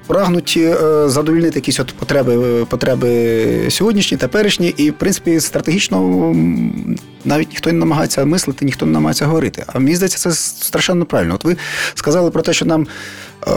Прагнуть 0.07 0.53
е, 0.57 1.09
якісь 1.55 1.79
от 1.79 1.93
потреби, 1.93 2.65
потреби 2.65 3.69
сьогоднішні, 3.69 4.17
теперішні, 4.17 4.67
і 4.77 4.89
в 4.89 4.93
принципі 4.93 5.39
стратегічно 5.39 6.35
навіть 7.25 7.49
ніхто 7.49 7.71
не 7.71 7.79
намагається 7.79 8.25
мислити, 8.25 8.65
ніхто 8.65 8.85
не 8.85 8.91
намагається 8.91 9.25
говорити. 9.25 9.63
А 9.67 9.79
мені 9.79 9.95
здається, 9.95 10.17
це 10.17 10.31
страшенно 10.31 11.05
правильно. 11.05 11.35
От 11.35 11.43
ви 11.43 11.57
сказали 11.95 12.31
про 12.31 12.41
те, 12.41 12.53
що 12.53 12.65
нам 12.65 12.87
е, 13.47 13.51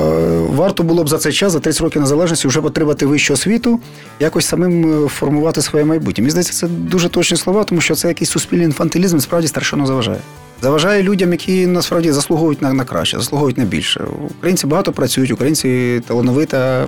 варто 0.49 0.83
було 0.83 1.05
б 1.05 1.09
за 1.09 1.19
цей 1.19 1.33
час, 1.33 1.53
за 1.53 1.61
30 1.61 1.83
років 1.83 2.03
незалежності, 2.03 2.49
вже 2.49 2.61
отримати 2.61 3.07
вищу 3.07 3.35
освіту, 3.35 3.81
якось 4.21 4.47
самим 4.47 5.05
е, 5.05 5.09
формувати 5.09 5.63
своє 5.63 5.85
майбутнє. 5.85 6.23
Мені 6.23 6.31
здається, 6.31 6.53
це 6.53 6.67
дуже 6.69 7.09
точні 7.09 7.37
слова, 7.37 7.65
тому 7.65 7.81
що 7.81 7.95
це 7.95 8.09
якийсь 8.09 8.31
суспільний 8.31 8.67
інфантилізм 8.67 9.19
справді 9.19 9.49
страшенно 9.49 9.87
заважає. 9.87 10.19
Заважає 10.63 11.03
людям, 11.03 11.33
які 11.33 11.67
насправді 11.67 12.13
заслуговують 12.13 12.63
на, 12.63 12.73
на 12.73 12.85
краще, 12.85 13.17
заслуговують 13.17 13.59
на 13.59 13.65
більше. 13.65 14.05
Українці 14.39 14.67
багато 14.67 14.93
працюють, 14.93 15.31
українці 15.31 16.01
талановита, 16.07 16.87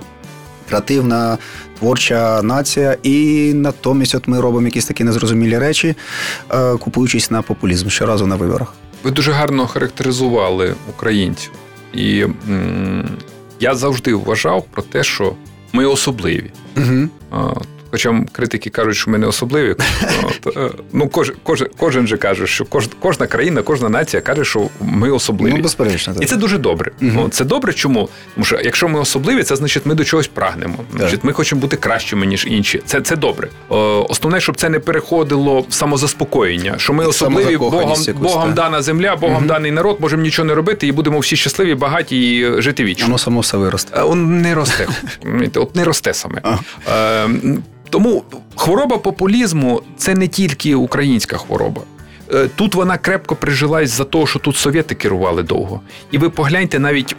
креативна, 0.71 1.37
творча 1.79 2.41
нація, 2.41 2.97
і 3.03 3.51
натомість 3.55 4.15
от 4.15 4.27
ми 4.27 4.41
робимо 4.41 4.65
якісь 4.67 4.85
такі 4.85 5.03
незрозумілі 5.03 5.57
речі, 5.57 5.95
е, 6.51 6.77
купуючись 6.77 7.31
на 7.31 7.41
популізм 7.41 7.89
щоразу 7.89 8.27
на 8.27 8.35
виборах. 8.35 8.73
Ви 9.03 9.11
дуже 9.11 9.31
гарно 9.31 9.67
характеризували 9.67 10.75
українців. 10.89 11.51
І 11.93 12.21
м, 12.49 13.09
я 13.59 13.75
завжди 13.75 14.13
вважав 14.13 14.65
про 14.71 14.81
те, 14.83 15.03
що 15.03 15.33
ми 15.73 15.85
особливі. 15.85 16.51
Угу. 16.77 17.09
Хоча 17.91 18.23
критики 18.31 18.69
кажуть, 18.69 18.95
що 18.95 19.11
ми 19.11 19.17
не 19.17 19.27
особливі. 19.27 19.75
От, 20.23 20.57
е, 20.57 20.69
ну, 20.93 21.09
кожен, 21.09 21.35
кожен, 21.43 21.67
кожен 21.77 22.07
же 22.07 22.17
каже, 22.17 22.47
що 22.47 22.65
кож, 22.65 22.89
кожна 22.99 23.27
країна, 23.27 23.61
кожна 23.61 23.89
нація 23.89 24.21
каже, 24.21 24.45
що 24.45 24.67
ми 24.81 25.11
особливі. 25.11 25.53
Ну, 25.53 25.63
безперечно, 25.63 26.13
так. 26.13 26.23
І 26.23 26.25
це 26.25 26.35
дуже 26.35 26.57
добре. 26.57 26.91
О, 27.17 27.29
Це 27.29 27.45
добре, 27.45 27.73
чому? 27.73 28.09
Тому 28.35 28.45
що 28.45 28.59
якщо 28.63 28.87
ми 28.87 28.99
особливі, 28.99 29.43
це 29.43 29.55
значить 29.55 29.85
ми 29.85 29.95
до 29.95 30.03
чогось 30.05 30.27
прагнемо. 30.27 30.75
Значить, 30.97 31.23
ми 31.23 31.33
хочемо 31.33 31.61
бути 31.61 31.77
кращими, 31.77 32.25
ніж 32.25 32.45
інші. 32.49 32.81
Це, 32.85 33.01
це 33.01 33.15
добре. 33.15 33.47
О, 33.69 34.05
основне, 34.09 34.41
щоб 34.41 34.57
це 34.57 34.69
не 34.69 34.79
переходило 34.79 35.65
в 35.69 35.73
самозаспокоєння, 35.73 36.75
що 36.77 36.93
ми 36.93 37.05
особливі, 37.05 37.57
Богом, 37.57 37.81
якусь, 37.81 38.07
Богом 38.07 38.53
дана 38.53 38.81
земля, 38.81 39.15
Богом 39.15 39.35
Мгм. 39.37 39.47
даний 39.47 39.71
народ, 39.71 39.97
можемо 39.99 40.23
нічого 40.23 40.45
не 40.47 40.55
робити 40.55 40.87
і 40.87 40.91
будемо 40.91 41.19
всі 41.19 41.35
щасливі, 41.35 41.75
багаті 41.75 42.35
і 42.37 42.61
жити 42.61 42.83
вічно. 42.83 43.05
Воно 43.05 43.17
само 43.17 43.39
все 43.39 43.57
виросте. 43.57 43.99
Е, 43.99 44.03
Он 44.03 44.41
не 44.41 44.55
росте. 44.55 44.87
От 45.55 45.75
не 45.75 45.83
росте 45.83 46.13
саме. 46.13 46.41
Тому 47.91 48.23
хвороба 48.55 48.97
популізму 48.97 49.81
це 49.97 50.15
не 50.15 50.27
тільки 50.27 50.75
українська 50.75 51.37
хвороба. 51.37 51.81
Е, 52.33 52.47
Тут 52.55 52.75
вона 52.75 52.97
крепко 52.97 53.35
прижилась 53.35 53.89
за 53.89 54.03
того, 54.03 54.27
що 54.27 54.39
тут 54.39 54.55
совєти 54.55 54.95
керували 54.95 55.43
довго. 55.43 55.81
І 56.11 56.17
ви 56.17 56.29
погляньте, 56.29 56.79
навіть 56.79 57.15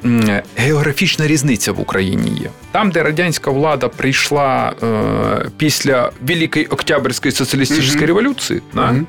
географічна 0.57 1.27
різниця 1.27 1.73
в 1.73 1.81
Україні 1.81 2.31
є. 2.41 2.51
Там, 2.73 2.91
де 2.91 3.03
радянська 3.03 3.51
влада 3.51 3.89
прийшла 3.89 4.73
е, 4.83 5.47
після 5.57 6.11
Великої 6.27 6.67
Октябрьської 6.67 7.33
соціалістичної 7.33 7.97
Мгм. 7.97 8.07
революції, 8.07 8.63
да, 8.75 8.87
Мгм. 8.93 9.07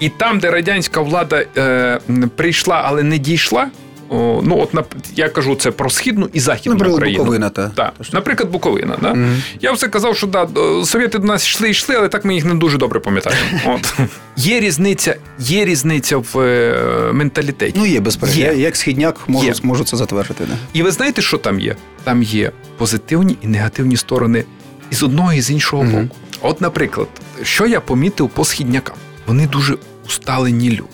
І 0.00 0.08
там, 0.08 0.38
де 0.38 0.50
радянська 0.50 1.00
влада 1.00 1.44
е, 1.56 2.00
прийшла, 2.36 2.82
але 2.84 3.02
не 3.02 3.18
дійшла. 3.18 3.68
Ну, 4.10 4.68
от 4.72 4.84
я 5.14 5.28
кажу 5.28 5.54
це 5.54 5.70
про 5.70 5.90
східну 5.90 6.28
і 6.32 6.40
західну 6.40 6.72
Наприклад, 6.72 6.98
Україну. 6.98 7.18
Буковина, 7.18 7.50
та. 7.50 7.68
Так. 7.68 7.92
Наприклад, 8.12 8.50
Буковина. 8.50 8.98
Да? 9.02 9.14
Мгм. 9.14 9.42
Я 9.60 9.72
все 9.72 9.88
казав, 9.88 10.16
що 10.16 10.26
да, 10.26 10.48
совєти 10.84 11.18
до 11.18 11.26
нас 11.26 11.46
йшли 11.46 11.70
йшли, 11.70 11.94
але 11.94 12.08
так 12.08 12.24
ми 12.24 12.34
їх 12.34 12.44
не 12.44 12.54
дуже 12.54 12.78
добре 12.78 13.00
пам'ятаємо. 13.00 13.42
От. 13.66 13.94
Є 14.36 14.60
різниця, 14.60 15.16
є 15.38 15.64
різниця 15.64 16.16
в 16.16 16.38
е, 16.40 17.10
менталітеті. 17.12 17.78
Ну, 17.78 17.86
є 17.86 18.00
безперечно. 18.00 18.42
Я 18.42 18.52
як 18.52 18.76
східняк 18.76 19.28
можу, 19.28 19.46
Є. 19.46 19.54
можу 19.62 19.84
це 19.84 19.96
затвердити. 19.96 20.44
Да. 20.44 20.54
І 20.72 20.82
ви 20.82 20.90
знаєте, 20.90 21.22
що 21.22 21.38
там 21.38 21.60
є? 21.60 21.76
Там 22.04 22.22
є 22.22 22.52
позитивні 22.76 23.36
і 23.42 23.46
негативні 23.46 23.96
сторони 23.96 24.44
і 24.90 24.94
з 24.94 25.02
одного, 25.02 25.32
і 25.32 25.40
з 25.40 25.50
іншого 25.50 25.82
Мгм. 25.82 25.92
боку. 25.92 26.16
От, 26.40 26.60
наприклад, 26.60 27.08
що 27.42 27.66
я 27.66 27.80
помітив 27.80 28.28
по 28.28 28.44
східнякам? 28.44 28.96
Вони 29.26 29.46
дуже 29.46 29.76
усталені 30.06 30.70
люди. 30.70 30.88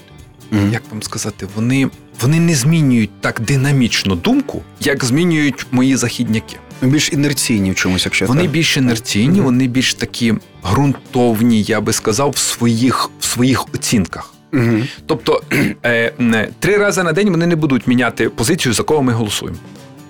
Мгм. 0.51 0.73
Як 0.73 0.83
вам 0.91 1.03
сказати, 1.03 1.47
вони, 1.57 1.91
вони 2.21 2.41
не 2.41 2.55
змінюють 2.55 3.21
так 3.21 3.41
динамічно 3.41 4.15
думку, 4.15 4.63
як 4.81 5.05
змінюють 5.05 5.67
мої 5.71 5.97
західняки. 5.97 6.57
Більш 6.83 7.13
інерційні 7.13 7.71
в 7.71 7.75
чомусь, 7.75 8.05
якщо 8.05 8.27
Вони 8.27 8.43
так. 8.43 8.51
більш 8.51 8.77
інерційні, 8.77 9.29
Мгм. 9.37 9.45
вони 9.45 9.67
більш 9.67 9.95
такі 9.95 10.35
ґрунтовні, 10.71 11.63
я 11.63 11.81
би 11.81 11.93
сказав, 11.93 12.31
в 12.31 12.37
своїх, 12.39 13.11
в 13.21 13.25
своїх 13.25 13.75
оцінках. 13.75 14.35
Мгм. 14.53 14.87
Тобто 15.07 15.43
е, 15.85 16.13
не, 16.19 16.49
три 16.59 16.77
рази 16.77 17.03
на 17.03 17.13
день 17.13 17.31
вони 17.31 17.47
не 17.47 17.57
будуть 17.57 17.87
міняти 17.87 18.29
позицію, 18.29 18.73
за 18.73 18.83
кого 18.83 19.03
ми 19.03 19.13
голосуємо. 19.13 19.59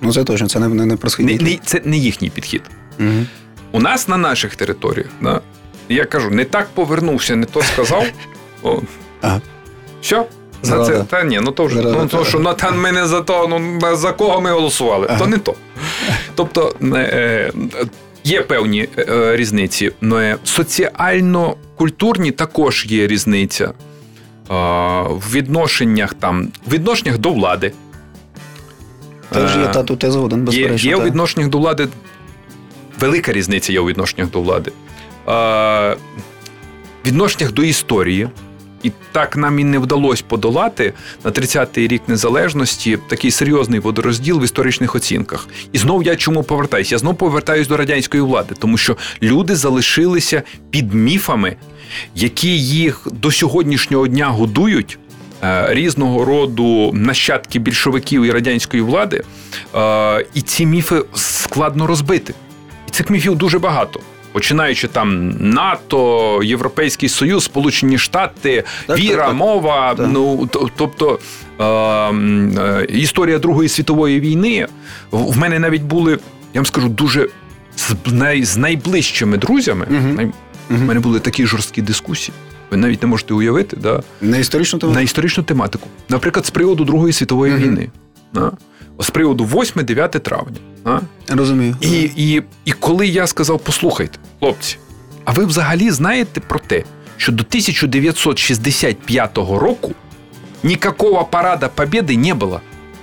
Ну 0.01 0.12
це 0.12 0.25
точно, 0.25 0.49
це 0.49 0.59
не, 0.59 0.69
не, 0.69 0.87
не 0.87 0.97
Не, 1.19 1.37
не, 1.37 1.59
це 1.65 1.83
не 1.85 1.97
їхній 1.97 2.31
підхід. 2.31 2.62
Мгм. 2.99 3.27
У 3.73 3.81
нас 3.81 4.09
на 4.09 4.17
наших 4.17 4.57
територіях, 4.57 5.09
да, 5.21 5.41
я 5.88 6.05
кажу, 6.05 6.31
не 6.31 6.45
так 6.45 6.69
повернувся, 6.75 7.37
не 7.37 7.47
то 7.47 7.62
сказав. 7.62 8.07
О, 8.62 8.81
Ага. 9.21 9.41
Що? 10.03 10.27
За 10.62 10.85
це, 10.85 11.05
та 11.11 11.22
ні, 11.25 11.40
ну 11.42 11.51
то 11.53 11.64
вже 11.64 11.83
ну, 11.83 12.07
то, 12.07 12.25
що 12.25 12.38
ну, 12.38 12.55
та 12.55 12.70
ми 12.70 12.92
не 12.92 13.07
за 13.07 13.20
то, 13.20 13.48
ну 13.48 13.81
за 13.96 14.12
кого 14.12 14.40
ми 14.40 14.51
голосували, 14.53 15.07
Ага. 15.11 15.18
то 15.18 15.27
не 15.27 15.38
то. 15.38 15.55
Тобто 16.35 16.75
е, 16.83 16.87
е, 16.96 17.53
є 18.25 18.42
певні 18.42 18.88
е, 18.98 19.37
різниці. 19.37 19.92
Ну, 20.01 20.18
е, 20.18 20.37
соціально-культурні 20.44 22.31
також 22.31 22.87
є 22.88 23.07
різниця 23.07 23.64
е, 23.64 23.72
в 25.09 25.22
відношеннях 25.33 26.14
там, 26.14 26.48
в 26.66 26.72
відношеннях 26.72 27.18
до 27.18 27.33
влади. 27.33 27.72
Теж 29.31 29.57
є 29.57 29.62
Е, 29.62 29.68
та 29.68 29.83
тут 29.83 30.05
я 30.05 30.11
згоден, 30.11 30.44
безперечно. 30.44 30.90
є 30.90 30.96
у 30.96 31.03
відношеннях 31.03 31.48
до 31.51 31.59
влади. 31.59 31.88
Велика 33.01 33.33
різниця 33.33 33.72
є 33.72 33.81
у 33.81 33.87
відношеннях 33.87 34.31
до 34.31 34.40
влади. 34.40 34.72
Е, 35.29 35.96
відношеннях 37.07 37.53
до 37.53 37.62
історії. 37.62 38.29
І 38.83 38.92
так 39.12 39.37
нам 39.37 39.59
і 39.59 39.64
не 39.64 39.79
вдалося 39.79 40.25
подолати 40.29 40.92
на 41.25 41.31
30-й 41.31 41.87
рік 41.88 42.03
незалежності 42.09 42.99
такий 43.09 43.31
серйозний 43.31 43.81
водорозділ 43.81 44.40
в 44.40 44.45
історичних 44.45 44.95
оцінках. 44.95 45.49
І 45.73 45.79
знов 45.79 46.03
я 46.03 46.16
чому 46.16 46.42
повертаюся? 46.42 46.95
Я 46.95 46.99
знов 46.99 47.16
повертаюсь 47.18 47.68
до 47.68 47.77
радянської 47.77 48.23
влади, 48.23 48.55
тому 48.59 48.79
що 48.79 48.97
люди 49.23 49.57
залишилися 49.57 50.42
під 50.71 50.95
міфами, 50.95 51.57
які 52.14 52.59
їх 52.59 53.09
до 53.12 53.31
сьогоднішнього 53.33 54.07
дня 54.09 54.27
годують. 54.27 54.99
е, 55.45 55.66
Різного 55.75 56.25
роду 56.25 56.90
нащадки 56.92 57.59
більшовиків 57.59 58.23
і 58.25 58.31
радянської 58.31 58.83
влади, 58.83 59.23
Е, 59.75 60.27
і 60.35 60.40
ці 60.40 60.66
міфи 60.66 61.03
складно 61.14 61.87
розбити. 61.87 62.35
І 62.88 62.90
цих 62.90 63.11
міфів 63.11 63.35
дуже 63.37 63.59
багато. 63.59 64.01
Починаючи 64.33 64.88
там 64.88 65.31
НАТО, 65.51 66.40
Європейський 66.42 67.09
Союз, 67.09 67.45
Сполучені 67.45 67.99
Штати, 67.99 68.64
Так, 68.87 68.99
віра, 68.99 69.16
так, 69.16 69.27
так. 69.27 69.35
мова. 69.35 69.95
Так. 69.95 70.07
Ну 70.11 70.49
тобто 70.77 71.18
е, 71.61 71.64
е, 71.64 72.87
історія 72.88 73.38
Другої 73.38 73.68
світової 73.68 74.21
війни. 74.21 74.66
В 75.11 75.38
мене 75.38 75.59
навіть 75.59 75.83
були, 75.83 76.12
я 76.55 76.61
вам 76.61 76.66
скажу, 76.66 76.88
дуже 76.88 77.29
з, 77.77 77.95
най, 78.07 78.45
з 78.45 78.57
найближчими 78.57 79.38
друзями. 79.38 79.87
Най- 79.90 80.27
в 80.68 80.75
Мгм. 80.75 80.87
мене 80.87 81.01
були 81.01 81.21
такі 81.21 81.47
жорсткі 81.47 81.83
дискусії. 81.83 82.35
Ви 82.71 82.77
навіть 82.77 83.03
не 83.03 83.09
можете 83.09 83.35
уявити, 83.35 83.77
да? 83.77 84.03
Не 84.21 84.40
історично 84.40 84.79
тому. 84.79 84.92
на 84.95 85.01
історичну 85.01 85.45
тематику. 85.45 85.88
Наприклад, 86.09 86.47
з 86.47 86.51
приводу 86.51 86.85
Другої 86.85 87.12
світової 87.12 87.53
Мгм. 87.53 87.62
війни. 87.62 87.88
Да? 88.35 88.53
З 89.03 89.11
приводу 89.11 89.45
8-9 89.45 90.21
травня. 90.21 90.57
Да? 90.85 91.01
Розумію. 91.29 91.77
І, 91.81 92.11
і, 92.17 92.43
і 92.65 92.73
коли 92.73 93.07
я 93.07 93.27
сказав: 93.27 93.61
послухайте, 93.61 94.19
хлопці, 94.41 94.79
а 95.25 95.33
ви 95.33 95.45
взагалі 95.45 95.91
знаєте 95.91 96.41
про 96.41 96.59
те, 96.59 96.85
що 97.17 97.33
до 97.33 97.43
1965 97.43 99.38
року 99.38 99.93
ніякого 100.62 101.25
парада 101.25 101.69
Побєди 101.69 102.17
не 102.17 102.35
було. 102.35 102.61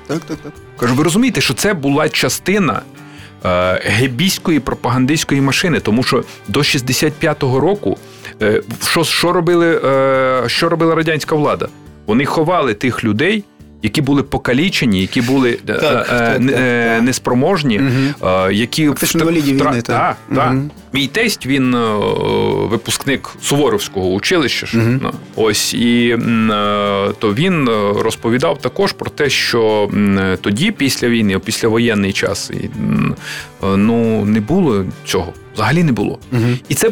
Так, 0.08 0.20
так, 0.20 0.38
так. 0.38 0.54
Кажу, 0.78 0.96
ви 0.96 1.04
розумієте, 1.04 1.42
що 1.42 1.54
це 1.54 1.74
була 1.74 2.10
частина 2.10 2.82
е, 3.46 3.82
гебійської 3.86 4.60
пропагандистської 4.60 5.42
машини, 5.42 5.80
тому 5.80 6.04
що 6.04 6.24
до 6.48 6.60
65-го 6.60 7.60
року 7.60 7.98
е, 8.42 8.62
що, 8.88 9.04
що, 9.04 9.34
робили, 9.34 9.82
е, 9.84 10.44
що 10.48 10.70
робила 10.70 10.96
радянська 10.96 11.36
влада? 11.36 11.68
Вони 12.06 12.26
ховали 12.26 12.74
тих 12.74 13.04
людей, 13.04 13.44
які 13.84 14.02
були 14.02 14.24
покалічені, 14.24 15.02
які 15.02 15.22
були 15.22 15.50
е, 15.70 15.74
Так, 15.74 16.08
е, 16.14 16.18
так, 16.18 16.40
не- 16.40 16.52
так, 16.52 16.62
е, 16.62 17.02
неспроможні, 17.02 17.82
е, 18.24 18.54
які 18.54 18.88
Фактично 18.88 19.20
втра- 19.20 19.26
війни, 19.74 19.82
так. 20.36 20.54
Мій 20.94 21.08
тесть 21.08 21.46
він 21.46 21.76
випускник 22.70 23.30
Суворовського 23.42 24.10
училища. 24.10 24.68
Ось 25.36 25.74
і 25.74 26.18
то 27.20 27.34
він 27.34 27.70
розповідав 28.00 28.62
також 28.62 28.94
про 28.94 29.10
те, 29.10 29.30
що 29.30 29.90
тоді, 30.42 30.72
після 30.72 31.10
війни, 31.10 31.40
післявоєнний 31.40 32.14
час, 32.14 32.52
і, 32.54 32.66
м, 32.80 33.16
е, 33.64 33.78
ну 33.78 34.26
не 34.26 34.40
було 34.40 34.86
цього. 35.06 35.34
Взагалі 35.54 35.84
не 35.84 35.92
було. 35.92 36.20
І 36.70 36.74
це, 36.76 36.92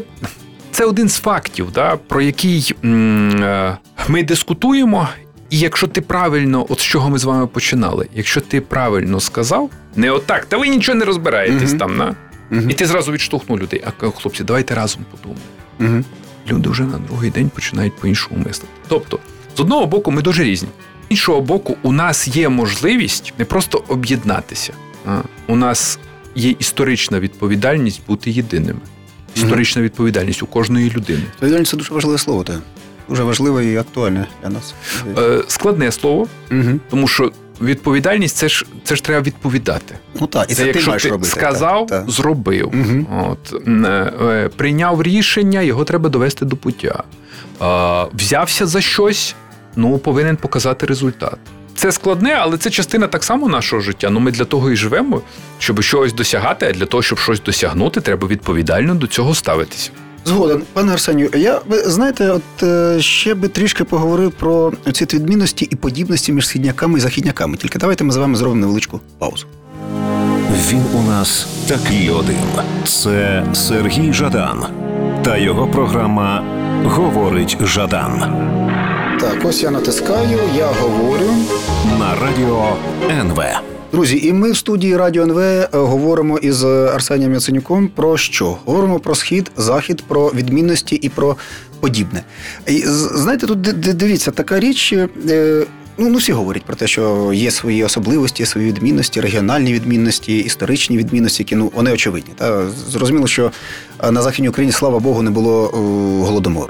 це 0.71 0.85
один 0.85 1.09
з 1.09 1.17
фактів, 1.19 1.67
да, 1.73 1.97
про 2.07 2.21
який 2.21 2.73
м, 2.85 3.67
ми 4.07 4.23
дискутуємо. 4.23 5.07
І 5.49 5.59
якщо 5.59 5.87
ти 5.87 6.01
правильно, 6.01 6.65
от 6.69 6.79
з 6.79 6.83
чого 6.83 7.09
ми 7.09 7.17
з 7.19 7.23
вами 7.23 7.47
починали, 7.47 8.07
якщо 8.15 8.41
ти 8.41 8.61
правильно 8.61 9.19
сказав, 9.19 9.69
не 9.95 10.11
отак, 10.11 10.45
та 10.45 10.57
ви 10.57 10.67
нічого 10.67 10.97
не 10.97 11.05
розбираєтесь 11.05 11.69
Мгм. 11.69 11.79
там, 11.79 11.97
на. 11.97 12.15
Мгм. 12.49 12.69
І 12.69 12.73
ти 12.73 12.85
зразу 12.85 13.11
відштовхнув 13.11 13.59
людей. 13.59 13.83
А 13.85 14.09
хлопці, 14.11 14.43
давайте 14.43 14.75
разом 14.75 15.05
подумаємо. 15.11 15.45
Мгм. 15.79 16.05
Люди 16.47 16.69
вже 16.69 16.83
на 16.83 16.97
другий 16.97 17.31
день 17.31 17.49
починають 17.49 17.95
по-іншому 17.95 18.43
мислити. 18.47 18.73
Тобто, 18.87 19.19
з 19.57 19.59
одного 19.59 19.85
боку, 19.85 20.11
ми 20.11 20.21
дуже 20.21 20.43
різні. 20.43 20.69
З 21.01 21.11
іншого 21.11 21.41
боку, 21.41 21.77
у 21.81 21.91
нас 21.91 22.27
є 22.27 22.49
можливість 22.49 23.33
не 23.39 23.45
просто 23.45 23.83
об'єднатися. 23.87 24.73
А 25.05 25.21
у 25.47 25.55
нас 25.55 25.99
є 26.35 26.55
історична 26.59 27.19
відповідальність 27.19 28.01
бути 28.07 28.31
єдиними. 28.31 28.79
Історична 29.35 29.81
відповідальність 29.81 30.43
у 30.43 30.45
кожної 30.47 30.89
людини. 30.89 31.21
Відповідальність 31.33 31.71
це 31.71 31.77
дуже 31.77 31.93
важливе 31.93 32.17
слово, 32.17 32.43
так. 32.43 32.59
Дуже 33.09 33.23
важливе 33.23 33.65
і 33.65 33.77
актуальне 33.77 34.27
для 34.43 34.49
нас. 34.49 34.73
Е, 35.17 35.39
складне 35.47 35.91
слово, 35.91 36.27
Угу. 36.51 36.79
тому 36.89 37.07
що 37.07 37.31
відповідальність 37.61 38.35
це 38.37 38.49
ж 38.49 38.65
це 38.83 38.95
ж 38.95 39.03
треба 39.03 39.21
відповідати. 39.21 39.95
Ну 40.21 40.27
так, 40.27 40.51
і 40.51 40.53
це, 40.53 40.65
це 40.65 40.73
ти 40.79 40.87
маєш 40.87 41.03
ти 41.03 41.09
робити. 41.09 41.29
сказав, 41.31 41.87
так, 41.87 41.99
так. 42.05 42.09
зробив. 42.09 42.69
Мгм. 42.73 43.07
От 43.29 43.67
е, 43.67 44.49
прийняв 44.55 45.03
рішення, 45.03 45.61
його 45.61 45.83
треба 45.83 46.09
довести 46.09 46.45
до 46.45 46.55
пуття. 46.55 47.03
Е, 47.61 48.05
взявся 48.13 48.65
за 48.65 48.81
щось, 48.81 49.35
ну 49.75 49.97
повинен 49.97 50.37
показати 50.37 50.85
результат. 50.85 51.37
Це 51.75 51.91
складне, 51.91 52.33
але 52.39 52.57
це 52.57 52.69
частина 52.69 53.07
так 53.07 53.23
само 53.23 53.47
нашого 53.49 53.81
життя. 53.81 54.09
Ну 54.09 54.19
ми 54.19 54.31
для 54.31 54.45
того 54.45 54.71
і 54.71 54.75
живемо, 54.75 55.21
щоб 55.59 55.81
щось 55.81 56.13
досягати. 56.13 56.65
А 56.65 56.71
для 56.71 56.85
того, 56.85 57.03
щоб 57.03 57.19
щось 57.19 57.41
досягнути, 57.41 58.01
треба 58.01 58.27
відповідально 58.27 58.95
до 58.95 59.07
цього 59.07 59.35
ставитися. 59.35 59.89
Згоден, 60.27 60.61
пане 60.73 60.91
Арсенію, 60.91 61.29
я 61.35 61.61
ви 61.67 61.77
знаєте, 61.83 62.29
от 62.29 62.63
е, 62.63 62.97
ще 63.01 63.33
би 63.33 63.47
трішки 63.47 63.83
поговорив 63.83 64.31
про 64.31 64.73
ці 64.93 65.05
відмінності 65.05 65.67
і 65.71 65.75
подібності 65.75 66.31
між 66.33 66.47
східняками 66.47 66.97
і 66.97 67.01
західняками. 67.01 67.57
Тільки 67.57 67.79
давайте 67.79 68.03
ми 68.03 68.11
з 68.11 68.17
вами 68.17 68.35
зробимо 68.35 68.61
невеличку 68.61 68.99
паузу. 69.19 69.45
Він 70.69 70.83
у 70.95 71.01
нас 71.01 71.47
такий 71.67 72.09
один. 72.09 72.35
Це 72.85 73.45
Сергій 73.53 74.13
Жадан 74.13 74.65
та 75.23 75.37
його 75.37 75.67
програма 75.67 76.43
Говорить 76.85 77.57
Жадан 77.63 78.19
Так, 79.19 79.45
ось 79.45 79.63
я 79.63 79.71
натискаю, 79.71 80.39
я 80.55 80.67
говорю. 80.67 81.33
на 81.99 82.15
радіо 82.15 82.75
НВ. 83.09 83.43
Друзі, 83.91 84.19
і 84.27 84.33
ми 84.33 84.51
в 84.51 84.57
студії 84.57 84.97
Радіо 84.97 85.23
НВ 85.23 85.37
е, 85.39 85.69
говоримо 85.73 86.37
із 86.37 86.63
Арсенієм 86.63 87.33
Яценюком 87.33 87.87
про 87.87 88.17
що? 88.17 88.57
Говоримо 88.65 88.99
про 88.99 89.15
схід, 89.15 89.51
захід, 89.57 90.03
про 90.07 90.27
відмінності 90.29 90.95
і 90.95 91.09
про 91.09 91.35
подібне. 91.79 92.23
І, 92.67 92.83
знаєте, 93.15 93.47
тут 93.47 93.61
ди- 93.61 93.73
ди- 93.73 93.93
дивіться, 93.93 94.31
така 94.31 94.59
річ. 94.59 94.93
е, 95.29 95.65
Ну, 95.99 96.09
ну, 96.09 96.17
всі 96.17 96.31
говорять 96.31 96.63
про 96.63 96.75
те, 96.75 96.87
що 96.87 97.31
є 97.33 97.51
свої 97.51 97.83
особливості, 97.83 98.45
свої 98.45 98.67
відмінності, 98.67 99.21
регіональні 99.21 99.73
відмінності, 99.73 100.37
історичні 100.37 100.97
відмінності, 100.97 101.43
які 101.43 101.55
ну 101.55 101.71
вони 101.75 101.91
очевидні. 101.93 102.33
Та 102.35 102.67
зрозуміло, 102.89 103.27
що 103.27 103.51
е, 104.03 104.11
на 104.11 104.21
західній 104.21 104.49
Україні, 104.49 104.71
слава 104.71 104.99
Богу, 104.99 105.21
не 105.21 105.31
було 105.31 105.67
голодомору. 106.27 106.69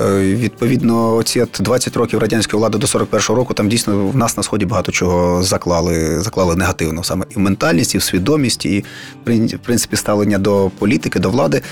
Е, 0.00 0.34
Відповідно, 0.34 1.16
оці 1.16 1.40
от 1.40 1.58
20 1.60 1.96
років 1.96 2.18
радянської 2.18 2.58
влади 2.58 2.78
до 2.78 2.86
41-го 2.86 3.34
року 3.34 3.54
там 3.54 3.68
дійсно 3.68 4.06
в 4.06 4.16
нас 4.16 4.36
на 4.36 4.42
сході 4.42 4.66
багато 4.66 4.92
чого 4.92 5.42
заклали, 5.42 6.20
заклали 6.20 6.56
негативно, 6.56 7.04
саме 7.04 7.24
і 7.30 7.34
в 7.34 7.38
ментальність, 7.38 7.94
і 7.94 7.98
в 7.98 8.02
свідомість, 8.02 8.66
і 8.66 8.84
в 9.26 9.58
принципі 9.58 9.96
ставлення 9.96 10.38
до 10.38 10.70
політики, 10.78 11.18
до 11.18 11.30
влади. 11.30 11.62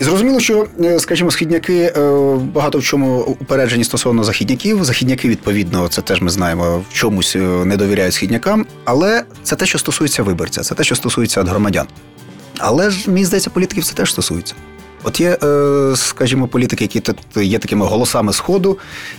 І 0.00 0.04
зрозуміло, 0.04 0.40
що, 0.40 0.66
е, 0.80 0.98
скажімо, 0.98 1.30
східняки 1.30 1.92
е, 1.96 2.10
багато 2.54 2.78
в 2.78 2.82
чому 2.82 3.20
упереджені 3.20 3.84
стосовно 3.84 4.24
західняків. 4.24 4.84
Західняки, 4.84 5.28
відповідно, 5.28 5.88
це 5.88 6.02
теж 6.02 6.20
ми 6.20 6.30
знаємо, 6.30 6.84
в 6.90 6.94
чомусь 6.94 7.36
не 7.64 7.76
довіряють 7.76 8.14
східнякам, 8.14 8.66
але 8.84 9.24
це 9.42 9.56
те, 9.56 9.66
що 9.66 9.78
стосується 9.78 10.22
виборця, 10.22 10.60
це 10.60 10.74
те, 10.74 10.84
що 10.84 10.94
стосується 10.94 11.42
громадян. 11.42 11.86
Але 12.58 12.90
ж 12.90 13.10
мені 13.10 13.24
здається, 13.24 13.50
політиків 13.50 13.84
це 13.84 13.94
теж 13.94 14.12
стосується. 14.12 14.54
От 15.04 15.20
є, 15.20 15.38
е, 15.42 15.96
скажімо, 15.96 16.48
політики, 16.48 16.84
які 16.84 17.00
тут 17.00 17.16
є 17.36 17.58
такими 17.58 17.86
голосами 17.86 18.32
Сходу, 18.32 18.78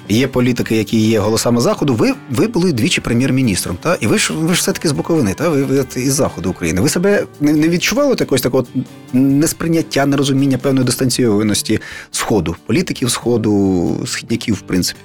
є 0.10 0.28
політики, 0.28 0.76
які 0.78 0.98
є 0.98 1.19
голосами 1.19 1.62
Заходу. 1.62 1.93
Ви, 1.93 2.13
ви 2.32 2.48
були 2.48 2.72
двічі 2.72 3.02
прем'єр-міністром, 3.02 3.78
та? 3.82 3.96
і 3.96 4.08
ви 4.08 4.17
ж 4.17 4.34
ви 4.34 4.54
ж 4.54 4.60
все-таки 4.60 4.88
з 4.88 4.91
Буковини, 4.91 5.34
та? 5.34 5.50
ви, 5.50 5.63
ви 5.63 5.86
із 5.96 6.13
Заходу 6.13 6.50
України. 6.50 6.82
Ви 6.82 6.89
себе 6.89 7.26
не, 7.39 7.54
не 7.54 7.69
відчували 7.69 8.15
якогось 8.19 8.41
такого 8.41 8.65
несприйняття, 9.13 10.06
нерозуміння 10.06 10.58
певної 10.58 10.86
дистанційованості 10.86 11.80
Сходу, 12.12 12.56
політиків 12.65 13.12
Сходу, 13.12 14.04
східняків, 14.06 14.56
в 14.56 14.62
принципі? 14.62 15.00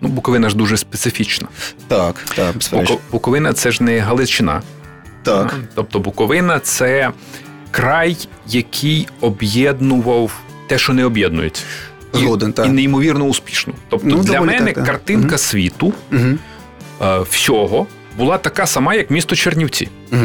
Ну, 0.00 0.08
Буковина 0.08 0.50
ж 0.50 0.56
дуже 0.56 0.76
специфічна. 0.76 1.48
Так, 1.88 2.14
так, 2.36 2.54
Буковина 3.10 3.52
це 3.52 3.70
ж 3.70 3.82
не 3.82 3.98
Галичина. 3.98 4.62
Так. 5.22 5.54
Тобто 5.74 5.98
Буковина 5.98 6.60
це 6.60 7.12
край, 7.70 8.16
який 8.48 9.08
об'єднував 9.20 10.40
те, 10.66 10.78
що 10.78 10.92
не 10.92 11.04
об'єднується. 11.04 11.62
І- 12.14 12.18
Згоден, 12.18 12.52
так. 12.52 12.66
І 12.66 12.68
неймовірно 12.68 13.24
успішно. 13.24 13.72
Тобто 13.88 14.06
Ну, 14.08 14.22
для 14.22 14.40
мене 14.40 14.66
так, 14.66 14.74
так. 14.74 14.86
картинка 14.86 15.26
Мгм. 15.28 15.38
світу 15.38 15.92
Угу. 16.12 16.22
е, 17.02 17.20
всього 17.30 17.86
була 18.18 18.38
така 18.38 18.66
сама, 18.66 18.94
як 18.94 19.10
місто 19.10 19.36
Чернівці. 19.36 19.88
Угу. 20.12 20.22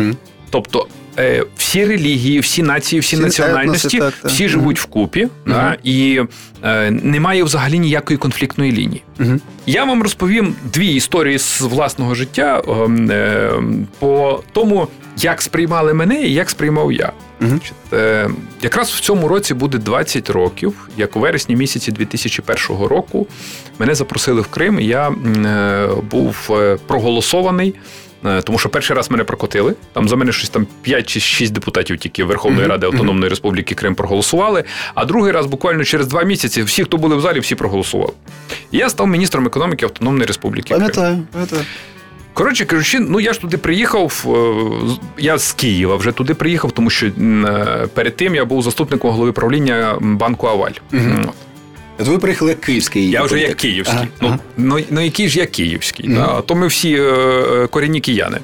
Тобто 0.50 0.88
е, 1.20 1.46
всі 1.58 1.86
релігії, 1.86 2.40
всі 2.40 2.64
нації, 2.64 3.00
всі, 3.00 3.16
Всі 3.16 3.24
національності, 3.24 3.98
етноси, 3.98 4.18
так, 4.22 4.32
всі 4.32 4.48
живуть 4.50 4.80
вкупі, 4.80 5.28
да, 5.48 5.78
і 5.84 6.22
е, 6.64 6.92
немає 6.92 7.44
взагалі 7.44 7.80
ніякої 7.80 8.18
конфліктної 8.18 8.72
лінії. 8.72 9.02
Угу. 9.20 9.32
Я 9.66 9.84
вам 9.84 10.04
розповім 10.04 10.56
дві 10.74 10.88
історії 10.88 11.40
з 11.40 11.62
власного 11.62 12.16
життя 12.16 12.62
ем, 12.68 13.12
е, 13.12 13.52
по 14.00 14.44
тому, 14.54 14.88
як 15.18 15.42
сприймали 15.42 15.94
мене 15.94 16.22
і 16.22 16.34
як 16.34 16.50
сприймав 16.50 16.92
я. 16.92 17.12
Угу. 17.42 17.60
Якраз 18.62 18.90
в 18.90 19.00
цьому 19.00 19.28
році 19.28 19.54
буде 19.54 19.78
20 19.78 20.30
років, 20.30 20.90
як 20.98 21.16
у 21.16 21.20
вересні 21.20 21.56
місяці 21.56 21.92
2001 21.92 22.88
року 22.88 23.28
мене 23.80 23.96
запросили 23.96 24.42
в 24.42 24.48
Крим. 24.48 24.80
Я 24.80 25.10
е, 25.10 25.88
був 26.12 26.50
е, 26.52 26.78
проголосований. 26.88 27.76
Тому 28.44 28.60
що 28.60 28.70
перший 28.70 28.96
раз 28.96 29.12
мене 29.12 29.24
прокотили. 29.24 29.76
Там 29.94 30.10
за 30.10 30.16
мене 30.16 30.32
щось 30.32 30.50
там 30.50 30.68
5 30.82 31.10
чи 31.10 31.20
6 31.20 31.54
депутатів 31.54 31.98
тільки 31.98 32.24
Верховної 32.24 32.68
Ради 32.68 32.86
Автономної 32.86 33.30
Республіки 33.30 33.76
Крим 33.76 33.96
проголосували. 33.96 34.64
А 34.96 35.06
другий 35.06 35.32
раз, 35.32 35.46
буквально 35.46 35.84
через 35.84 36.08
два 36.08 36.24
місяці, 36.24 36.64
всі, 36.64 36.84
хто 36.84 36.98
були 36.98 37.16
в 37.16 37.22
залі, 37.22 37.40
всі 37.40 37.56
проголосували. 37.56 38.14
І 38.72 38.78
я 38.78 38.90
став 38.90 39.08
міністром 39.08 39.46
економіки 39.46 39.86
Автономної 39.86 40.26
Республіки 40.26 40.68
Крим. 40.68 40.80
Пам'ятаю, 40.80 41.24
пам'ятаю. 41.32 41.62
Коротше 42.34 42.66
кажучи, 42.66 43.00
ну 43.00 43.20
я 43.20 43.34
ж 43.34 43.42
туди 43.42 43.58
приїхав. 43.58 44.26
е, 44.28 44.98
Я 45.18 45.38
з 45.38 45.54
Києва 45.54 45.96
вже 45.96 46.12
туди 46.12 46.34
приїхав, 46.34 46.72
тому 46.72 46.90
що 46.90 47.08
е, 47.08 47.88
перед 47.94 48.16
тим 48.16 48.36
я 48.36 48.46
був 48.46 48.62
заступником 48.64 49.12
голови 49.12 49.32
правління 49.32 49.98
банку 50.02 50.48
Аваль. 50.48 50.72
Мгм. 50.92 51.26
От. 52.00 52.08
Ви 52.08 52.18
приїхали 52.18 52.52
як 52.52 52.62
київський. 52.62 53.10
Я 53.10 53.24
вже 53.24 53.40
як 53.40 53.56
київський. 53.56 53.98
Ага, 53.98 54.08
Ну, 54.22 54.28
ага. 54.28 54.40
ну, 54.58 54.80
ну 54.90 55.02
який 55.02 55.30
ж 55.30 55.40
я 55.40 55.46
київський? 55.46 56.10
Мгм. 56.10 56.18
Да? 56.18 56.42
То 56.42 56.56
ми 56.56 56.68
всі 56.68 56.94
е, 56.94 57.02
е, 57.02 57.68
корінні 57.68 58.00
кияни. 58.00 58.38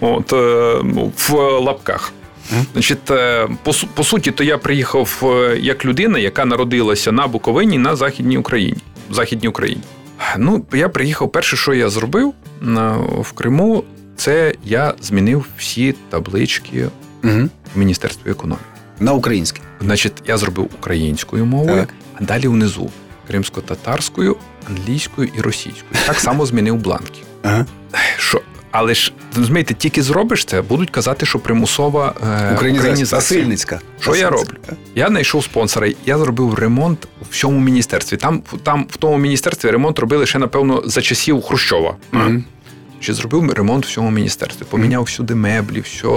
От, 0.00 0.32
е, 0.32 0.36
ну, 0.84 1.12
в 1.28 1.32
лапках. 1.60 2.12
Мгм. 2.52 2.66
Значить, 2.72 3.10
е, 3.10 3.48
по, 3.62 3.72
по 3.94 4.04
суті, 4.04 4.30
то 4.30 4.44
я 4.44 4.58
приїхав 4.58 5.22
як 5.60 5.84
людина, 5.84 6.18
яка 6.18 6.44
народилася 6.44 7.12
на 7.12 7.26
Буковині 7.26 7.78
на 7.78 7.96
Західній 7.96 8.38
Україні. 8.38 8.78
В 9.10 9.14
Західній 9.14 9.48
Україні. 9.48 9.80
Ну, 10.38 10.64
я 10.74 10.88
приїхав. 10.88 11.32
Перше, 11.32 11.56
що 11.56 11.74
я 11.74 11.88
зробив 11.88 12.34
в 13.20 13.32
Криму, 13.32 13.84
це 14.16 14.54
я 14.64 14.94
змінив 15.02 15.46
всі 15.58 15.94
таблички 16.10 16.88
Угу. 17.24 17.48
в 17.74 17.78
Міністерстві 17.78 18.30
економіки. 18.30 18.64
На 19.00 19.12
український. 19.12 19.62
Значить, 19.80 20.12
я 20.26 20.36
зробив 20.38 20.68
українською 20.78 21.44
мовою, 21.46 21.76
Так. 21.80 21.88
а 22.14 22.24
далі 22.24 22.48
внизу 22.48 22.90
кримсько-татарською, 23.28 24.36
англійською 24.68 25.30
і 25.38 25.40
російською. 25.40 25.92
Так 26.06 26.20
само 26.20 26.46
змінив 26.46 26.76
бланки. 26.76 27.20
Ага. 27.42 27.66
Що, 28.18 28.40
але 28.70 28.94
ж 28.94 29.12
розумієте, 29.36 29.74
тільки 29.74 30.02
зробиш 30.02 30.44
це, 30.44 30.62
будуть 30.62 30.90
казати, 30.90 31.26
що 31.26 31.38
примусова 31.38 32.14
е, 32.50 32.54
Українізація. 32.54 33.06
Насильницька. 33.18 33.80
Що 34.00 34.16
я 34.16 34.30
роблю? 34.30 34.54
Я 34.94 35.08
знайшов 35.08 35.44
спонсора, 35.44 35.88
я 36.06 36.18
зробив 36.18 36.54
ремонт 36.54 37.08
у 37.22 37.24
всьому 37.30 37.60
міністерстві. 37.60 38.16
Там, 38.16 38.42
там 38.62 38.86
в 38.90 38.96
тому 38.96 39.18
міністерстві 39.18 39.70
ремонт 39.70 39.98
робили 39.98 40.26
ще, 40.26 40.38
напевно, 40.38 40.82
за 40.84 41.02
часів 41.02 41.42
Хрущова. 41.42 41.96
Мгм. 42.12 42.44
Чи 43.04 43.14
зробив 43.14 43.52
ремонт 43.52 43.84
у 43.84 43.88
всьому 43.88 44.10
міністерстві, 44.10 44.66
поміняв 44.70 45.02
всюди 45.02 45.34
меблі, 45.34 45.80
все. 45.80 46.08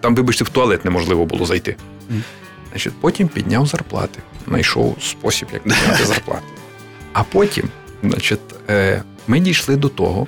Там, 0.00 0.14
вибачте, 0.14 0.44
в 0.44 0.48
туалет 0.48 0.84
неможливо 0.84 1.24
було 1.24 1.46
зайти. 1.46 1.76
Значить, 2.70 2.92
потім 3.00 3.28
підняв 3.28 3.66
зарплати, 3.66 4.18
знайшов 4.48 4.96
спосіб, 5.00 5.48
як 5.52 5.62
підняти 5.62 6.04
зарплати. 6.06 6.42
А 7.12 7.22
потім, 7.22 7.68
значить, 8.02 8.40
е, 8.70 9.02
ми 9.26 9.40
дійшли 9.40 9.76
до 9.76 9.88
того, 9.88 10.26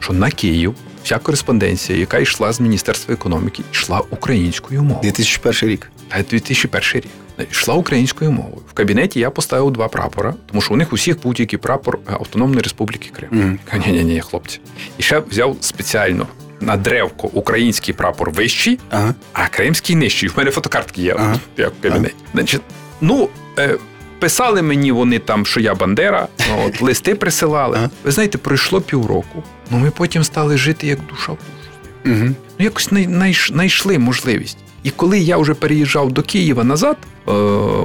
що 0.00 0.12
на 0.12 0.30
Київ 0.30 0.74
вся 1.04 1.18
кореспонденція, 1.18 1.98
яка 1.98 2.18
йшла 2.18 2.52
з 2.52 2.60
Міністерства 2.60 3.14
економіки, 3.14 3.62
йшла 3.72 4.02
українською 4.10 4.82
мовою. 4.82 5.02
2001 5.02 5.68
рік. 5.68 5.90
Та 6.08 6.22
2001 6.22 6.82
рік. 6.94 7.10
Йшла 7.50 7.74
українською 7.74 8.32
мовою. 8.32 8.62
В 8.68 8.72
кабінеті 8.72 9.20
я 9.20 9.30
поставив 9.30 9.70
два 9.72 9.88
прапора, 9.88 10.34
тому 10.46 10.60
що 10.62 10.74
у 10.74 10.76
них 10.76 10.92
усіх 10.92 11.22
був 11.22 11.34
тільки 11.34 11.58
прапор 11.58 11.98
е, 12.08 12.12
Автономної 12.12 12.60
Республіки 12.60 13.10
Крим. 13.16 13.28
Мгм. 13.32 13.58
Ні, 13.86 13.92
ні, 13.92 14.04
ні, 14.04 14.20
хлопці. 14.20 14.60
І 14.98 15.02
ще 15.02 15.18
взяв 15.30 15.56
спеціально 15.60 16.26
на 16.60 16.76
древко 16.76 17.30
український 17.32 17.94
прапор 17.94 18.30
вищий, 18.30 18.78
Ага. 18.90 19.14
а 19.32 19.48
кримський 19.48 19.96
нижчий. 19.96 20.28
В 20.28 20.32
мене 20.36 20.50
фотокартки 20.50 21.02
є 21.02 21.14
Ага. 21.18 21.36
як 21.56 21.72
в 21.80 21.82
кабінеті. 21.82 22.14
Значить, 22.34 22.62
ну. 23.00 23.28
Е, 23.58 23.76
Писали 24.18 24.62
мені 24.62 24.92
вони 24.92 25.18
там, 25.18 25.46
що 25.46 25.60
я 25.60 25.74
Бандера, 25.74 26.28
ну, 26.48 26.64
от, 26.66 26.80
листи 26.82 27.14
присилали. 27.14 27.76
Ага. 27.78 27.90
Ви 28.04 28.10
знаєте, 28.10 28.38
пройшло 28.38 28.80
півроку. 28.80 29.42
Ну 29.70 29.78
ми 29.78 29.90
потім 29.90 30.24
стали 30.24 30.58
жити 30.58 30.86
як 30.86 30.98
душа 31.10 31.32
в 31.32 31.36
душу. 31.36 32.16
Угу. 32.20 32.34
Ну, 32.58 32.64
якось 32.64 32.92
най, 32.92 33.06
найш- 33.06 33.52
знайшли 33.52 33.98
можливість. 33.98 34.58
І 34.82 34.90
коли 34.90 35.18
я 35.18 35.36
вже 35.36 35.54
переїжджав 35.54 36.12
до 36.12 36.22
Києва 36.22 36.64
назад, 36.64 36.96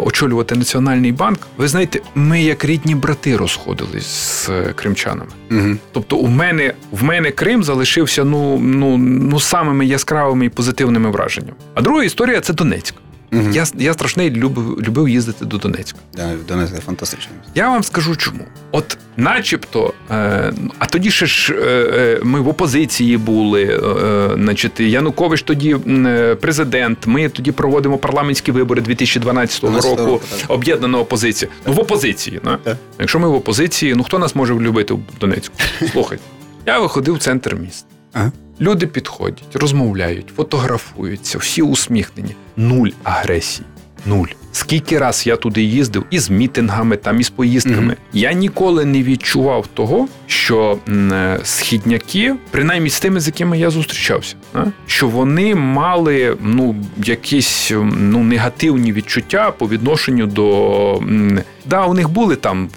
очолювати 0.06 0.56
Національний 0.56 1.12
банк, 1.12 1.40
ви 1.58 1.68
знаєте, 1.68 2.00
ми 2.16 2.44
як 2.44 2.66
рідні 2.66 2.96
брати 2.96 3.38
розходились 3.38 4.06
з 4.06 4.50
е, 4.50 4.74
кримчанами. 4.76 5.32
Угу. 5.52 5.78
Тобто, 5.92 6.18
у 6.18 6.28
мене 6.28 6.74
в 6.92 7.04
мене 7.04 7.32
Крим 7.32 7.64
залишився 7.64 8.24
ну, 8.24 8.60
ну, 8.60 8.98
ну 8.98 9.40
самими 9.40 9.86
яскравими 9.86 10.46
і 10.46 10.50
позитивними 10.50 11.12
враженнями. 11.12 11.58
А 11.74 11.82
друга 11.82 12.04
історія 12.04 12.42
це 12.42 12.54
Донецьк. 12.54 12.96
Угу. 13.34 13.50
Я, 13.52 13.66
я 13.78 13.94
страшний 13.94 14.30
любив, 14.32 14.82
любив 14.82 15.10
їздити 15.10 15.46
до 15.46 15.58
Донецька. 15.58 16.00
Да, 16.14 16.34
Донецьк 16.48 16.80
фантастично. 16.80 17.32
Я 17.56 17.70
вам 17.70 17.84
скажу 17.84 18.16
чому. 18.16 18.46
От, 18.72 18.98
начебто, 19.18 19.94
е, 20.12 20.54
а 20.80 20.86
тоді 20.86 21.12
ще 21.12 21.26
ж 21.26 21.54
е, 21.54 21.58
е, 21.60 22.20
ми 22.24 22.40
в 22.42 22.48
опозиції 22.48 23.18
були. 23.18 23.64
Е, 23.64 24.30
значить, 24.36 24.80
Янукович 24.80 25.42
тоді 25.42 25.78
е, 25.88 26.36
президент. 26.36 27.08
Ми 27.08 27.30
тоді 27.30 27.52
проводимо 27.52 27.98
парламентські 27.98 28.52
вибори 28.52 28.82
2012 28.82 29.64
року. 29.64 30.06
року. 30.06 30.22
Об'єднана 30.48 31.00
опозиція. 31.00 31.52
Ну 31.68 31.74
в 31.74 31.80
опозиції. 31.80 32.40
Да? 32.44 32.58
Так. 32.64 32.78
Якщо 33.00 33.20
ми 33.20 33.28
в 33.30 33.34
опозиції, 33.34 33.96
ну 33.96 34.04
хто 34.04 34.20
нас 34.20 34.36
може 34.36 34.54
любити 34.54 34.94
в 34.94 35.00
Донецьку? 35.20 35.56
Слухайте, 35.92 36.24
я 36.66 36.80
виходив 36.80 37.14
в 37.16 37.20
центр 37.20 37.56
міста. 37.56 37.88
Ага. 38.14 38.32
Люди 38.62 38.88
підходять, 38.88 39.56
розмовляють, 39.56 40.28
фотографуються, 40.36 41.38
всі 41.38 41.62
усміхнені. 41.62 42.36
Нуль 42.58 42.90
агресії. 43.04 43.66
Нуль. 44.06 44.28
Скільки 44.54 44.98
раз 45.00 45.28
я 45.28 45.36
туди 45.36 45.62
їздив 45.62 46.04
із 46.10 46.30
мітингами, 46.30 46.98
там 46.98 47.20
із 47.20 47.30
поїздками. 47.30 47.82
Мгм. 47.82 47.96
Я 48.14 48.34
ніколи 48.34 48.86
не 48.86 49.04
відчував 49.04 49.68
того, 49.68 50.08
що 50.28 50.78
е, 50.90 51.40
східняки, 51.44 52.36
принаймні 52.52 52.90
з 52.90 53.00
тими, 53.00 53.20
з 53.20 53.28
якими 53.28 53.60
я 53.60 53.70
зустрічався, 53.70 54.36
а, 54.54 54.64
що 54.86 55.08
вони 55.08 55.56
мали 55.56 56.38
ну 56.42 56.76
якісь 57.04 57.72
ну 57.98 58.24
негативні 58.24 58.94
відчуття 58.94 59.52
по 59.58 59.68
відношенню 59.68 60.26
до 60.28 61.02
да, 61.66 61.86
у 61.86 61.94
них 61.94 62.10
були 62.10 62.36
там 62.36 62.70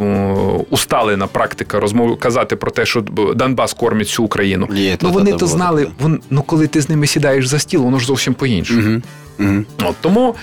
усталена 0.70 1.26
практика 1.26 1.80
розмов 1.80 2.18
казати 2.18 2.56
про 2.56 2.70
те, 2.70 2.86
що 2.86 3.00
Донбас 3.36 3.72
кормить 3.72 4.06
всю 4.08 4.26
Україну. 4.26 4.68
Є, 4.74 4.90
Ну 4.90 5.08
та- 5.08 5.14
вони 5.14 5.30
та- 5.30 5.36
то 5.36 5.46
знали, 5.46 5.86
вон, 6.00 6.20
ну 6.30 6.42
коли 6.42 6.66
ти 6.66 6.80
з 6.80 6.88
ними 6.88 7.06
сідаєш 7.06 7.46
за 7.46 7.58
стіл, 7.58 7.82
воно 7.82 7.98
ж 7.98 8.06
зовсім 8.06 8.34
по-іншому. 8.34 8.80
Мгм. 8.80 9.02
Мгм. 9.38 9.66
От, 9.84 9.94
тому, 10.00 10.34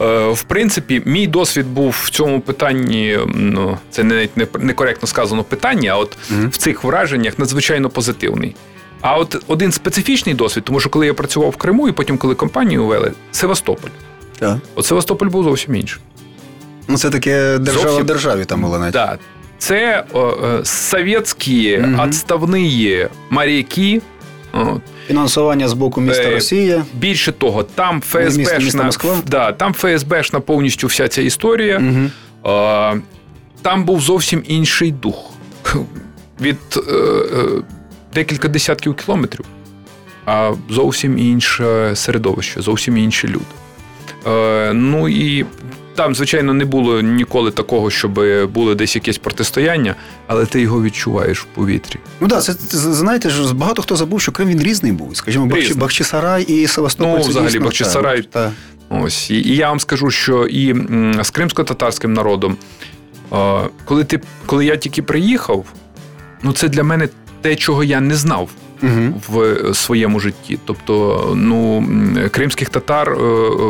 е, 0.00 0.28
в 0.28 0.42
принципі, 0.42 1.02
мій 1.04 1.26
досвід 1.26 1.66
був 1.66 1.96
в 2.04 2.10
цьому 2.10 2.40
питанні, 2.40 3.18
ну, 3.34 3.78
це 3.90 4.04
не, 4.04 4.28
не, 4.36 4.46
некоректно 4.58 5.08
сказано 5.08 5.44
питання, 5.44 5.90
а 5.92 5.96
от 5.98 6.16
Мгм. 6.30 6.48
в 6.48 6.56
цих 6.56 6.84
враженнях 6.84 7.38
надзвичайно 7.38 7.90
позитивний. 7.90 8.56
А 9.00 9.16
от 9.16 9.44
один 9.46 9.72
специфічний 9.72 10.34
досвід, 10.34 10.64
тому 10.64 10.80
що 10.80 10.90
коли 10.90 11.06
я 11.06 11.14
працював 11.14 11.50
в 11.50 11.56
Криму, 11.56 11.88
і 11.88 11.92
потім, 11.92 12.18
коли 12.18 12.34
компанію 12.34 12.86
вели, 12.86 13.12
Севастополь. 13.32 13.90
Так. 14.38 14.58
От 14.74 14.86
Севастополь 14.86 15.26
був 15.26 15.44
зовсім 15.44 15.74
інший. 15.74 16.00
Ну, 16.88 16.98
це 16.98 17.10
таке 17.10 17.58
держава 17.58 17.84
Зовсім- 17.88 18.02
в 18.04 18.06
державі 18.06 18.44
там 18.44 18.60
була 18.60 18.78
навіть. 18.78 18.92
Да. 18.92 19.18
Це 19.58 20.04
о, 20.12 20.30
е, 20.44 20.64
совєтські 20.64 21.84
відставні 22.06 23.06
моряки. 23.30 24.00
От. 24.52 24.80
Фінансування 25.06 25.68
з 25.68 25.72
боку 25.72 26.00
міста 26.00 26.22
Е, 26.22 26.34
Росія. 26.34 26.84
Більше 26.94 27.32
того, 27.32 27.62
там 27.62 27.96
Місто- 27.96 28.38
місто 28.38 28.60
ФСБшна, 28.60 29.22
да, 29.26 29.52
там 29.52 29.74
ФСБшна 29.74 30.40
повністю 30.40 30.86
вся 30.86 31.08
ця 31.08 31.22
історія. 31.22 31.78
Угу. 31.78 32.08
Там 33.62 33.84
був 33.84 34.00
зовсім 34.00 34.42
інший 34.46 34.92
дух. 34.92 35.30
Від 36.40 36.56
е, 36.76 36.80
е, 36.92 37.62
декілька 38.14 38.48
десятків 38.48 38.94
кілометрів, 38.94 39.44
а 40.26 40.52
зовсім 40.70 41.18
інше 41.18 41.92
середовище, 41.94 42.60
зовсім 42.62 42.96
інші 42.96 43.28
люди. 43.28 43.44
Е, 44.26 44.72
ну 44.72 45.08
і 45.08 45.46
там, 45.94 46.14
звичайно, 46.14 46.54
не 46.54 46.64
було 46.64 47.00
ніколи 47.00 47.50
такого, 47.50 47.90
щоб 47.90 48.20
було 48.52 48.74
десь 48.74 48.94
якесь 48.94 49.18
протистояння, 49.18 49.94
але 50.26 50.46
ти 50.46 50.60
його 50.60 50.82
відчуваєш 50.82 51.40
в 51.40 51.44
повітрі. 51.44 51.98
Ну 52.20 52.28
так, 52.28 52.42
це, 52.42 52.52
знаєте 52.78 53.30
ж, 53.30 53.54
багато 53.54 53.82
хто 53.82 53.96
забув, 53.96 54.20
що 54.20 54.32
Крим 54.32 54.48
він 54.48 54.62
різний 54.62 54.92
був. 54.92 55.16
Скажімо, 55.16 55.54
Різний. 55.54 55.78
Бахчисарай 55.78 56.42
і 56.42 56.66
Севастополь. 56.66 57.18
Ну, 57.18 57.28
взагалі, 57.28 57.50
дійсно, 57.50 57.66
Бахчисарай- 57.66 58.22
так. 58.22 58.50
Ось 58.88 59.30
і, 59.30 59.34
і 59.34 59.56
я 59.56 59.68
вам 59.68 59.80
скажу, 59.80 60.10
що 60.10 60.46
і 60.46 60.74
з 61.22 61.30
кримсько-татарським 61.30 62.12
народом, 62.12 62.56
коли 63.84 64.04
ти, 64.04 64.20
коли 64.46 64.64
я 64.66 64.76
тільки 64.76 65.02
приїхав, 65.02 65.64
ну 66.42 66.52
це 66.52 66.68
для 66.68 66.82
мене 66.82 67.08
те, 67.42 67.56
чого 67.56 67.84
я 67.84 68.00
не 68.00 68.14
знав 68.14 68.48
Угу. 68.82 69.20
в 69.28 69.74
своєму 69.74 70.20
житті. 70.20 70.58
Тобто, 70.64 71.22
ну 71.36 71.84
кримських 72.30 72.68
татар 72.68 73.08
е, 73.08 73.16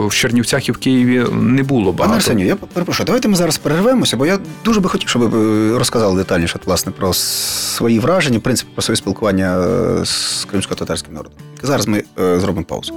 в 0.06 0.14
Чернівцях 0.14 0.68
і 0.68 0.72
в 0.72 0.76
Києві 0.76 1.24
не 1.32 1.62
було 1.62 1.84
Пане 1.84 1.96
багато. 1.98 2.16
Арсенію, 2.16 2.48
я 2.48 2.56
перепрошую, 2.56 3.06
давайте 3.06 3.28
ми 3.28 3.36
зараз 3.36 3.58
перервемося, 3.58 4.16
бо 4.16 4.26
я 4.26 4.38
дуже 4.64 4.80
би 4.80 4.88
хотів, 4.88 5.08
щоб 5.08 5.22
ви 5.22 5.74
е, 5.74 5.78
розказали 5.78 6.16
детальніше 6.16 6.58
власне 6.66 6.92
про 6.92 7.12
свої 7.12 7.98
враження, 7.98 8.38
в 8.38 8.40
принципі, 8.40 8.70
про 8.74 8.82
своє 8.82 8.96
спілкування 8.96 9.58
е, 9.58 10.04
з 10.04 10.46
кримсько-татарським 10.50 11.14
народом. 11.14 11.38
Зараз 11.62 11.86
ми 11.86 12.02
е, 12.20 12.40
зробимо 12.40 12.64
паузу. 12.64 12.94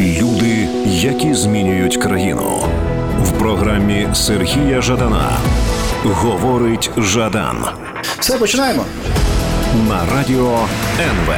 Люди, 0.00 0.68
які 0.86 1.34
змінюють 1.34 1.96
країну. 1.96 2.64
В 3.22 3.32
програмі 3.32 4.08
Сергія 4.14 4.80
Жадана 4.82 5.30
говорить 6.04 6.90
Жадан 6.98 7.56
Все, 8.18 8.38
починаємо. 8.38 8.84
на 9.88 10.06
радіо 10.16 10.58
НВ. 11.00 11.34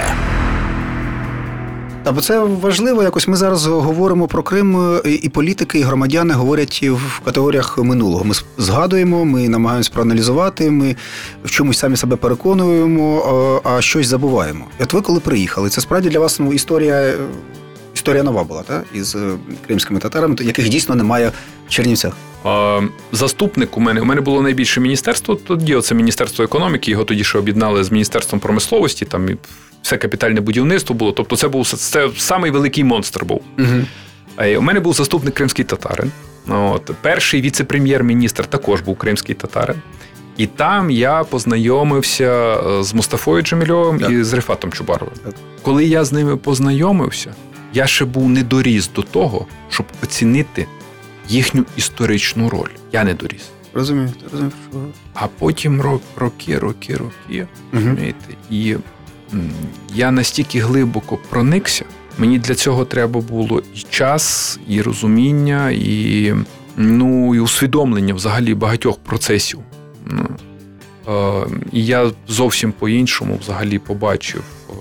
Та 2.03 2.13
бо 2.13 2.21
це 2.21 2.39
важливо. 2.39 3.03
Якось 3.03 3.29
ми 3.29 3.37
зараз 3.37 3.67
говоримо 3.67 4.29
про 4.29 4.43
Крим, 4.43 4.97
е, 4.97 5.11
і 5.23 5.29
політики, 5.29 5.79
і 5.79 5.83
громадяни 5.83 6.35
говорять 6.35 6.83
в 6.93 7.21
категоріях 7.25 7.79
минулого. 7.79 8.25
Ми 8.25 8.35
згадуємо, 8.59 9.25
ми 9.25 9.49
намагаємось 9.49 9.89
проаналізувати, 9.89 10.71
ми 10.71 10.97
в 11.45 11.51
чомусь 11.51 11.79
самі 11.79 11.97
себе 11.97 12.17
переконуємо, 12.17 13.23
а- 13.65 13.71
а 13.77 13.81
щось 13.83 14.07
забуваємо. 14.07 14.65
От 14.81 14.93
ви 14.93 15.01
коли 15.01 15.21
приїхали, 15.21 15.69
це 15.69 15.81
справді 15.81 16.09
для 16.09 16.21
вас 16.21 16.41
ну, 16.41 16.53
історія. 16.53 17.13
Історія 17.97 18.23
нова 18.23 18.45
була, 18.45 18.63
та? 18.63 18.83
із 18.95 19.15
е, 19.15 19.33
кримськими 19.67 20.01
татарами, 20.01 20.35
то- 20.35 20.45
яких 20.45 20.69
дійсно 20.69 20.95
немає 20.95 21.33
в 21.67 21.71
Чернівцях. 21.71 22.17
Заступник 23.13 23.77
у 23.77 23.81
мене 23.81 24.01
у 24.01 24.05
мене 24.05 24.21
було 24.21 24.43
найбільше 24.43 24.81
міністерство. 24.81 25.35
Тоді 25.35 25.75
оце 25.75 25.95
міністерство 25.95 26.45
економіки. 26.45 26.91
Його 26.91 27.05
тоді 27.05 27.25
ще 27.25 27.39
об'єднали 27.39 27.85
з 27.85 27.93
міністерством 27.93 28.41
промисловості. 28.41 29.05
Там 29.05 29.29
і 29.29 29.37
все 29.83 29.97
капітальне 29.97 30.41
будівництво 30.41 30.95
було. 30.95 31.13
Тобто, 31.13 31.37
це 31.37 31.49
був 31.49 31.67
це 31.67 32.11
самий 32.17 32.51
великий 32.51 32.85
монстр 32.85 33.25
був. 33.25 33.41
Угу. 33.59 34.49
У 34.59 34.61
мене 34.61 34.81
був 34.81 34.95
заступник 34.95 35.35
кримський 35.35 35.65
татарин. 35.65 36.13
От. 36.49 36.91
Перший 37.01 37.41
віце-прем'єр-міністр 37.41 38.47
також 38.47 38.81
був 38.81 38.97
кримський 38.97 39.35
татарин. 39.35 39.77
І 40.37 40.47
там 40.47 40.91
я 40.91 41.25
познайомився 41.25 42.57
е, 42.57 42.83
з 42.85 42.95
Мустафою 42.95 43.43
Джемільовим 43.43 43.99
Так. 44.01 44.11
і 44.11 44.25
з 44.25 44.33
Рифатом 44.33 44.73
Чубаровим. 44.73 45.15
Так. 45.25 45.35
Коли 45.63 45.85
я 45.85 46.05
з 46.05 46.13
ними 46.13 46.37
познайомився, 46.37 47.35
я 47.77 47.87
ще 47.87 48.05
був 48.05 48.29
не 48.29 48.43
доріс 48.43 48.91
до 48.97 49.03
того, 49.03 49.47
щоб 49.71 49.87
оцінити 50.03 50.67
їхню 51.29 51.65
історичну 51.77 52.49
роль. 52.49 52.71
Я 52.93 53.05
не 53.05 53.15
доріс. 53.15 53.43
Розумію, 53.75 54.11
розумію. 54.33 54.53
що- 54.71 54.81
А 55.15 55.27
потім 55.27 55.83
ро- 55.83 56.01
роки, 56.17 56.59
роки, 56.59 56.97
роки. 56.97 57.47
Розумієте? 57.73 58.35
І 58.51 58.77
м, 59.35 59.51
я 59.95 60.11
настільки 60.11 60.61
глибоко 60.61 61.19
проникся. 61.29 61.85
Мені 62.19 62.39
для 62.39 62.55
цього 62.55 62.85
треба 62.85 63.21
було 63.21 63.63
і 63.75 63.79
час, 63.91 64.59
і 64.69 64.83
розуміння, 64.83 65.71
і, 65.71 66.35
ну, 66.77 67.35
і 67.35 67.41
усвідомлення 67.41 68.15
взагалі 68.15 68.55
багатьох 68.55 68.99
процесів. 68.99 69.59
Ну, 70.07 70.27
е, 71.09 71.47
і 71.73 71.87
я 71.87 72.11
зовсім 72.29 72.73
по-іншому 72.73 73.39
взагалі 73.43 73.79
побачив 73.79 74.43
е, 74.71 74.75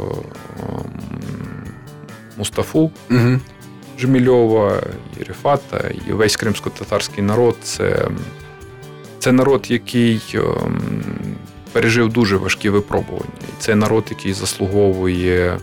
Мустафу 2.37 2.91
Мгм. 3.09 3.41
Джемільова, 3.99 4.81
і 5.19 5.23
Рифата, 5.23 5.91
і 6.07 6.11
весь 6.11 6.35
кримсько-татарський 6.35 7.23
народ 7.23 7.57
це, 7.63 8.07
це 9.19 9.31
народ, 9.31 9.65
який 9.69 10.21
ем, 10.33 10.81
пережив 11.71 12.09
дуже 12.13 12.37
важкі 12.37 12.69
випробування. 12.69 13.29
І 13.41 13.51
це 13.59 13.75
народ, 13.75 14.03
який 14.09 14.33
заслуговує 14.33 15.59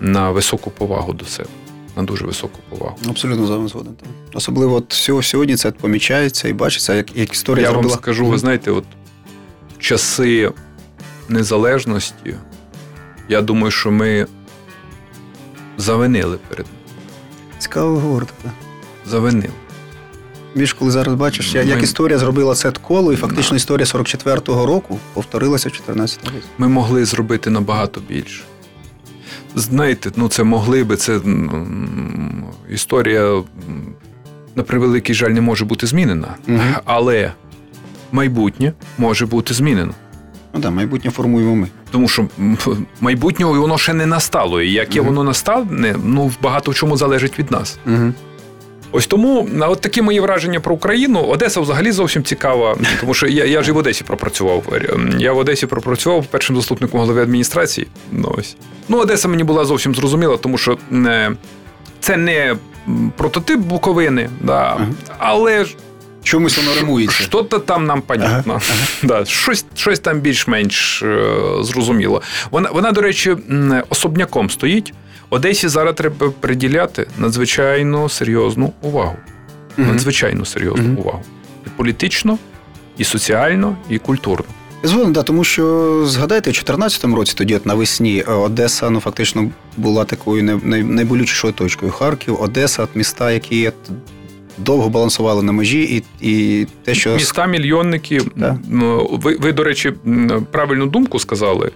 на 0.00 0.30
високу 0.30 0.70
повагу 0.70 1.12
до 1.12 1.24
себе, 1.24 1.48
на 1.96 2.02
дуже 2.02 2.26
високу 2.26 2.58
повагу. 2.68 2.96
Абсолютно 3.08 3.46
з 3.46 3.50
вами 3.50 3.68
згоден. 3.68 3.94
Особливо 4.34 4.74
от 4.76 4.92
сьогодні 5.22 5.56
це 5.56 5.70
помічається 5.70 6.48
і 6.48 6.52
бачиться, 6.52 6.94
як, 6.94 7.16
як 7.16 7.32
історія 7.32 7.62
Я 7.66 7.70
зробила. 7.70 7.94
вам 7.94 8.02
скажу, 8.02 8.26
ви 8.26 8.38
знаєте, 8.38 8.70
от 8.70 8.84
часи 9.78 10.52
незалежності, 11.28 12.34
я 13.28 13.42
думаю, 13.42 13.70
що 13.70 13.90
ми 13.90 14.26
завинили 15.78 16.38
перед 16.48 16.66
ним. 16.66 16.76
Цікаво 17.58 17.98
говорити. 18.00 18.32
так. 18.42 18.52
Завинили. 19.06 19.52
Більш 20.54 20.72
коли 20.72 20.90
зараз 20.90 21.14
бачиш, 21.14 21.54
як, 21.54 21.64
Ми- 21.64 21.70
як 21.70 21.82
історія 21.82 22.18
зробила 22.18 22.54
це 22.54 22.70
коло, 22.70 23.12
і 23.12 23.16
фактично 23.16 23.50
Да. 23.50 23.56
історія 23.56 23.86
44-го 23.86 24.66
року 24.66 24.98
повторилася 25.14 25.68
в 25.68 25.72
14-му 25.72 26.30
році. 26.34 26.46
Ми 26.58 26.68
могли 26.68 27.04
зробити 27.04 27.50
набагато 27.50 28.00
більше. 28.00 28.42
Знаєте, 29.54 30.10
ну 30.16 30.28
це 30.28 30.44
могли 30.44 30.84
би, 30.84 30.96
це 30.96 31.20
історія, 32.70 33.42
на 34.54 34.62
превеликий 34.62 35.14
жаль, 35.14 35.30
не 35.30 35.40
може 35.40 35.64
бути 35.64 35.86
змінена. 35.86 36.34
Мгм. 36.46 36.74
Але 36.84 37.32
майбутнє 38.12 38.72
може 38.98 39.26
бути 39.26 39.54
змінено. 39.54 39.94
Ну 40.54 40.60
так, 40.60 40.72
майбутнє 40.72 41.10
формуємо 41.10 41.56
ми. 41.56 41.68
Тому 41.90 42.08
що 42.08 42.26
майбутнього 43.00 43.60
воно 43.60 43.78
ще 43.78 43.94
не 43.94 44.06
настало. 44.06 44.62
І 44.62 44.72
яке 44.72 45.00
Мгм. 45.00 45.08
воно 45.08 45.24
настане, 45.24 45.96
ну 46.04 46.32
багато 46.42 46.70
в 46.70 46.74
чому 46.74 46.96
залежить 46.96 47.38
від 47.38 47.50
нас. 47.50 47.78
Угу. 47.86 48.12
Ось 48.92 49.06
тому 49.06 49.48
от 49.60 49.80
такі 49.80 50.02
мої 50.02 50.20
враження 50.20 50.60
про 50.60 50.74
Україну. 50.74 51.20
Одеса 51.20 51.60
взагалі 51.60 51.92
зовсім 51.92 52.24
цікава, 52.24 52.76
тому 53.00 53.14
що 53.14 53.26
я, 53.26 53.44
я 53.44 53.62
ж 53.62 53.70
і 53.70 53.72
в 53.72 53.76
Одесі 53.76 54.04
пропрацював. 54.04 54.64
Я 55.18 55.32
в 55.32 55.38
Одесі 55.38 55.66
пропрацював 55.66 56.26
першим 56.26 56.56
заступником 56.56 57.00
голови 57.00 57.22
адміністрації. 57.22 57.86
Ну, 58.12 58.34
ось. 58.38 58.56
ну 58.88 58.98
Одеса 58.98 59.28
мені 59.28 59.44
була 59.44 59.64
зовсім 59.64 59.94
зрозуміла, 59.94 60.36
тому 60.36 60.58
що 60.58 60.78
е, 60.92 61.32
це 62.00 62.16
не 62.16 62.56
прототип 63.16 63.60
Буковини, 63.60 64.30
да, 64.40 64.86
але 65.18 65.64
ж 65.64 65.76
Чомусь 66.24 66.56
воно 66.56 66.74
римується. 66.80 67.22
що-то 67.24 67.58
там 67.58 67.86
нам 67.86 68.02
понятно. 68.02 68.60
Да, 69.02 69.24
щось, 69.24 69.64
щось 69.74 69.98
там 70.00 70.20
більш-менш 70.20 71.02
е, 71.02 71.30
зрозуміло. 71.60 72.22
Вона, 72.50 72.70
вона, 72.70 72.92
до 72.92 73.00
речі, 73.00 73.36
особняком 73.88 74.50
стоїть. 74.50 74.92
Одесі 75.30 75.68
зараз 75.68 75.94
треба 75.94 76.30
приділяти 76.40 77.06
надзвичайно 77.18 78.08
серйозну 78.08 78.72
увагу. 78.82 79.16
Мгм. 79.76 79.88
Надзвичайно 79.90 80.44
серйозну 80.44 80.84
Мгм. 80.84 80.98
увагу. 80.98 81.22
І 81.66 81.68
політично, 81.76 82.38
і 82.98 83.04
соціально, 83.04 83.76
і 83.90 83.98
культурно. 83.98 84.44
Згодом, 84.82 85.12
да, 85.12 85.22
тому 85.22 85.44
що 85.44 86.02
згадайте, 86.06 86.50
у 86.50 86.52
14-му 86.52 87.16
році, 87.16 87.34
тоді 87.36 87.56
от 87.56 87.66
навесні, 87.66 88.24
е, 88.28 88.32
Одеса 88.32 88.90
ну, 88.90 89.00
фактично 89.00 89.50
була 89.76 90.04
такою 90.04 90.42
най- 90.44 90.60
най- 90.62 90.82
найболючішою 90.82 91.52
точкою. 91.52 91.92
Харків, 91.92 92.42
Одеса, 92.42 92.82
от 92.82 92.88
міста, 92.96 93.30
які 93.32 93.72
довго 94.58 94.88
балансували 94.88 95.42
на 95.42 95.52
межі, 95.52 95.82
і, 95.82 96.02
і 96.30 96.66
те, 96.84 96.94
що 96.94 97.14
Міста 97.14 97.46
мільйонники. 97.46 98.20
Да. 98.36 98.58
Ви, 99.10 99.36
ви, 99.36 99.52
до 99.52 99.64
речі, 99.64 99.92
правильну 100.50 100.86
думку 100.86 101.18
сказали. 101.18 101.70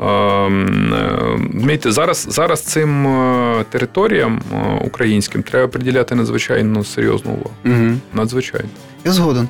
Е, 0.00 1.78
зараз, 1.84 2.26
зараз 2.30 2.60
цим 2.60 3.06
е, 3.06 3.64
територіям 3.70 4.42
е, 4.52 4.80
українським 4.84 5.42
треба 5.42 5.68
приділяти 5.68 6.14
надзвичайно 6.14 6.84
серйозну 6.84 7.32
увагу. 7.32 7.50
Угу. 7.64 7.98
Надзвичайно. 8.14 8.68
Я 9.04 9.12
згоден. 9.12 9.48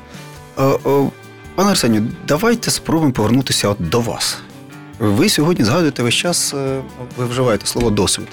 Пане 1.55 1.71
Арсенію, 1.71 2.07
давайте 2.27 2.71
спробуємо 2.71 3.13
повернутися 3.13 3.69
от 3.69 3.77
до 3.79 4.01
вас. 4.01 4.37
Ви 4.99 5.29
сьогодні 5.29 5.65
згадуєте 5.65 6.03
весь 6.03 6.13
час, 6.13 6.55
ви 7.17 7.25
вживаєте 7.25 7.65
слово 7.65 7.89
досвід. 7.89 8.27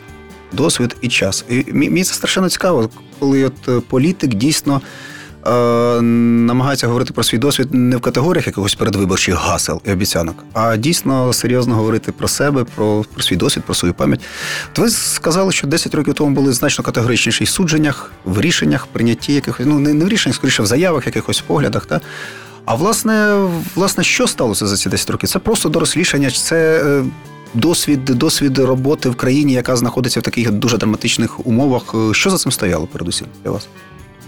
Досвід 0.52 0.96
і 1.00 1.08
час. 1.08 1.44
І 1.48 1.64
мені 1.72 2.04
це 2.04 2.14
страшенно 2.14 2.48
цікаво, 2.48 2.90
коли 3.18 3.44
от 3.44 3.68
е, 3.68 3.80
політик 3.88 4.34
дійсно 4.34 4.80
е, 5.46 5.50
намагається 6.00 6.86
говорити 6.86 7.12
про 7.12 7.24
свій 7.24 7.38
досвід 7.38 7.68
не 7.74 7.96
в 7.96 8.00
категоріях 8.00 8.46
якогось 8.46 8.74
передвиборчих 8.74 9.34
гасел 9.34 9.82
і 9.84 9.92
обіцянок, 9.92 10.44
а 10.52 10.76
дійсно 10.76 11.32
серйозно 11.32 11.74
говорити 11.74 12.12
про 12.12 12.28
себе, 12.28 12.64
про, 12.74 13.04
про 13.14 13.22
свій 13.22 13.36
досвід, 13.36 13.64
про 13.64 13.74
свою 13.74 13.94
пам'ять. 13.94 14.20
То 14.72 14.82
ви 14.82 14.90
сказали, 14.90 15.52
що 15.52 15.66
10 15.66 15.94
років 15.94 16.14
тому 16.14 16.30
були 16.30 16.52
значно 16.52 16.84
категоричніші 16.84 17.44
в 17.44 17.48
судженнях, 17.48 18.12
в 18.24 18.40
рішеннях, 18.40 18.86
прийнятті 18.86 19.34
якихось, 19.34 19.66
ну 19.66 19.78
не, 19.78 20.04
в 20.04 20.08
рішеннях, 20.08 20.36
скоріше 20.36 20.62
в 20.62 20.66
заявах, 20.66 21.06
якихось 21.06 21.40
поглядах. 21.40 21.86
Та? 21.86 22.00
А 22.66 22.74
власне, 22.74 23.46
власне, 23.74 24.04
що 24.04 24.26
сталося 24.26 24.66
за 24.66 24.76
ці 24.76 24.88
10 24.88 25.10
років? 25.10 25.28
Це 25.28 25.38
просто 25.38 25.68
дорослішання, 25.68 26.30
це 26.30 26.84
е, 26.84 27.04
досвід, 27.54 28.04
досвід 28.04 28.58
роботи 28.58 29.08
в 29.08 29.16
країні, 29.16 29.52
яка 29.52 29.76
знаходиться 29.76 30.20
в 30.20 30.22
таких 30.22 30.50
дуже 30.50 30.78
драматичних 30.78 31.46
умовах. 31.46 31.82
Е, 31.94 32.14
Що 32.14 32.30
за 32.30 32.38
цим 32.38 32.52
стояло 32.52 32.86
передусім 32.86 33.26
для 33.44 33.50
вас? 33.50 33.68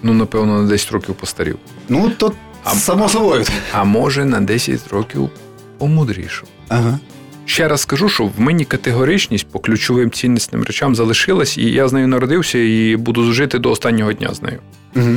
Ну, 0.02 0.14
напевно, 0.14 0.62
на 0.62 0.68
10 0.68 0.90
років 0.90 1.14
постарів. 1.14 1.58
Ну, 1.88 2.10
то 2.16 2.32
А- 2.64 2.70
само 2.74 3.08
собою. 3.08 3.44
А 3.72 3.84
може, 3.84 4.24
на 4.24 4.40
10 4.40 4.88
років 4.92 5.30
помудрішав. 5.78 6.48
Ага. 6.68 6.98
Ще 7.44 7.68
раз 7.68 7.80
скажу, 7.80 8.08
що 8.08 8.24
в 8.24 8.32
мені 8.40 8.64
категоричність 8.64 9.46
по 9.46 9.58
ключовим 9.58 10.10
ціннісним 10.10 10.62
речам 10.62 10.94
залишилась, 10.94 11.58
і 11.58 11.62
я 11.70 11.88
з 11.88 11.92
нею 11.92 12.08
народився 12.08 12.58
і 12.58 12.96
буду 12.96 13.32
жити 13.32 13.58
до 13.58 13.70
останнього 13.70 14.12
дня 14.12 14.34
з 14.34 14.42
нею. 14.42 14.58
Угу. 14.96 15.08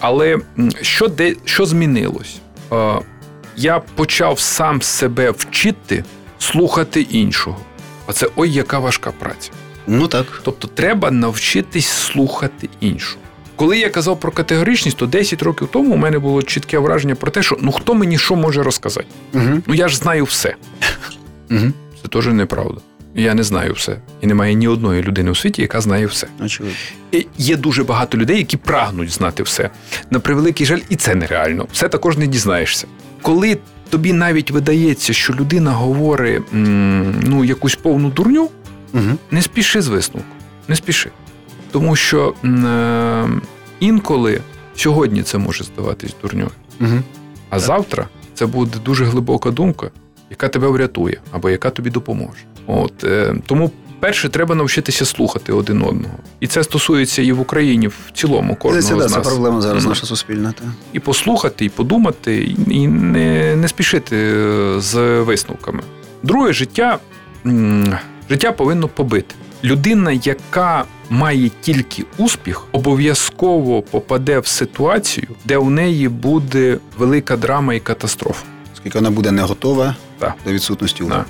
Але 0.00 0.38
що, 0.82 1.08
де, 1.08 1.36
що 1.44 1.66
змінилось? 1.66 2.36
Е, 2.72 2.94
Я 3.56 3.78
почав 3.94 4.40
сам 4.40 4.82
себе 4.82 5.30
вчити 5.30 6.04
слухати 6.44 7.00
іншого. 7.00 7.58
А 8.06 8.12
це 8.12 8.28
ой, 8.36 8.52
яка 8.52 8.78
важка 8.78 9.12
праця. 9.12 9.50
Ну 9.86 10.08
так. 10.08 10.40
Тобто 10.44 10.68
треба 10.68 11.10
навчитись 11.10 11.86
слухати 11.86 12.68
іншого. 12.80 13.20
Коли 13.56 13.78
я 13.78 13.90
казав 13.90 14.20
про 14.20 14.32
категоричність, 14.32 14.96
то 14.96 15.06
10 15.06 15.42
років 15.42 15.68
тому 15.72 15.94
у 15.94 15.96
мене 15.96 16.18
було 16.18 16.42
чітке 16.42 16.78
враження 16.78 17.14
про 17.14 17.30
те, 17.30 17.42
що 17.42 17.56
ну 17.60 17.72
хто 17.72 17.94
мені 17.94 18.18
що 18.18 18.36
може 18.36 18.62
розказати? 18.62 19.06
Угу. 19.32 19.62
Ну 19.66 19.74
я 19.74 19.88
ж 19.88 19.96
знаю 19.96 20.24
все. 20.24 20.54
Угу. 21.50 21.72
Це 22.02 22.08
теж 22.08 22.26
неправда. 22.26 22.80
Я 23.14 23.34
не 23.34 23.42
знаю 23.42 23.72
все. 23.72 23.96
І 24.20 24.26
немає 24.26 24.54
ні 24.54 24.68
одної 24.68 25.02
людини 25.02 25.30
у 25.30 25.34
світі, 25.34 25.62
яка 25.62 25.80
знає 25.80 26.06
все. 26.06 26.26
Очевидно. 26.44 26.76
І 27.12 27.26
є 27.38 27.56
дуже 27.56 27.84
багато 27.84 28.18
людей, 28.18 28.38
які 28.38 28.56
прагнуть 28.56 29.10
знати 29.10 29.42
все. 29.42 29.70
На 30.10 30.20
превеликий 30.20 30.66
жаль, 30.66 30.80
і 30.88 30.96
це 30.96 31.14
нереально. 31.14 31.66
Все 31.72 31.88
також 31.88 32.18
не 32.18 32.26
дізнаєшся. 32.26 32.86
Коли 33.22 33.58
тобі 33.90 34.12
навіть 34.12 34.50
видається, 34.50 35.12
що 35.12 35.32
людина 35.32 35.72
говорить 35.72 36.42
ну, 36.52 37.44
якусь 37.44 37.74
повну 37.74 38.10
дурню, 38.10 38.48
Угу. 38.94 39.02
не 39.30 39.42
спіши 39.42 39.82
з 39.82 39.88
висновку. 39.88 40.28
Не 40.68 40.76
спіши. 40.76 41.10
Тому 41.70 41.96
що 41.96 42.34
е, 42.44 43.28
інколи 43.80 44.40
сьогодні 44.76 45.22
це 45.22 45.38
може 45.38 45.64
здаватись 45.64 46.14
дурньою, 46.22 46.50
Угу. 46.80 46.98
а 47.50 47.58
завтра 47.58 48.08
це 48.34 48.46
буде 48.46 48.78
дуже 48.84 49.04
глибока 49.04 49.50
думка, 49.50 49.90
яка 50.30 50.48
тебе 50.48 50.68
врятує 50.68 51.20
або 51.32 51.50
яка 51.50 51.70
тобі 51.70 51.90
допоможе. 51.90 52.38
От 52.66 53.04
е, 53.04 53.34
тому. 53.46 53.70
Перше, 54.00 54.28
треба 54.28 54.54
навчитися 54.54 55.04
слухати 55.04 55.52
один 55.52 55.82
одного, 55.82 56.14
і 56.40 56.46
це 56.46 56.64
стосується 56.64 57.22
і 57.22 57.32
в 57.32 57.40
Україні 57.40 57.88
в 57.88 57.94
цілому 58.14 58.56
кожного 58.56 58.82
Це, 58.82 58.94
да, 58.96 59.08
з 59.08 59.12
це 59.12 59.20
проблема 59.20 59.60
зараз 59.60 59.86
наша 59.86 60.06
суспільна. 60.06 60.52
Та. 60.52 60.64
І 60.92 60.98
послухати, 61.00 61.64
і 61.64 61.68
подумати, 61.68 62.54
і- 62.68 62.88
не, 62.88 63.56
не 63.56 63.68
спішити 63.68 64.16
е, 64.16 64.80
з 64.80 65.20
висновками. 65.20 65.80
Друге, 66.22 66.52
життя, 66.52 66.98
життя 68.30 68.52
повинно 68.52 68.88
побити. 68.88 69.34
Людина, 69.64 70.12
яка 70.12 70.84
має 71.10 71.50
тільки 71.60 72.04
успіх, 72.18 72.62
обов'язково 72.72 73.82
попаде 73.82 74.38
в 74.38 74.46
ситуацію, 74.46 75.26
де 75.44 75.56
у 75.56 75.70
неї 75.70 76.08
буде 76.08 76.78
велика 76.98 77.36
драма 77.36 77.74
і 77.74 77.80
катастрофа. 77.80 78.44
Скільки 78.76 78.98
вона 78.98 79.10
буде 79.10 79.30
не 79.30 79.42
готова 79.42 79.96
Так. 80.18 80.34
до 80.46 80.52
відсутності 80.52 80.98
Да. 80.98 81.04
уваги. 81.04 81.24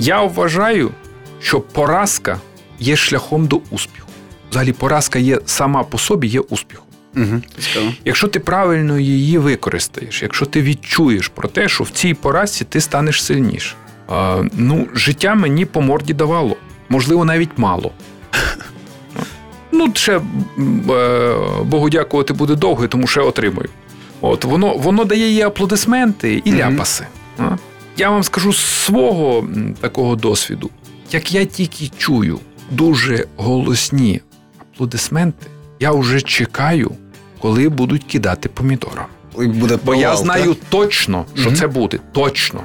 Я 0.00 0.22
вважаю, 0.22 0.90
що 1.40 1.60
поразка 1.60 2.40
є 2.78 2.96
шляхом 2.96 3.46
до 3.46 3.60
успіху. 3.70 4.08
Взагалі, 4.50 4.72
поразка 4.72 5.18
є 5.18 5.40
сама 5.46 5.82
по 5.82 5.98
собі 5.98 6.26
є 6.26 6.40
успіхом. 6.40 6.84
Цікаво. 7.58 7.92
Якщо 8.04 8.28
ти 8.28 8.40
правильно 8.40 8.98
її 8.98 9.38
використаєш, 9.38 10.22
якщо 10.22 10.46
ти 10.46 10.62
відчуєш 10.62 11.28
про 11.28 11.48
те, 11.48 11.68
що 11.68 11.84
в 11.84 11.90
цій 11.90 12.14
поразці 12.14 12.64
ти 12.64 12.80
станеш 12.80 13.22
сильніше. 13.24 13.74
А, 14.08 14.42
ну, 14.52 14.86
життя 14.94 15.34
мені 15.34 15.64
по 15.64 15.80
морді 15.80 16.12
давало, 16.12 16.56
можливо, 16.88 17.24
навіть 17.24 17.50
мало. 17.58 17.92
Ну, 19.72 19.92
ще 19.94 20.16
е, 20.16 20.20
Богу 21.64 21.90
дякувати 21.90 22.32
буде 22.32 22.54
довго, 22.54 22.88
тому 22.88 23.06
що 23.06 23.20
я 23.20 23.26
отримую. 23.26 23.68
От 24.20 24.44
воно, 24.44 24.74
воно 24.76 25.04
дає 25.04 25.28
їй 25.28 25.42
аплодисменти 25.42 26.42
і 26.44 26.52
Мгм. 26.52 26.60
ляпаси. 26.60 27.06
А? 27.38 27.50
Я 27.96 28.10
вам 28.10 28.22
скажу 28.22 28.52
з 28.52 28.58
свого 28.58 29.46
такого 29.80 30.16
досвіду, 30.16 30.70
як 31.10 31.32
я 31.32 31.44
тільки 31.44 31.90
чую 31.98 32.38
дуже 32.70 33.24
голосні 33.36 34.20
аплодисменти, 34.60 35.46
я 35.80 35.92
вже 35.92 36.20
чекаю, 36.20 36.92
коли 37.40 37.68
будуть 37.68 38.04
кидати 38.04 38.48
помідором. 38.48 39.04
І 39.40 39.46
Буде 39.46 39.78
Бо 39.84 39.94
я 39.94 40.16
знаю 40.16 40.54
так? 40.54 40.64
точно, 40.68 41.24
що 41.34 41.46
Мгм. 41.48 41.56
це 41.56 41.66
буде. 41.66 41.98
Точно. 42.12 42.60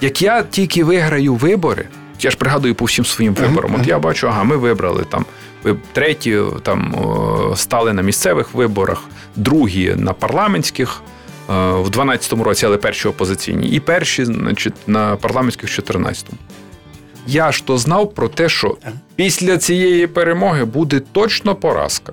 Як 0.00 0.22
я 0.22 0.42
тільки 0.42 0.84
виграю 0.84 1.34
вибори, 1.34 1.88
я 2.20 2.30
ж 2.30 2.36
пригадую 2.36 2.74
по 2.74 2.84
всім 2.84 3.04
своїм 3.04 3.34
виборам. 3.34 3.74
От 3.80 3.86
я 3.86 3.98
бачу, 3.98 4.28
ага, 4.28 4.44
ми 4.44 4.56
вибрали 4.56 5.04
там. 5.04 5.24
Треті 5.92 6.38
там 6.62 6.94
стали 7.56 7.92
на 7.92 8.02
місцевих 8.02 8.54
виборах, 8.54 9.02
другі 9.36 9.94
на 9.96 10.12
парламентських 10.12 11.02
е, 11.50 11.52
в 11.72 11.88
12-му 11.88 12.44
році, 12.44 12.66
але 12.66 12.76
перші 12.76 13.08
опозиційні, 13.08 13.68
і 13.68 13.80
перші, 13.80 14.24
значить, 14.24 14.74
на 14.86 15.16
парламентських 15.16 15.78
в 15.78 15.80
14-му. 15.82 16.38
Я 17.26 17.52
ж 17.52 17.64
то 17.66 17.78
знав 17.78 18.14
про 18.14 18.28
те, 18.28 18.48
що 18.48 18.76
після 19.16 19.58
цієї 19.58 20.06
перемоги 20.06 20.64
буде 20.64 21.00
точно 21.12 21.54
поразка. 21.54 22.12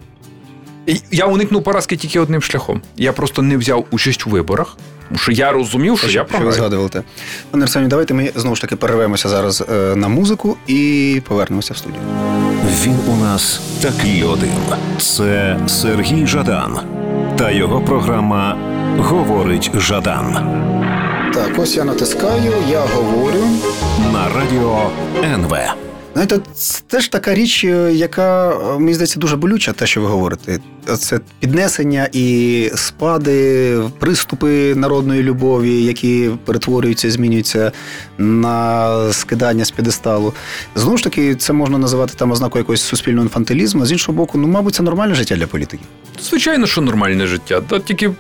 І 0.86 1.02
я 1.12 1.26
уникнув 1.26 1.64
поразки 1.64 1.98
тільки 1.98 2.20
одним 2.20 2.42
шляхом. 2.42 2.82
Я 2.98 3.14
просто 3.14 3.42
не 3.42 3.58
взяв 3.58 3.86
участь 3.92 4.28
у 4.28 4.30
виборах, 4.30 4.78
тому 5.08 5.18
що 5.20 5.32
я 5.32 5.52
розумів, 5.52 5.98
що, 6.00 6.08
я 6.08 6.12
що 6.12 6.22
ви 6.24 6.28
програю. 6.30 6.52
згадували. 6.54 7.04
Пане 7.52 7.64
Арсенію, 7.64 7.90
давайте 7.90 8.14
ми 8.14 8.32
знову 8.36 8.56
ж 8.56 8.62
таки 8.62 8.76
перервемося 8.76 9.30
зараз 9.30 9.64
е, 9.72 9.96
на 9.96 10.08
музику 10.08 10.58
і 10.68 11.22
повернемося 11.28 11.74
в 11.74 11.78
студію. 11.78 12.02
Він 12.84 12.96
у 13.08 13.16
нас 13.16 13.62
такий 13.82 14.24
один. 14.24 14.50
Це 14.98 15.60
Сергій 15.68 16.28
Жадан 16.28 16.80
та 17.38 17.52
його 17.52 17.82
програма 17.82 18.58
Говорить 18.98 19.72
Жадан 19.78 20.38
Так, 21.34 21.60
ось 21.60 21.76
я 21.76 21.84
натискаю, 21.84 22.54
я 22.70 22.80
говорю. 22.82 23.44
на 24.14 24.30
радіо 24.30 24.90
НВ. 25.24 25.56
Це 26.14 26.40
теж 26.88 27.08
така 27.08 27.34
річ, 27.34 27.64
е, 27.64 27.94
яка 27.94 28.52
е, 28.52 28.80
мені 28.80 28.94
здається 28.94 29.20
дуже 29.20 29.36
болюча, 29.36 29.74
те, 29.74 29.88
що 29.88 30.02
ви 30.02 30.08
говорите. 30.08 30.60
Це 31.00 31.20
піднесення 31.40 32.10
і 32.14 32.72
спади, 32.76 33.80
приступи 34.00 34.76
народної 34.76 35.24
любові, 35.24 35.84
які 35.84 36.30
перетворюються, 36.46 37.12
змінюються 37.12 37.72
на 38.18 39.14
скидання 39.14 39.66
з 39.66 39.72
п'єдесталу. 39.72 40.34
Знову 40.76 40.98
ж 40.98 41.04
таки, 41.04 41.36
це 41.36 41.54
можна 41.54 41.78
називати 41.78 42.14
там 42.18 42.32
ознакою 42.32 42.62
якогось 42.62 42.82
суспільного 42.82 43.26
інфантилізму. 43.26 43.86
З 43.86 43.92
іншого 43.92 44.18
боку, 44.18 44.38
ну, 44.38 44.48
мабуть, 44.48 44.76
це 44.76 44.84
нормальне 44.84 45.16
життя 45.16 45.36
для 45.36 45.48
політиків. 45.48 45.88
Звичайно, 46.22 46.68
що 46.68 46.82
нормальне 46.82 47.28
життя. 47.28 47.62
Та 47.62 47.80
тільки 47.80 48.06
е, 48.08 48.12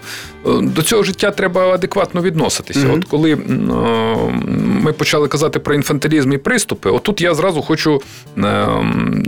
до 0.62 0.82
цього 0.82 1.04
життя 1.04 1.32
треба 1.32 1.62
адекватно 1.74 2.22
відноситися. 2.22 2.80
Мгм. 2.80 2.94
От 2.94 3.06
коли 3.06 3.36
ми 4.56 4.94
почали 4.94 5.28
казати 5.28 5.60
про 5.60 5.76
інфантилізм 5.76 6.34
і 6.34 6.38
приступи, 6.38 6.90
отут 6.90 7.22
я 7.22 7.34
зразу 7.36 7.62
хочу. 7.62 7.79
Е, 7.88 8.42
м, 8.42 9.24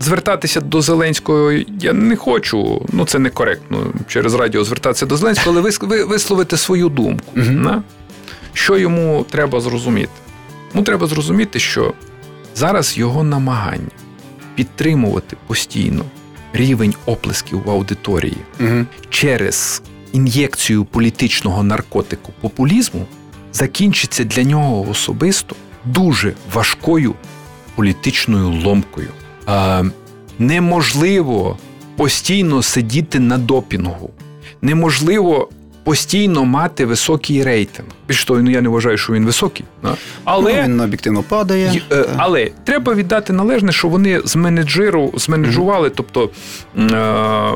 Звертатися 0.00 0.60
до 0.60 0.80
Зеленського 0.82 1.52
я 1.80 1.92
не 1.92 2.16
хочу, 2.16 2.86
ну 2.92 3.04
це 3.06 3.18
некоректно 3.18 3.86
через 4.08 4.34
радіо 4.34 4.64
звертатися 4.64 5.06
до 5.06 5.16
Зеленського, 5.16 5.56
але 5.58 5.68
вис- 5.70 5.86
ви 5.86 6.04
висловити 6.04 6.56
свою 6.56 6.88
думку. 6.88 7.24
На? 7.34 7.82
Що 8.52 8.78
йому 8.78 9.26
треба 9.30 9.60
зрозуміти? 9.60 10.10
Йому 10.74 10.84
треба 10.84 11.06
зрозуміти, 11.06 11.58
що 11.58 11.92
зараз 12.54 12.98
його 12.98 13.22
намагання 13.24 13.90
підтримувати 14.54 15.36
постійно 15.46 16.04
рівень 16.52 16.94
оплесків 17.06 17.62
в 17.64 17.70
аудиторії 17.70 18.36
Угу. 18.60 18.84
через 19.10 19.82
ін'єкцію 20.12 20.84
політичного 20.84 21.62
наркотику 21.62 22.32
популізму 22.40 23.06
закінчиться 23.52 24.24
для 24.24 24.42
нього 24.42 24.88
особисто 24.90 25.56
дуже 25.84 26.32
важкою 26.54 27.14
політичною 27.76 28.48
ломкою. 28.64 29.08
Е, 29.48 29.84
неможливо 30.38 31.58
постійно 31.96 32.62
сидіти 32.62 33.20
на 33.20 33.38
допінгу. 33.38 34.10
Неможливо 34.62 35.48
постійно 35.84 36.44
мати 36.44 36.86
високий 36.86 37.42
рейтинг. 37.44 37.88
Більш 38.08 38.24
того, 38.24 38.40
ну 38.42 38.50
я 38.50 38.60
не 38.60 38.68
вважаю, 38.68 38.98
що 38.98 39.12
він 39.12 39.26
високий. 39.26 39.64
да. 39.82 39.94
Але 40.24 40.52
Ну, 40.56 40.62
він 40.62 40.80
об'єктивно 40.80 41.22
падає. 41.22 41.70
Й- 41.74 41.82
е, 41.92 42.04
Але 42.16 42.50
треба 42.64 42.94
віддати 42.94 43.32
належне, 43.32 43.72
що 43.72 43.88
вони 43.88 44.20
з 44.24 44.36
менеджеру 44.36 45.12
зменеджували, 45.16 45.90
тобто 45.90 46.30
е, 46.78 47.50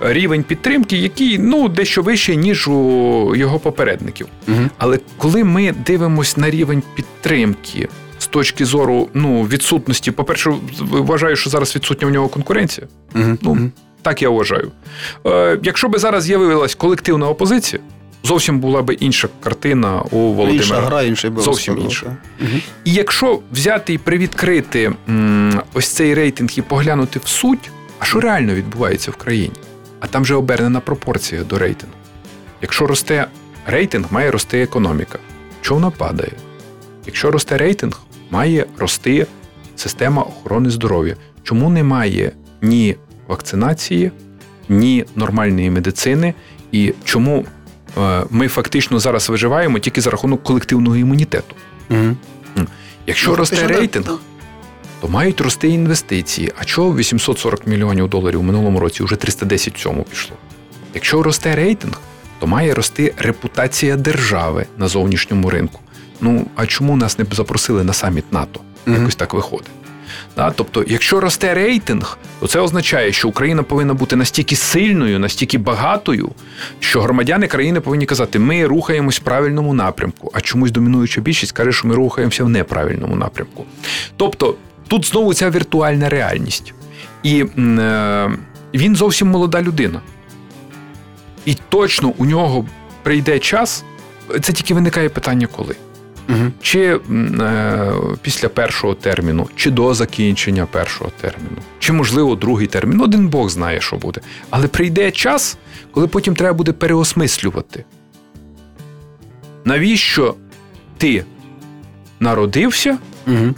рівень 0.00 0.42
підтримки, 0.42 0.96
який 0.96 1.38
ну 1.38 1.68
дещо 1.68 2.02
вищий, 2.02 2.36
ніж 2.36 2.68
у 2.68 3.34
його 3.36 3.58
попередників. 3.58 4.26
Мгм. 4.46 4.70
Але 4.78 4.98
коли 5.16 5.44
ми 5.44 5.72
дивимося 5.86 6.40
на 6.40 6.50
рівень 6.50 6.82
підтримки 6.94 7.88
з 8.22 8.26
точки 8.26 8.64
зору 8.64 9.08
ну, 9.14 9.42
відсутності, 9.42 10.10
по-перше, 10.10 10.54
вважаю, 10.80 11.36
що 11.36 11.50
зараз 11.50 11.76
відсутня 11.76 12.06
у 12.08 12.10
нього 12.10 12.28
конкуренція. 12.28 12.86
Мгм. 13.14 13.38
Ну. 13.42 13.70
Так 14.02 14.22
я 14.22 14.28
вважаю. 14.30 14.70
Е, 15.26 15.58
якщо 15.62 15.88
би 15.88 15.98
зараз 15.98 16.24
з'явилась 16.24 16.74
колективна 16.74 17.28
опозиція, 17.28 17.82
зовсім 18.24 18.60
була 18.60 18.82
би 18.82 18.94
інша 18.94 19.28
картина 19.42 20.02
у 20.10 20.16
Володимира. 20.18 20.54
Інша 20.54 20.80
гра, 20.80 21.02
інший 21.02 21.30
бил. 21.30 21.44
Зовсім 21.44 21.78
інша. 21.78 22.16
Мгм. 22.40 22.60
І 22.84 22.92
якщо 22.92 23.40
взяти 23.52 23.92
і 23.94 23.98
привідкрити 23.98 24.92
м, 25.08 25.60
ось 25.74 25.88
цей 25.88 26.14
рейтинг 26.14 26.50
і 26.56 26.62
поглянути 26.62 27.18
в 27.24 27.28
суть, 27.28 27.70
а 27.98 28.04
що 28.04 28.20
реально 28.20 28.54
відбувається 28.54 29.10
в 29.10 29.16
країні? 29.16 29.52
А 30.00 30.06
там 30.06 30.26
же 30.26 30.34
обернена 30.34 30.80
пропорція 30.80 31.42
до 31.44 31.58
рейтингу. 31.58 31.94
Якщо 32.62 32.86
росте 32.86 33.26
рейтинг, 33.66 34.06
має 34.10 34.30
рости 34.30 34.62
економіка. 34.62 35.18
Чого 35.60 35.80
вона 35.80 35.90
падає? 35.90 36.32
Якщо 37.06 37.30
росте 37.30 37.58
рейтинг, 37.58 38.00
має 38.32 38.66
рости 38.78 39.26
система 39.76 40.22
охорони 40.22 40.70
здоров'я. 40.70 41.16
Чому 41.42 41.70
немає 41.70 42.32
ні 42.62 42.96
вакцинації, 43.28 44.10
ні 44.68 45.04
нормальної 45.16 45.70
медицини, 45.70 46.34
і 46.72 46.94
чому 47.04 47.44
е, 47.98 48.22
ми 48.30 48.48
фактично 48.48 48.98
зараз 48.98 49.28
виживаємо 49.28 49.78
тільки 49.78 50.00
за 50.00 50.10
рахунок 50.10 50.42
колективного 50.42 50.96
імунітету? 50.96 51.54
Мгм. 51.90 52.16
Якщо 53.06 53.30
Ну, 53.30 53.36
росте 53.36 53.66
рейтинг, 53.66 54.06
так. 54.06 54.18
то 55.00 55.08
мають 55.08 55.40
рости 55.40 55.68
інвестиції. 55.68 56.52
А 56.58 56.64
чого 56.64 56.96
840 56.96 57.66
мільйонів 57.66 58.08
доларів 58.08 58.40
у 58.40 58.42
минулому 58.42 58.80
році 58.80 59.02
вже 59.02 59.16
310 59.16 59.74
в 59.74 59.82
цьому 59.82 60.02
пішло? 60.02 60.36
Якщо 60.94 61.22
росте 61.22 61.56
рейтинг, 61.56 62.00
то 62.38 62.46
має 62.46 62.74
рости 62.74 63.14
репутація 63.18 63.96
держави 63.96 64.66
на 64.78 64.88
зовнішньому 64.88 65.50
ринку. 65.50 65.80
Ну 66.22 66.46
а 66.56 66.66
чому 66.66 66.96
нас 66.96 67.18
не 67.18 67.24
запросили 67.30 67.84
на 67.84 67.92
саміт 67.92 68.32
НАТО? 68.32 68.60
Мгм. 68.86 68.98
Якось 68.98 69.14
так 69.14 69.34
виходить. 69.34 69.70
Да? 70.36 70.50
Тобто, 70.50 70.84
якщо 70.86 71.20
росте 71.20 71.54
рейтинг, 71.54 72.18
то 72.40 72.46
це 72.46 72.60
означає, 72.60 73.12
що 73.12 73.28
Україна 73.28 73.62
повинна 73.62 73.94
бути 73.94 74.16
настільки 74.16 74.56
сильною, 74.56 75.18
настільки 75.18 75.58
багатою, 75.58 76.30
що 76.80 77.00
громадяни 77.00 77.46
країни 77.46 77.80
повинні 77.80 78.06
казати, 78.06 78.38
ми 78.38 78.66
рухаємось 78.66 79.20
в 79.20 79.22
правильному 79.22 79.74
напрямку, 79.74 80.30
а 80.34 80.40
чомусь 80.40 80.70
домінуюча 80.70 81.20
більшість 81.20 81.52
каже, 81.52 81.72
що 81.72 81.88
ми 81.88 81.94
рухаємося 81.94 82.44
в 82.44 82.48
неправильному 82.48 83.16
напрямку. 83.16 83.64
Тобто, 84.16 84.54
тут 84.88 85.06
знову 85.06 85.34
ця 85.34 85.50
віртуальна 85.50 86.08
реальність. 86.08 86.74
І 87.22 87.44
е, 87.58 88.30
він 88.74 88.96
зовсім 88.96 89.28
молода 89.28 89.62
людина. 89.62 90.00
І 91.44 91.56
точно 91.68 92.12
у 92.18 92.24
нього 92.24 92.66
прийде 93.02 93.38
час. 93.38 93.84
Це 94.40 94.52
тільки 94.52 94.74
виникає 94.74 95.08
питання, 95.08 95.46
коли 95.46 95.76
Мгм. 96.28 96.52
чи 96.62 96.80
е, 97.40 97.92
після 98.22 98.48
першого 98.48 98.94
терміну, 98.94 99.48
чи 99.56 99.70
до 99.70 99.94
закінчення 99.94 100.66
першого 100.66 101.10
терміну, 101.20 101.56
чи, 101.78 101.92
можливо, 101.92 102.34
другий 102.34 102.66
термін. 102.66 102.96
Ну, 102.96 103.04
Один 103.04 103.28
Бог 103.28 103.48
знає, 103.48 103.80
що 103.80 103.96
буде. 103.96 104.20
Але 104.50 104.68
прийде 104.68 105.10
час, 105.10 105.58
коли 105.92 106.06
потім 106.06 106.34
треба 106.34 106.54
буде 106.54 106.72
переосмислювати. 106.72 107.84
Навіщо 109.64 110.34
ти 110.98 111.24
народився, 112.20 112.98
Мгм. 113.26 113.54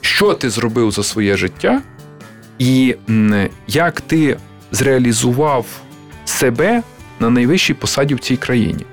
що 0.00 0.34
ти 0.34 0.50
зробив 0.50 0.90
за 0.90 1.02
своє 1.02 1.36
життя, 1.36 1.82
і 2.58 2.96
як 3.68 4.00
ти 4.00 4.36
зреалізував 4.72 5.66
себе 6.24 6.82
на 7.20 7.30
найвищій 7.30 7.74
посаді 7.74 8.14
в 8.14 8.18
цій 8.20 8.36
країні. 8.36 8.86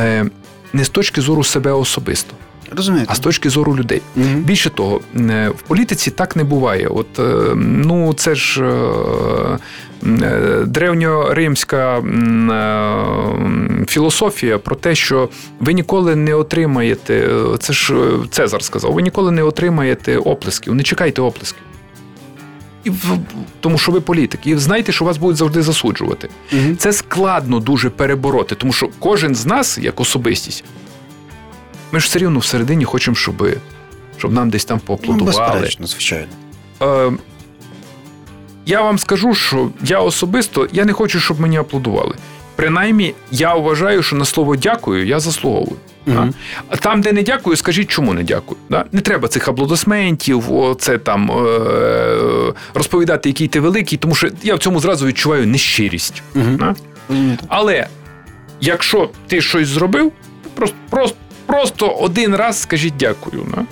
Е, 0.00 0.26
Не 0.72 0.84
з 0.84 0.88
точки 0.88 1.20
зору 1.20 1.44
себе 1.44 1.72
особисто, 1.72 2.34
Розумієте? 2.76 3.08
а 3.12 3.14
з 3.14 3.18
точки 3.18 3.50
зору 3.50 3.76
людей. 3.76 4.02
Мгм. 4.16 4.40
Більше 4.42 4.70
того, 4.70 5.00
е, 5.16 5.48
в 5.48 5.62
політиці 5.62 6.10
так 6.10 6.36
не 6.36 6.44
буває. 6.44 6.88
От 6.88 7.18
е, 7.18 7.54
ну 7.56 8.14
це 8.14 8.34
ж 8.34 8.64
е, 8.64 9.58
древньоримська 10.66 12.02
філософія 13.88 14.58
про 14.58 14.76
те, 14.76 14.94
що 14.94 15.28
ви 15.60 15.72
ніколи 15.72 16.16
не 16.16 16.34
отримаєте. 16.34 17.28
Це 17.60 17.72
ж 17.72 17.94
Цезар 18.30 18.62
сказав, 18.62 18.92
ви 18.92 19.02
ніколи 19.02 19.30
не 19.30 19.42
отримаєте 19.42 20.18
оплесків, 20.18 20.74
не 20.74 20.82
чекайте 20.82 21.22
оплесків. 21.22 21.62
І 22.84 22.90
в- 22.90 23.18
тому 23.60 23.78
що 23.78 23.92
ви 23.92 24.00
політик, 24.00 24.46
і 24.46 24.56
знаєте, 24.56 24.92
що 24.92 25.04
вас 25.04 25.16
будуть 25.18 25.36
завжди 25.36 25.62
засуджувати. 25.62 26.28
Угу. 26.52 26.76
Це 26.78 26.92
складно 26.92 27.60
дуже 27.60 27.90
перебороти, 27.90 28.54
тому 28.54 28.72
що 28.72 28.88
кожен 28.98 29.34
з 29.34 29.46
нас, 29.46 29.78
як 29.78 30.00
особистість, 30.00 30.64
ми 31.92 32.00
ж 32.00 32.06
все 32.06 32.18
рівно 32.18 32.38
всередині 32.38 32.84
хочемо, 32.84 33.14
щоб, 33.14 33.46
щоб 34.18 34.32
нам 34.32 34.50
десь 34.50 34.64
там 34.64 34.76
Ну, 34.82 34.86
поаплодували. 34.86 35.26
безперечно, 35.50 35.86
звичайно. 35.86 36.26
Е, 36.82 37.12
я 38.66 38.82
вам 38.82 38.98
скажу, 38.98 39.34
що 39.34 39.70
я 39.84 40.00
особисто 40.00 40.68
я 40.72 40.84
не 40.84 40.92
хочу, 40.92 41.20
щоб 41.20 41.40
мені 41.40 41.56
аплодували. 41.56 42.14
Принаймні, 42.62 43.14
я 43.30 43.54
вважаю, 43.54 44.02
що 44.02 44.16
на 44.16 44.24
слово 44.24 44.56
дякую 44.56 45.06
я 45.06 45.20
заслуговую. 45.20 45.76
Мгм. 46.06 46.34
А 46.68 46.76
там, 46.76 47.00
де 47.00 47.12
не 47.12 47.22
дякую, 47.22 47.56
скажіть, 47.56 47.88
чому 47.88 48.14
не 48.14 48.22
дякую. 48.22 48.60
Да? 48.70 48.84
Не 48.92 49.00
треба 49.00 49.28
цих 49.28 49.48
аплодисментів, 49.48 50.52
оце 50.52 50.98
там 50.98 51.30
е- 51.30 52.52
розповідати, 52.74 53.28
який 53.28 53.48
ти 53.48 53.60
великий, 53.60 53.98
тому 53.98 54.14
що 54.14 54.28
я 54.42 54.54
в 54.54 54.58
цьому 54.58 54.80
зразу 54.80 55.06
відчуваю 55.06 55.46
нещирість. 55.46 56.22
Мгм. 56.34 56.56
Да? 56.56 56.74
Але 57.48 57.86
якщо 58.60 59.10
ти 59.26 59.40
щось 59.40 59.68
зробив, 59.68 60.12
просто, 60.54 60.76
просто, 60.90 61.16
просто 61.46 61.88
один 61.88 62.36
раз 62.36 62.62
скажіть 62.62 62.94
дякую. 62.98 63.46
Да? 63.54 63.62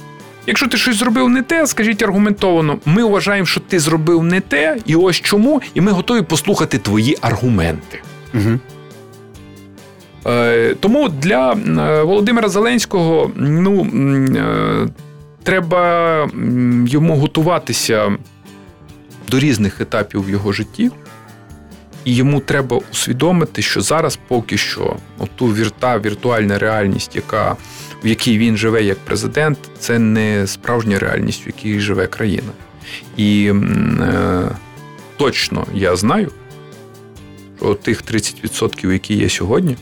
Якщо 0.47 0.69
ти 0.69 0.77
щось 0.77 0.97
зробив 0.97 1.29
не 1.29 1.43
те, 1.43 1.67
скажіть 1.67 2.03
аргументовано. 2.03 2.79
Ми 2.85 3.05
вважаємо, 3.05 3.47
що 3.47 3.61
ти 3.61 3.79
зробив 3.79 4.23
не 4.23 4.41
те, 4.41 4.79
і 4.87 4.97
ось 4.97 5.17
чому, 5.17 5.63
і 5.75 5.81
ми 5.81 5.93
готові 5.93 6.23
послухати 6.23 6.79
твої 6.79 7.17
аргументи. 7.21 8.01
Мгм. 8.33 8.61
Е, 10.27 10.75
Тому 10.81 11.09
для 11.09 11.53
е, 11.53 12.03
Володимира 12.03 12.49
Зеленського 12.49 13.31
ну, 13.37 13.87
е, 14.37 14.89
треба 15.43 16.29
йому 16.87 17.17
готуватися 17.17 18.13
до 19.29 19.39
різних 19.39 19.81
етапів 19.81 20.25
в 20.25 20.31
його 20.31 20.53
житті. 20.53 20.91
І 22.05 22.15
йому 22.15 22.41
треба 22.41 22.81
усвідомити, 22.93 23.63
що 23.63 23.81
зараз 23.81 24.19
поки 24.29 24.59
що 24.59 24.97
ту 25.37 25.47
вірта, 25.47 25.99
віртуальна 25.99 26.59
реальність, 26.59 27.17
яка, 27.17 27.57
в 28.05 28.07
якій 28.07 28.39
він 28.39 28.57
живе 28.57 28.83
як 28.83 28.99
президент, 28.99 29.59
це 29.79 29.99
не 29.99 30.47
справжня 30.47 30.99
реальність, 30.99 31.47
в 31.47 31.49
якій 31.49 31.81
живе 31.81 32.07
країна. 32.07 32.53
І 33.17 33.53
е, 34.01 34.49
точно 35.17 35.67
я 35.75 35.97
знаю, 35.97 36.31
що 37.59 37.75
тих 37.75 38.03
30%, 38.05 38.93
які 38.93 39.15
є 39.15 39.29
сьогодні, 39.29 39.77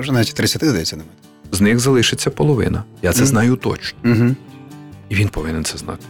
вже 0.00 0.12
навіть 0.12 0.34
30 0.34 0.64
здається 0.64 0.96
немає. 0.96 1.14
з 1.52 1.60
них 1.60 1.78
залишиться 1.78 2.30
половина. 2.30 2.84
Я 3.02 3.12
це 3.12 3.18
Мгм. 3.18 3.26
знаю 3.26 3.56
точно. 3.56 3.98
Угу. 4.04 4.34
І 5.08 5.14
він 5.14 5.28
повинен 5.28 5.64
це 5.64 5.78
знати. 5.78 6.04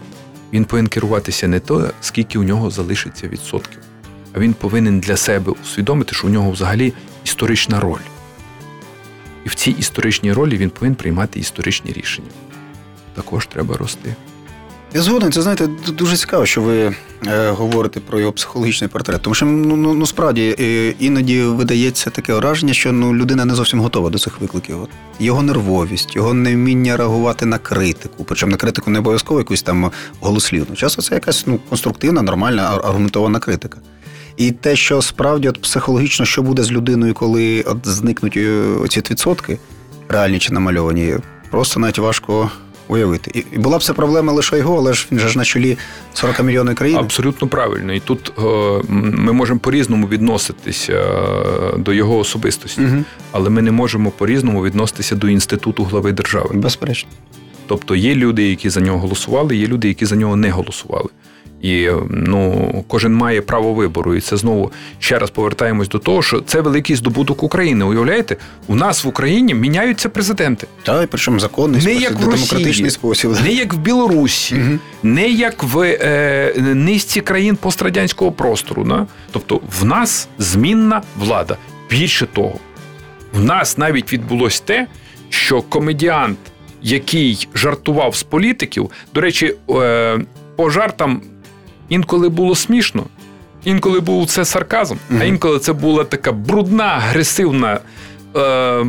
Він 0.52 0.64
повинен 0.64 0.88
керуватися 0.88 1.48
не 1.48 1.60
то, 1.60 1.90
скільки 2.00 2.38
у 2.38 2.42
нього 2.42 2.70
залишиться 2.70 3.28
відсотків, 3.28 3.78
а 4.32 4.38
він 4.38 4.52
повинен 4.52 5.00
для 5.00 5.16
себе 5.16 5.52
усвідомити, 5.62 6.14
що 6.14 6.26
у 6.26 6.30
нього 6.30 6.50
взагалі 6.50 6.92
історична 7.24 7.80
роль. 7.80 8.00
І 9.44 9.48
в 9.48 9.54
цій 9.54 9.70
історичній 9.70 10.32
ролі 10.32 10.56
він 10.56 10.70
повинен 10.70 10.94
приймати 10.94 11.40
історичні 11.40 11.92
рішення. 11.92 12.28
Також 13.14 13.46
треба 13.46 13.76
рости. 13.76 14.14
Я 14.94 15.02
згоден, 15.02 15.32
це 15.32 15.42
знаєте, 15.42 15.66
дуже 15.88 16.16
цікаво, 16.16 16.46
що 16.46 16.62
ви 16.62 16.94
е, 17.26 17.50
говорите 17.50 18.00
про 18.00 18.20
його 18.20 18.32
психологічний 18.32 18.88
портрет. 18.88 19.22
Тому 19.22 19.34
що 19.34 19.46
ну, 19.46 19.76
ну, 19.76 19.94
ну 19.94 20.06
справді 20.06 20.56
е, 20.60 20.94
іноді 20.98 21.42
видається 21.42 22.10
таке 22.10 22.34
враження, 22.34 22.72
що 22.72 22.92
ну, 22.92 23.14
людина 23.14 23.44
не 23.44 23.54
зовсім 23.54 23.80
готова 23.80 24.10
до 24.10 24.18
цих 24.18 24.40
викликів. 24.40 24.82
От 24.82 24.90
його 25.18 25.42
нервовість, 25.42 26.16
його 26.16 26.34
невміння 26.34 26.96
реагувати 26.96 27.46
на 27.46 27.58
критику, 27.58 28.24
причому 28.24 28.50
на 28.50 28.56
критику 28.56 28.90
не 28.90 28.98
обов'язково 28.98 29.40
якусь 29.40 29.62
там 29.62 29.90
голослівну. 30.20 30.76
Часто 30.76 31.02
це 31.02 31.14
якась 31.14 31.46
ну, 31.46 31.58
конструктивна, 31.68 32.22
нормальна, 32.22 32.80
аргументована 32.84 33.38
критика. 33.38 33.78
І 34.36 34.50
те, 34.52 34.76
що 34.76 35.02
справді 35.02 35.48
от 35.48 35.62
психологічно, 35.62 36.26
що 36.26 36.42
буде 36.42 36.62
з 36.62 36.72
людиною, 36.72 37.14
коли 37.14 37.62
от 37.62 37.78
зникнуть 37.88 38.36
е, 38.36 38.60
оці 38.84 39.02
відсотки, 39.10 39.58
реальні 40.08 40.38
чи 40.38 40.52
намальовані, 40.52 41.16
просто 41.50 41.80
навіть 41.80 41.98
важко 41.98 42.50
уявити. 42.88 43.44
І, 43.52 43.58
була 43.58 43.78
б 43.78 43.82
це 43.82 43.92
проблема 43.92 44.32
лише 44.32 44.58
його, 44.58 44.76
але 44.78 44.92
ж 44.92 45.06
він 45.12 45.18
же 45.18 45.28
ж 45.28 45.38
на 45.38 45.44
чолі 45.44 45.78
40 46.14 46.42
мільйонів 46.42 46.74
країни. 46.74 47.00
Абсолютно 47.00 47.48
правильно. 47.48 47.92
І 47.92 48.00
тут 48.00 48.32
е, 48.38 48.42
ми 48.88 49.32
можемо 49.32 49.60
по-різному 49.60 50.08
відноситися 50.08 50.92
е, 50.92 51.78
до 51.78 51.92
його 51.92 52.18
особистості, 52.18 52.80
Угу. 52.80 53.04
але 53.32 53.50
ми 53.50 53.62
не 53.62 53.70
можемо 53.70 54.10
по-різному 54.10 54.64
відноситися 54.64 55.16
до 55.16 55.28
інституту 55.28 55.84
глави 55.84 56.12
держави. 56.12 56.50
Безперечно. 56.52 57.10
Тобто 57.66 57.94
є 57.96 58.14
люди, 58.14 58.48
які 58.48 58.70
за 58.70 58.80
нього 58.80 58.98
голосували, 58.98 59.56
є 59.56 59.66
люди, 59.66 59.88
які 59.88 60.06
за 60.06 60.16
нього 60.16 60.36
не 60.36 60.50
голосували. 60.50 61.08
І 61.62 61.88
ну, 62.10 62.84
кожен 62.88 63.14
має 63.14 63.42
право 63.42 63.74
вибору. 63.74 64.14
І 64.14 64.20
це 64.20 64.36
знову 64.36 64.72
ще 64.98 65.18
раз 65.18 65.30
повертаємось 65.30 65.88
до 65.88 65.98
того, 65.98 66.22
що 66.22 66.40
це 66.40 66.60
великий 66.60 66.96
здобуток 66.96 67.42
України. 67.42 67.84
Уявляєте, 67.84 68.36
у 68.66 68.74
нас 68.74 69.04
в 69.04 69.08
Україні 69.08 69.54
міняються 69.54 70.08
президенти. 70.08 70.66
Та, 70.82 71.02
і 71.02 71.06
причому 71.06 71.40
законний 71.40 71.74
Не 71.76 71.80
спосіб, 71.80 72.02
як 72.02 72.12
в 72.12 72.30
демократичний 72.30 72.90
спосіб. 72.90 73.30
Не 73.42 73.52
як 73.52 73.74
в 73.74 73.76
Білорусі, 73.78 74.54
Мгм. 74.54 74.80
не 75.02 75.28
як 75.28 75.62
в 75.62 75.80
е, 75.80 76.52
низці 76.74 77.20
країн 77.20 77.56
пострадянського 77.56 78.32
простору. 78.32 78.84
Да? 78.84 79.06
Тобто 79.30 79.60
в 79.80 79.84
нас 79.84 80.28
змінна 80.38 81.02
влада. 81.18 81.56
Більше 81.90 82.26
того, 82.26 82.54
в 83.32 83.44
нас 83.44 83.78
навіть 83.78 84.12
відбулось 84.12 84.60
те, 84.60 84.86
що 85.28 85.62
комедіант, 85.62 86.38
який 86.82 87.48
жартував 87.54 88.14
з 88.16 88.22
політиків, 88.22 88.90
до 89.14 89.20
речі, 89.20 89.54
е, 89.70 90.18
по 90.56 90.70
жартам 90.70 91.22
інколи 91.88 92.28
було 92.28 92.54
смішно, 92.54 93.04
інколи 93.64 94.00
був 94.00 94.26
це 94.26 94.44
сарказм, 94.44 94.96
а 95.20 95.24
інколи 95.24 95.58
це 95.58 95.72
була 95.72 96.04
така 96.04 96.32
брудна, 96.32 96.84
агресивна. 96.84 97.80
е, 98.36 98.84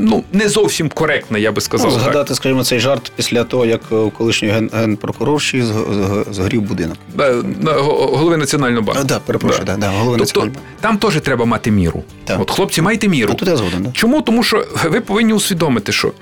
Ну, 0.00 0.24
не 0.32 0.48
зовсім 0.48 0.88
коректна, 0.88 1.38
я 1.38 1.52
би 1.52 1.60
сказав. 1.60 1.86
Ну, 1.88 1.94
так. 1.94 2.02
згадати, 2.02 2.34
скажімо, 2.34 2.64
цей 2.64 2.80
жарт 2.80 3.12
після 3.16 3.44
того, 3.44 3.66
як 3.66 3.80
е, 3.92 4.10
колишній 4.18 4.48
ген, 4.48 4.70
генпрокурорші 4.74 5.62
зг- 5.62 6.32
згорів 6.32 6.62
будинок. 6.62 6.96
Да, 7.14 7.32
на 7.60 7.72
голови 7.72 8.36
Національного 8.36 8.82
банку. 8.82 9.00
А, 9.02 9.04
да, 9.04 9.18
перепрошую, 9.18 9.64
да. 9.64 9.76
Да, 9.76 9.88
голови 9.88 10.16
Тобто 10.18 10.20
Національного 10.40 10.54
банку. 10.54 10.68
там 10.80 10.98
теж 11.12 11.20
треба 11.22 11.44
мати 11.44 11.70
міру. 11.70 12.02
Так. 12.24 12.40
От 12.40 12.50
хлопці, 12.50 12.82
майте 12.82 13.08
міру. 13.08 13.28
Ну, 13.32 13.34
Тут 13.38 13.48
я 13.48 13.56
згоден, 13.56 13.82
да. 13.82 13.90
Чому? 13.92 14.22
Тому 14.22 14.42
що 14.42 14.66
ви 14.84 15.00
повинні 15.00 15.32
усвідомити, 15.32 15.92
що 15.92 16.12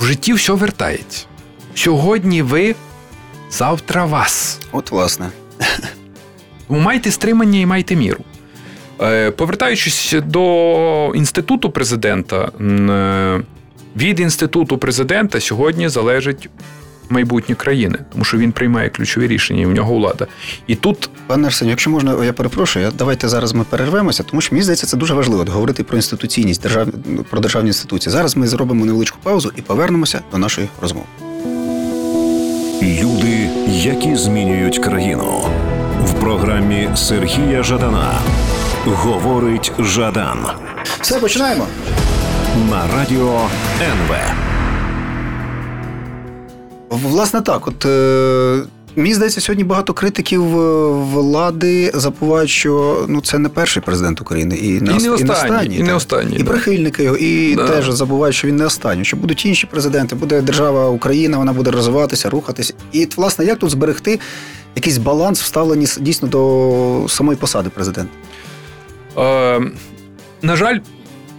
в 0.00 0.04
житті 0.04 0.32
все 0.32 0.52
вертається. 0.52 1.26
Сьогодні 1.74 2.42
ви, 2.42 2.74
завтра 3.50 4.04
вас. 4.04 4.60
От, 4.72 4.90
власне. 4.90 5.26
Тому 6.68 6.80
майте 6.80 7.10
стримання 7.10 7.60
і 7.60 7.66
майте 7.66 7.96
міру. 7.96 8.24
Е, 9.00 9.30
Повертаючись 9.30 10.14
до 10.26 11.12
інституту 11.14 11.70
президента, 11.70 12.52
е, 12.60 13.40
від 13.96 14.20
інституту 14.20 14.78
президента 14.78 15.40
сьогодні 15.40 15.88
залежить 15.88 16.48
майбутнє 17.10 17.54
країни, 17.54 17.98
тому 18.12 18.24
що 18.24 18.38
він 18.38 18.52
приймає 18.52 18.88
ключові 18.88 19.26
рішення, 19.26 19.62
і 19.62 19.66
в 19.66 19.70
нього 19.70 19.94
влада. 19.94 20.26
І 20.66 20.74
тут 20.74 21.10
Пане 21.26 21.46
Арсенію, 21.46 21.70
якщо 21.70 21.90
можна, 21.90 22.24
я 22.24 22.32
перепрошую, 22.32 22.92
давайте 22.98 23.28
зараз 23.28 23.52
ми 23.52 23.64
перервемося, 23.64 24.22
тому 24.22 24.40
що 24.40 24.54
мені 24.54 24.62
здається, 24.62 24.86
це 24.86 24.96
дуже 24.96 25.14
важливо 25.14 25.44
говорити 25.52 25.84
про 25.84 25.96
інституційність 25.96 26.62
держав... 26.62 26.88
про 27.30 27.40
державні 27.40 27.68
інституції. 27.68 28.12
Зараз 28.12 28.36
ми 28.36 28.46
зробимо 28.46 28.86
невеличку 28.86 29.18
паузу 29.22 29.52
і 29.56 29.62
повернемося 29.62 30.20
до 30.32 30.38
нашої 30.38 30.68
розмови. 30.82 31.06
Люди, 32.82 33.37
які 33.84 34.16
змінюють 34.16 34.78
країну. 34.78 35.40
В 36.04 36.12
програмі 36.12 36.88
Сергія 36.94 37.62
Жадана 37.62 38.12
говорить 38.86 39.72
Жадан 39.78 40.38
Все, 41.00 41.18
починаємо. 41.18 41.66
на 42.70 42.86
радіо 42.96 43.40
НВ. 43.82 44.16
Власне, 46.90 47.40
так, 47.40 47.68
от 47.68 47.84
е, 47.86 48.62
мені 48.96 49.14
здається, 49.14 49.40
сьогодні 49.40 49.64
багато 49.64 49.92
критиків 49.92 50.60
е, 50.60 50.88
влади 50.90 51.90
забувають, 51.94 52.50
що 52.50 53.04
ну 53.08 53.20
це 53.20 53.38
не 53.38 53.48
перший 53.48 53.82
президент 53.82 54.20
України, 54.20 54.56
і 54.56 54.80
не, 54.80 54.92
І 54.92 55.02
не 55.02 55.10
останній, 55.10 55.76
і 55.76 55.80
не 55.82 55.86
так. 55.86 55.96
останній, 55.96 56.36
і 56.36 56.42
да. 56.42 56.50
прихильники 56.50 57.02
його, 57.02 57.16
і 57.16 57.54
Да. 57.56 57.68
теж 57.68 57.90
забувають, 57.90 58.36
що 58.36 58.48
він 58.48 58.56
не 58.56 58.64
останній. 58.64 59.04
Що 59.04 59.16
будуть 59.16 59.46
інші 59.46 59.66
президенти, 59.66 60.14
буде 60.14 60.40
держава 60.42 60.88
Україна, 60.88 61.38
вона 61.38 61.52
буде 61.52 61.70
розвиватися, 61.70 62.30
рухатися. 62.30 62.74
І 62.92 63.08
власне, 63.16 63.44
як 63.44 63.58
тут 63.58 63.70
зберегти 63.70 64.20
якийсь 64.74 64.98
баланс 64.98 65.42
вставлені 65.42 65.86
дійсно 66.00 66.28
до 66.28 67.06
самої 67.08 67.36
посади 67.36 67.70
президента? 67.70 68.10
Е, 69.18 69.60
на 70.42 70.56
жаль, 70.56 70.78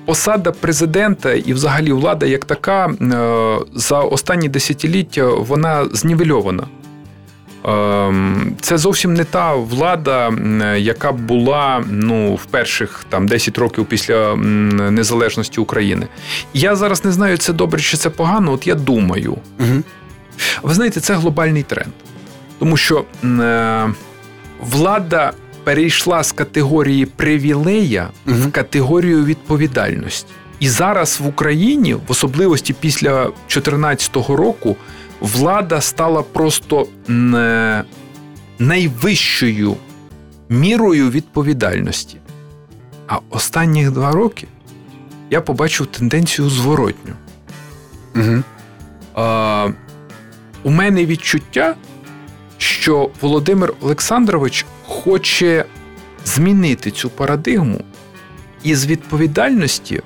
посада 0.06 0.52
президента 0.52 1.34
і 1.34 1.54
взагалі 1.54 1.92
влада 1.92 2.26
як 2.26 2.46
така 2.46 2.86
е, 2.88 3.66
за 3.76 4.00
останні 4.00 4.50
десятиліття 4.50 5.26
вона 5.26 5.88
знівельована. 5.94 6.68
Е, 7.66 8.14
Це 8.62 8.78
зовсім 8.78 9.14
не 9.14 9.24
та 9.24 9.56
влада, 9.56 10.32
яка 10.78 11.12
була 11.12 11.84
ну, 11.90 12.36
в 12.36 12.46
перших 12.46 13.06
там 13.10 13.28
10 13.28 13.58
років 13.58 13.86
після 13.86 14.36
незалежності 14.36 15.60
України. 15.60 16.08
Я 16.54 16.76
зараз 16.76 17.06
не 17.06 17.12
знаю, 17.12 17.38
це 17.38 17.54
добре 17.54 17.82
чи 17.82 17.98
це 17.98 18.10
погано. 18.10 18.52
От 18.52 18.68
я 18.68 18.76
думаю, 18.76 19.38
Угу. 19.60 19.84
ви 20.64 20.74
знаєте, 20.74 21.00
це 21.00 21.14
глобальний 21.14 21.64
тренд. 21.64 21.94
Тому 22.60 22.78
що 22.78 23.06
е, 23.24 23.90
влада 24.60 25.32
перейшла 25.64 26.24
з 26.24 26.32
категорії 26.32 27.06
привілея 27.06 28.10
в 28.26 28.52
категорію 28.52 29.26
відповідальності. 29.26 30.34
І 30.60 30.70
зараз 30.70 31.20
в 31.24 31.28
Україні, 31.28 31.94
в 31.94 32.02
особливості 32.08 32.74
після 32.74 33.24
2014 33.24 34.16
року, 34.16 34.76
влада 35.20 35.82
стала 35.82 36.22
просто 36.24 36.88
е, 37.10 37.84
найвищою 38.60 39.76
мірою 40.50 41.10
відповідальності. 41.10 42.18
А 43.08 43.20
останні 43.30 43.90
два 43.90 44.12
роки 44.12 44.48
я 45.30 45.42
побачив 45.42 45.88
тенденцію 45.88 46.50
зворотню. 46.50 47.14
Угу. 48.16 48.44
А, 49.16 49.70
у 50.64 50.72
мене 50.72 51.06
відчуття, 51.06 51.76
що 52.58 53.10
Володимир 53.22 53.74
Олександрович 53.82 54.66
хоче 54.86 55.66
змінити 56.26 56.92
цю 56.92 57.10
парадигму 57.10 57.82
і 58.64 58.76
з 58.76 58.86
відповідальності 58.86 60.02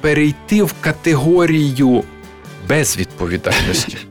перейти 0.00 0.62
в 0.62 0.74
категорію 0.80 2.04
безвідповідальності. 2.68 3.98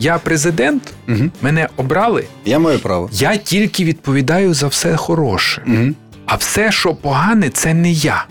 Я 0.00 0.18
президент, 0.18 0.92
Угу. 1.08 1.30
мене 1.42 1.68
обрали, 1.76 2.24
Я 2.44 2.58
маю 2.58 2.78
право. 2.78 3.08
я 3.12 3.36
тільки 3.36 3.84
відповідаю 3.84 4.54
за 4.54 4.66
все 4.66 4.96
хороше. 4.96 5.62
Угу. 5.66 5.88
А 6.26 6.36
все, 6.36 6.72
що 6.72 6.94
погане, 6.94 7.50
це 7.50 7.74
не 7.74 7.90
я. 7.92 8.24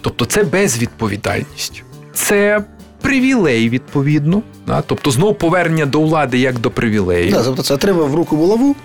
Тобто 0.00 0.24
це 0.24 0.44
безвідповідальність. 0.44 1.82
Це 2.12 2.64
привілей, 3.00 3.68
відповідно. 3.68 4.42
Да? 4.66 4.82
Тобто 4.86 5.10
знову 5.10 5.34
повернення 5.34 5.86
до 5.86 6.00
влади 6.00 6.38
як 6.38 6.58
до 6.58 6.70
привілею. 6.70 7.30
Да, 7.30 7.42
тобто 7.44 7.62
це 7.62 7.76
треба 7.76 8.04
в 8.04 8.14
руку 8.14 8.36
булаву, 8.36 8.76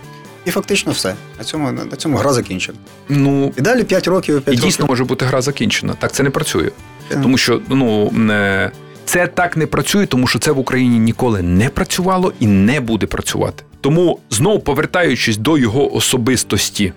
і 0.45 0.51
фактично 0.51 0.91
все. 0.91 1.15
На 1.37 1.43
цьому, 1.43 1.71
на 1.71 1.95
цьому 1.97 2.17
гра 2.17 2.33
закінчена. 2.33 2.77
Ну, 3.09 3.53
І 3.57 3.61
далі 3.61 3.83
5 3.83 4.07
років, 4.07 4.43
і 4.47 4.51
дійсно 4.51 4.65
років. 4.67 4.85
може 4.87 5.03
бути 5.03 5.25
гра 5.25 5.41
закінчена. 5.41 5.93
Так 5.99 6.11
це 6.11 6.23
не 6.23 6.29
працює. 6.29 6.71
Так. 7.07 7.21
Тому 7.21 7.37
що 7.37 7.61
ну, 7.69 8.11
е, 8.31 8.71
це 9.09 9.27
так 9.27 9.57
не 9.57 9.67
працює, 9.67 10.05
тому 10.05 10.27
що 10.27 10.39
це 10.39 10.51
в 10.51 10.59
Україні 10.59 10.99
ніколи 10.99 11.41
не 11.41 11.69
працювало 11.69 12.33
і 12.39 12.47
не 12.47 12.79
буде 12.79 13.05
працювати. 13.05 13.63
Тому 13.81 14.19
знову 14.29 14.59
повертаючись 14.59 15.37
до 15.37 15.57
його 15.57 15.95
особистості, 15.95 16.93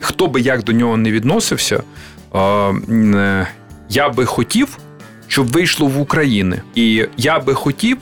хто 0.00 0.26
би 0.26 0.40
як 0.40 0.64
до 0.64 0.72
нього 0.72 0.96
не 0.96 1.10
відносився, 1.12 1.82
е, 2.34 3.46
я 3.88 4.08
би 4.08 4.26
хотів, 4.26 4.78
щоб 5.28 5.52
вийшло 5.52 5.86
в 5.86 6.00
Україні. 6.00 6.56
І 6.74 7.06
я 7.16 7.38
би 7.38 7.54
хотів, 7.54 7.98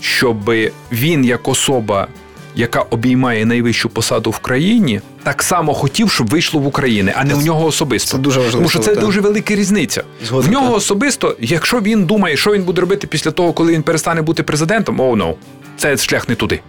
щоб 0.00 0.50
він 0.92 1.24
як 1.24 1.48
особа. 1.48 2.08
Яка 2.54 2.80
обіймає 2.80 3.46
найвищу 3.46 3.88
посаду 3.88 4.30
в 4.30 4.38
країні, 4.38 5.00
так 5.22 5.42
само 5.42 5.74
хотів, 5.74 6.10
щоб 6.10 6.28
вийшло 6.28 6.60
в 6.60 6.66
Україні, 6.66 7.12
а 7.16 7.24
не 7.24 7.30
Це- 7.30 7.36
в 7.36 7.44
нього 7.44 7.66
особисто. 7.66 8.10
Це 8.10 8.18
дуже 8.18 8.40
важливо. 8.40 8.56
Тому 8.56 8.68
що 8.68 8.78
це 8.78 8.94
дуже 8.94 9.20
велика 9.20 9.54
різниця. 9.54 10.02
Згоден, 10.24 10.50
в 10.50 10.52
нього 10.52 10.66
так. 10.66 10.76
особисто, 10.76 11.36
якщо 11.40 11.80
він 11.80 12.04
думає, 12.04 12.36
що 12.36 12.52
він 12.52 12.62
буде 12.62 12.80
робити 12.80 13.06
після 13.06 13.30
того, 13.30 13.52
коли 13.52 13.72
він 13.72 13.82
перестане 13.82 14.22
бути 14.22 14.42
президентом, 14.42 15.00
oh 15.00 15.16
no, 15.16 15.34
це 15.76 15.96
шлях 15.96 16.28
не 16.28 16.34
туди. 16.34 16.60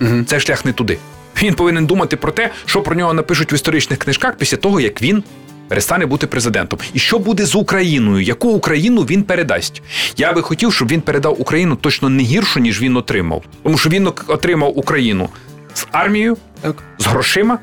Мгм. 0.00 0.24
Це 0.26 0.40
шлях 0.40 0.64
не 0.64 0.72
туди. 0.72 0.98
Він 1.42 1.54
повинен 1.54 1.86
думати 1.86 2.16
про 2.16 2.32
те, 2.32 2.50
що 2.66 2.82
про 2.82 2.96
нього 2.96 3.12
напишуть 3.12 3.52
в 3.52 3.54
історичних 3.54 3.98
книжках 3.98 4.36
після 4.36 4.56
того, 4.56 4.80
як 4.80 5.02
він 5.02 5.24
перестане 5.70 6.06
бути 6.06 6.26
президентом. 6.26 6.78
І 6.94 6.98
що 6.98 7.18
буде 7.18 7.46
з 7.46 7.54
Україною? 7.54 8.24
Яку 8.24 8.48
Україну 8.48 9.02
він 9.02 9.22
передасть? 9.22 9.82
Я 10.16 10.32
би 10.32 10.42
хотів, 10.42 10.72
щоб 10.72 10.88
він 10.88 11.00
передав 11.00 11.40
Україну 11.40 11.76
точно 11.76 12.08
не 12.08 12.22
гіршу, 12.22 12.60
ніж 12.60 12.82
він 12.82 12.96
отримав. 12.96 13.42
Тому 13.62 13.78
що 13.78 13.88
він 13.88 14.08
отримав 14.26 14.78
Україну 14.78 15.28
з 15.74 15.86
армією, 15.92 16.36
Так. 16.60 16.82
з 16.98 17.06
грошима, 17.06 17.58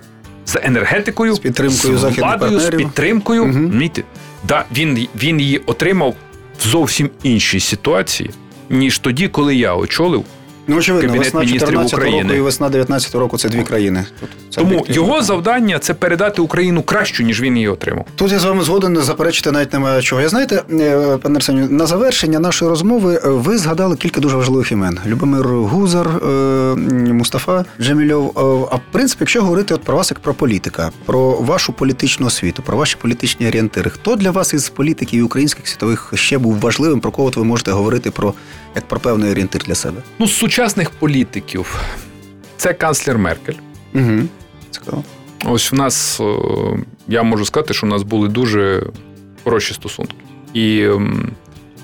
з 0.45 0.57
енергетикою, 0.63 1.35
З 1.35 1.39
підтримкою 1.39 1.97
з 1.97 2.03
владою, 2.03 2.59
з 2.59 2.69
підтримкою. 2.69 3.45
Розумієте? 3.45 4.03
Да, 4.47 4.65
він, 4.75 5.07
він 5.15 5.39
її 5.39 5.57
отримав 5.57 6.15
в 6.59 6.67
зовсім 6.67 7.09
іншій 7.23 7.59
ситуації, 7.59 8.29
ніж 8.69 8.99
тоді, 8.99 9.27
коли 9.27 9.55
я 9.55 9.75
очолив. 9.75 10.25
Ну, 10.67 10.77
очевидно, 10.77 11.07
Кабінет 11.07 11.25
весна 11.25 11.39
міністрів 11.39 11.69
14 11.69 11.99
року 11.99 12.33
і 12.33 12.39
весна 12.39 12.69
19 12.69 13.15
року 13.15 13.37
це 13.37 13.49
дві 13.49 13.63
країни. 13.63 14.05
Тут 14.19 14.29
це 14.49 14.61
Тому 14.61 14.85
його 14.89 15.21
завдання 15.21 15.79
це 15.79 15.93
передати 15.93 16.41
Україну 16.41 16.81
кращу, 16.81 17.23
ніж 17.23 17.41
він 17.41 17.55
її 17.55 17.67
отримав. 17.67 18.05
Тут 18.15 18.31
я 18.31 18.39
з 18.39 18.45
вами 18.45 18.63
згоден 18.63 18.97
заперечити 18.97 19.51
навіть 19.51 19.73
немає 19.73 20.01
чого. 20.01 20.21
Я 20.21 20.29
знаєте, 20.29 20.63
е, 20.71 21.17
пане 21.17 21.35
Арсенію, 21.35 21.67
на 21.69 21.85
завершення 21.85 22.39
нашої 22.39 22.69
розмови 22.69 23.21
е, 23.25 23.29
ви 23.29 23.57
згадали 23.57 23.95
кілька 23.95 24.21
дуже 24.21 24.37
важливих 24.37 24.71
імен: 24.71 24.99
Любомир 25.05 25.47
Гузар, 25.47 26.07
е, 26.07 26.35
Мустафа 27.13 27.65
Джемільов. 27.81 28.31
А 28.71 28.75
в 28.75 28.81
принципі, 28.91 29.17
якщо 29.19 29.41
говорити 29.41 29.73
от 29.73 29.83
про 29.83 29.97
вас 29.97 30.11
як 30.11 30.19
про 30.19 30.33
політика, 30.33 30.91
про 31.05 31.31
вашу 31.31 31.73
політичну 31.73 32.27
освіту, 32.27 32.61
про 32.61 32.77
ваші 32.77 32.97
політичні 33.01 33.47
орієнтири, 33.47 33.89
хто 33.89 34.15
для 34.15 34.31
вас 34.31 34.53
із 34.53 34.69
політиків 34.69 35.19
і 35.19 35.23
українських 35.23 35.67
світових 35.67 36.13
ще 36.15 36.37
був 36.37 36.59
важливим, 36.59 36.99
про 36.99 37.11
кого 37.11 37.31
ви 37.35 37.43
можете 37.43 37.71
говорити 37.71 38.11
про 38.11 38.33
як 38.75 38.87
про 38.87 38.99
певний 38.99 39.31
орієнтир 39.31 39.63
для 39.63 39.75
себе? 39.75 40.01
Ну, 40.19 40.27
з 40.27 40.31
сучасних 40.57 40.89
політиків 40.89 41.81
це 42.57 42.73
канцлер 42.73 43.17
Меркель. 43.17 43.53
Угу. 43.95 44.21
Цікаво. 44.71 45.03
Ось 45.45 45.71
в 45.71 45.75
нас, 45.75 46.19
е, 46.19 46.23
я 47.07 47.23
можу 47.23 47.45
сказати, 47.45 47.73
що 47.73 47.87
в 47.87 47.89
нас 47.89 48.03
були 48.03 48.27
дуже 48.27 48.83
хороші 49.43 49.73
стосунки. 49.73 50.15
І 50.53 50.89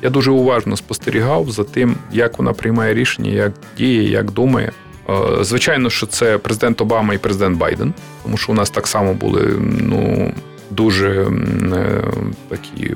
я 0.01 0.09
дуже 0.09 0.31
уважно 0.31 0.77
спостерігав 0.77 1.51
за 1.51 1.63
тим, 1.63 1.95
як 2.11 2.37
вона 2.37 2.53
приймає 2.53 2.93
рішення, 2.93 3.31
як 3.31 3.53
діє, 3.77 4.09
як 4.09 4.31
думає. 4.31 4.71
Е, 5.09 5.43
Звичайно, 5.43 5.89
що 5.89 6.05
це 6.05 6.37
президент 6.37 6.81
Обама 6.81 7.13
і 7.13 7.17
президент 7.17 7.57
Байден, 7.57 7.93
тому 8.23 8.37
що 8.37 8.51
у 8.51 8.55
нас 8.55 8.69
так 8.69 8.87
само 8.87 9.13
були 9.13 9.55
ну, 9.59 10.33
дуже 10.71 11.27
е, 11.73 12.03
такі 12.49 12.95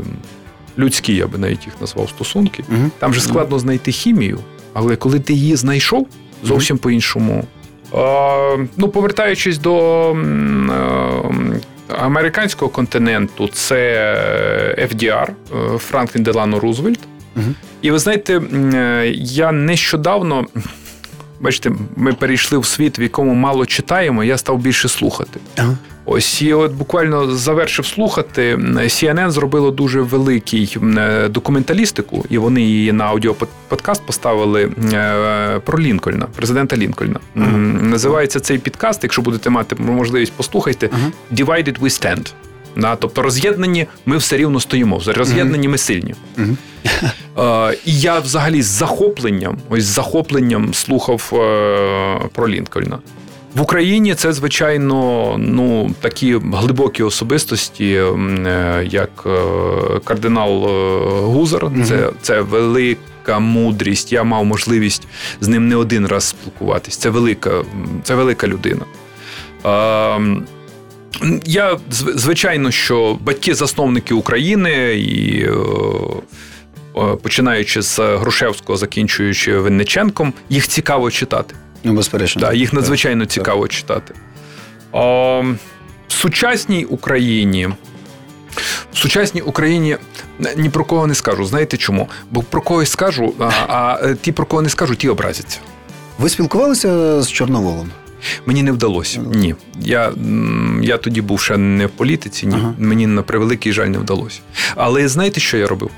людські, 0.78 1.15
я 1.15 1.28
би 1.28 1.38
навіть 1.38 1.65
їх 1.65 1.73
назвав 1.82 2.09
стосунки. 2.09 2.63
Угу. 2.69 2.89
Там 2.99 3.13
же 3.13 3.21
складно 3.21 3.59
знайти 3.59 3.91
хімію, 3.91 4.39
але 4.78 4.95
коли 4.95 5.19
ти 5.19 5.34
її 5.34 5.55
знайшов, 5.55 6.07
зовсім 6.43 6.78
по-іншому. 6.78 7.43
Ну, 8.78 8.89
повертаючись 8.93 9.57
до 9.57 10.11
е, 10.11 10.15
американського 11.99 12.71
континенту, 12.71 13.47
це 13.47 13.75
FDR, 14.78 15.30
е, 15.30 15.78
Франклін 15.78 16.23
Делано 16.23 16.59
Рузвельт. 16.59 16.99
І 17.82 17.91
ви 17.91 17.99
знаєте, 17.99 18.41
е, 18.73 19.11
я 19.17 19.51
нещодавно. 19.51 20.45
Бачите, 21.39 21.71
ми 21.95 22.13
перейшли 22.13 22.57
в 22.57 22.65
світ, 22.65 22.99
в 22.99 23.01
якому 23.01 23.34
мало 23.34 23.65
читаємо, 23.65 24.23
я 24.23 24.38
став 24.38 24.57
більше 24.57 24.89
слухати. 24.89 25.39
Ага. 25.57 25.78
Ось 26.10 26.41
і 26.41 26.53
от 26.53 26.72
буквально 26.74 27.36
завершив 27.36 27.86
слухати. 27.86 28.55
CNN 28.55 29.30
зробило 29.30 29.72
дуже 29.72 30.01
великий 30.01 30.78
е, 30.97 31.28
документалістику, 31.30 32.26
і 32.30 32.38
вони 32.38 32.62
її 32.62 32.91
на 32.91 33.03
аудіоподкаст 33.05 34.05
поставили 34.05 34.70
е, 34.93 35.60
про 35.66 35.80
Лінкольна, 35.80 36.26
президента 36.36 36.78
Лінкольна. 36.78 37.20
М, 37.38 37.89
Називається 37.89 38.39
цей 38.39 38.58
підкаст, 38.58 39.03
якщо 39.03 39.22
будете 39.22 39.49
мати 39.49 39.76
можливість, 39.76 40.34
послухайте. 40.38 40.89
Ага. 40.93 41.12
Divided 41.32 41.80
we 41.80 41.84
stand. 41.89 42.32
Да, 42.78 42.95
тобто 42.95 43.22
роз'єднані 43.22 43.86
ми 44.05 44.18
все 44.18 44.38
рівно 44.38 44.60
стоїмо. 44.60 45.01
Роз'єднані 45.08 45.68
ми 45.68 45.78
сильні. 45.78 46.16
Е, 46.38 47.74
і 47.86 47.99
я 47.99 48.20
взагалі 48.20 48.62
з 48.62 48.66
захопленням, 48.66 49.58
ось 49.70 49.84
з 49.84 49.88
захопленням 49.88 50.74
слухав 50.74 51.30
про 52.34 52.49
Лінкольна. 52.49 52.99
В 53.58 53.62
Україні 53.62 54.16
це, 54.16 54.34
звичайно, 54.34 55.36
ну 55.39 55.95
такі 56.01 56.39
глибокі 56.53 57.03
особистості, 57.03 57.93
е, 57.93 58.88
як 58.89 59.10
е, 59.26 59.30
кардинал 60.03 60.66
е, 60.66 60.99
Гузар. 61.22 61.72
Це, 61.86 62.10
це 62.22 62.41
велика 62.41 63.39
мудрість. 63.39 64.14
Я 64.14 64.24
мав 64.24 64.45
можливість 64.45 65.08
з 65.41 65.47
ним 65.47 65.68
не 65.68 65.76
один 65.76 66.08
раз 66.08 66.24
спілкуватись. 66.24 66.97
Це 66.97 67.10
велика, 67.10 67.64
це 68.03 68.16
велика 68.16 68.47
людина. 68.47 68.86
Е, 69.66 70.41
я 71.45 71.78
звичайно, 71.89 72.72
що 72.72 73.18
батьки-засновники 73.24 74.14
України 74.14 74.99
і 74.99 75.43
е, 75.43 75.51
починаючи 77.24 77.82
з 77.82 77.99
Грушевського, 77.99 78.78
закінчуючи 78.78 79.58
Винниченком, 79.58 80.34
їх 80.49 80.68
цікаво 80.68 81.12
читати. 81.12 81.55
Ну, 81.88 81.93
безперечно. 81.93 82.41
Да, 82.41 82.53
їх 82.53 82.69
Так. 82.69 82.73
надзвичайно 82.73 83.25
цікаво 83.25 83.67
читати. 83.67 84.13
А, 84.93 84.99
в 86.07 86.13
сучасній 86.13 86.85
Україні. 86.85 87.69
В 88.93 88.97
сучасній 88.97 89.41
Україні 89.41 89.97
ні 90.57 90.69
про 90.69 90.85
кого 90.85 91.07
не 91.07 91.15
скажу. 91.15 91.45
Знаєте 91.45 91.77
чому? 91.77 92.09
Бо 92.31 92.43
про 92.43 92.61
когось 92.61 92.89
скажу, 92.89 93.33
а, 93.39 93.49
а 93.67 93.99
е, 94.03 94.15
ті, 94.21 94.31
про 94.31 94.45
кого 94.45 94.61
не 94.61 94.69
скажу, 94.69 94.95
ті 94.95 95.09
образяться. 95.09 95.59
Ви 96.19 96.29
спілкувалися 96.29 97.21
з 97.21 97.31
Чорноволом? 97.31 97.91
Мені 98.45 98.63
не 98.63 98.71
вдалося. 98.71 99.19
Ні. 99.19 99.55
Я, 99.81 100.11
я 100.81 100.97
тоді 100.97 101.21
був 101.21 101.39
ще 101.39 101.57
не 101.57 101.85
в 101.85 101.89
політиці, 101.89 102.47
ні. 102.47 102.55
Ага. 102.55 102.73
Мені 102.77 103.07
на 103.07 103.21
превеликий 103.21 103.73
жаль 103.73 103.88
не 103.88 103.97
вдалося. 103.97 104.39
Але 104.75 105.07
знаєте, 105.07 105.39
що 105.39 105.57
я 105.57 105.67
робив? 105.67 105.89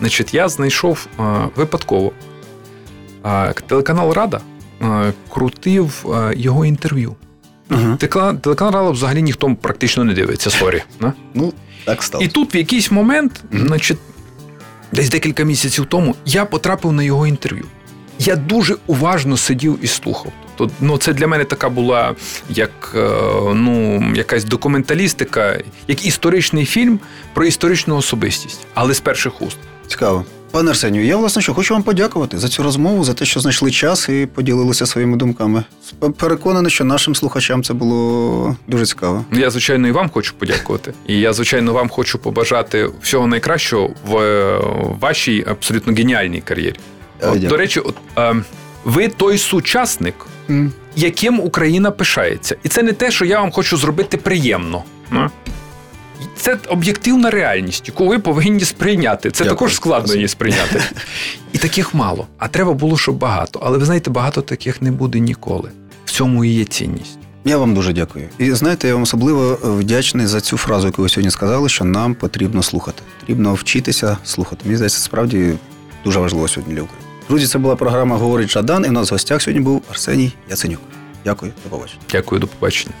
Значить, 0.00 0.34
я 0.34 0.48
знайшов 0.48 1.06
а, 1.18 1.46
випадково. 1.56 2.12
А, 3.22 3.52
телеканал 3.66 4.12
Рада 4.12 4.40
крутив 5.28 6.06
його 6.36 6.64
інтерв'ю. 6.66 7.16
Ага. 7.68 7.96
Телеканал, 8.40 8.92
взагалі 8.92 9.22
ніхто 9.22 9.54
практично 9.54 10.04
не 10.04 10.14
дивиться, 10.14 10.50
sorry. 10.50 10.82
Ну, 11.34 11.52
так 11.84 12.02
стало. 12.02 12.24
І 12.24 12.28
тут 12.28 12.54
в 12.54 12.56
якийсь 12.56 12.90
момент, 12.90 13.44
значить, 13.52 13.98
десь 14.92 15.08
декілька 15.08 15.44
місяців 15.44 15.86
тому, 15.86 16.14
я 16.24 16.44
потрапив 16.44 16.92
на 16.92 17.02
його 17.02 17.26
інтерв'ю. 17.26 17.64
Я 18.18 18.36
дуже 18.36 18.76
уважно 18.86 19.36
сидів 19.36 19.78
і 19.82 19.86
слухав. 19.86 20.32
Тобто, 20.56 20.74
ну, 20.80 20.98
це 20.98 21.12
для 21.12 21.26
мене 21.26 21.44
така 21.44 21.68
була 21.68 22.14
як 22.50 22.92
е, 22.94 23.10
ну, 23.54 24.04
якась 24.14 24.44
документалістика, 24.44 25.58
як 25.88 26.06
історичний 26.06 26.64
фільм 26.64 27.00
про 27.34 27.46
історичну 27.46 27.96
особистість, 27.96 28.66
але 28.74 28.94
з 28.94 29.00
перших 29.00 29.42
уст. 29.42 29.56
Цікаво. 29.86 30.24
Пане 30.56 30.70
Арсенію, 30.70 31.04
я 31.04 31.16
власне 31.16 31.42
що 31.42 31.54
хочу 31.54 31.74
вам 31.74 31.82
подякувати 31.82 32.38
за 32.38 32.48
цю 32.48 32.62
розмову, 32.62 33.04
за 33.04 33.14
те, 33.14 33.24
що 33.24 33.40
знайшли 33.40 33.70
час 33.70 34.08
і 34.08 34.28
поділилися 34.34 34.86
своїми 34.86 35.16
думками. 35.16 35.64
Переконаний, 36.16 36.70
що 36.70 36.84
нашим 36.84 37.14
слухачам 37.14 37.62
це 37.62 37.74
було 37.74 38.56
дуже 38.66 38.86
цікаво. 38.86 39.24
Ну, 39.30 39.40
Я, 39.40 39.50
звичайно, 39.50 39.88
і 39.88 39.90
вам 39.90 40.10
хочу 40.10 40.34
подякувати. 40.38 40.92
І 41.06 41.20
я, 41.20 41.32
звичайно, 41.32 41.72
вам 41.72 41.88
хочу 41.88 42.18
побажати 42.18 42.90
всього 43.02 43.26
найкращого 43.26 43.90
в 44.06 44.16
е, 44.16 44.60
вашій 45.00 45.44
абсолютно 45.50 45.92
геніальній 45.92 46.40
кар'єрі. 46.40 46.76
Е, 47.20 47.26
От, 47.26 47.32
дякую. 47.32 47.48
до 47.48 47.56
речі, 47.56 47.80
от, 47.80 47.94
е, 48.18 48.34
ви 48.84 49.08
той 49.08 49.38
сучасник, 49.38 50.14
яким 50.96 51.40
Україна 51.40 51.90
пишається. 51.90 52.56
І 52.62 52.68
це 52.68 52.82
не 52.82 52.92
те, 52.92 53.10
що 53.10 53.24
я 53.24 53.40
вам 53.40 53.52
хочу 53.52 53.76
зробити 53.76 54.16
приємно. 54.16 54.84
Це 56.46 56.58
об'єктивна 56.68 57.30
реальність, 57.30 57.88
яку 57.88 58.06
ви 58.06 58.18
повинні 58.18 58.60
сприйняти. 58.60 59.30
Це 59.30 59.44
Дякую. 59.44 59.56
також 59.56 59.74
складно 59.74 60.14
її 60.14 60.28
сприйняти. 60.28 60.82
І 61.52 61.58
таких 61.58 61.94
мало. 61.94 62.26
А 62.38 62.48
треба 62.48 62.72
було, 62.72 62.98
щоб 62.98 63.18
багато. 63.18 63.60
Але 63.62 63.78
ви 63.78 63.84
знаєте, 63.84 64.10
багато 64.10 64.42
таких 64.42 64.82
не 64.82 64.90
буде 64.90 65.20
ніколи. 65.20 65.70
В 66.04 66.10
цьому 66.10 66.44
і 66.44 66.48
є 66.48 66.64
цінність. 66.64 67.18
Я 67.44 67.58
вам 67.58 67.74
дуже 67.74 67.92
дякую. 67.92 68.28
І 68.38 68.52
знаєте, 68.52 68.88
я 68.88 68.94
вам 68.94 69.02
особливо 69.02 69.58
вдячний 69.62 70.26
за 70.26 70.40
цю 70.40 70.56
фразу, 70.56 70.86
яку 70.86 71.02
ви 71.02 71.08
сьогодні 71.08 71.30
сказали, 71.30 71.68
що 71.68 71.84
нам 71.84 72.14
потрібно 72.14 72.62
слухати. 72.62 73.02
Потрібно 73.20 73.54
вчитися 73.54 74.18
слухати. 74.24 74.62
Мені 74.64 74.76
здається, 74.76 75.00
справді 75.00 75.52
дуже 76.04 76.18
важливо 76.20 76.48
сьогодні 76.48 76.74
для 76.74 76.82
України. 76.82 77.08
Друзі, 77.28 77.46
це 77.46 77.58
була 77.58 77.76
програма 77.76 78.16
Говорить 78.16 78.50
Жадан, 78.50 78.84
і 78.84 78.88
в 78.88 78.92
нас 78.92 79.10
в 79.10 79.14
гостях 79.14 79.42
сьогодні 79.42 79.64
був 79.64 79.82
Арсеній 79.90 80.32
Яценюк. 80.50 80.80
Дякую, 81.24 81.52
до 81.64 81.70
побачення. 81.70 82.00
Дякую, 82.12 82.40
до 82.40 82.46
побачення. 82.46 82.94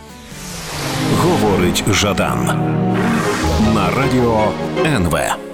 Говорить 1.18 1.84
Жадан 1.92 2.95
на 3.86 3.92
радіо 3.92 4.52
НВ. 4.84 5.45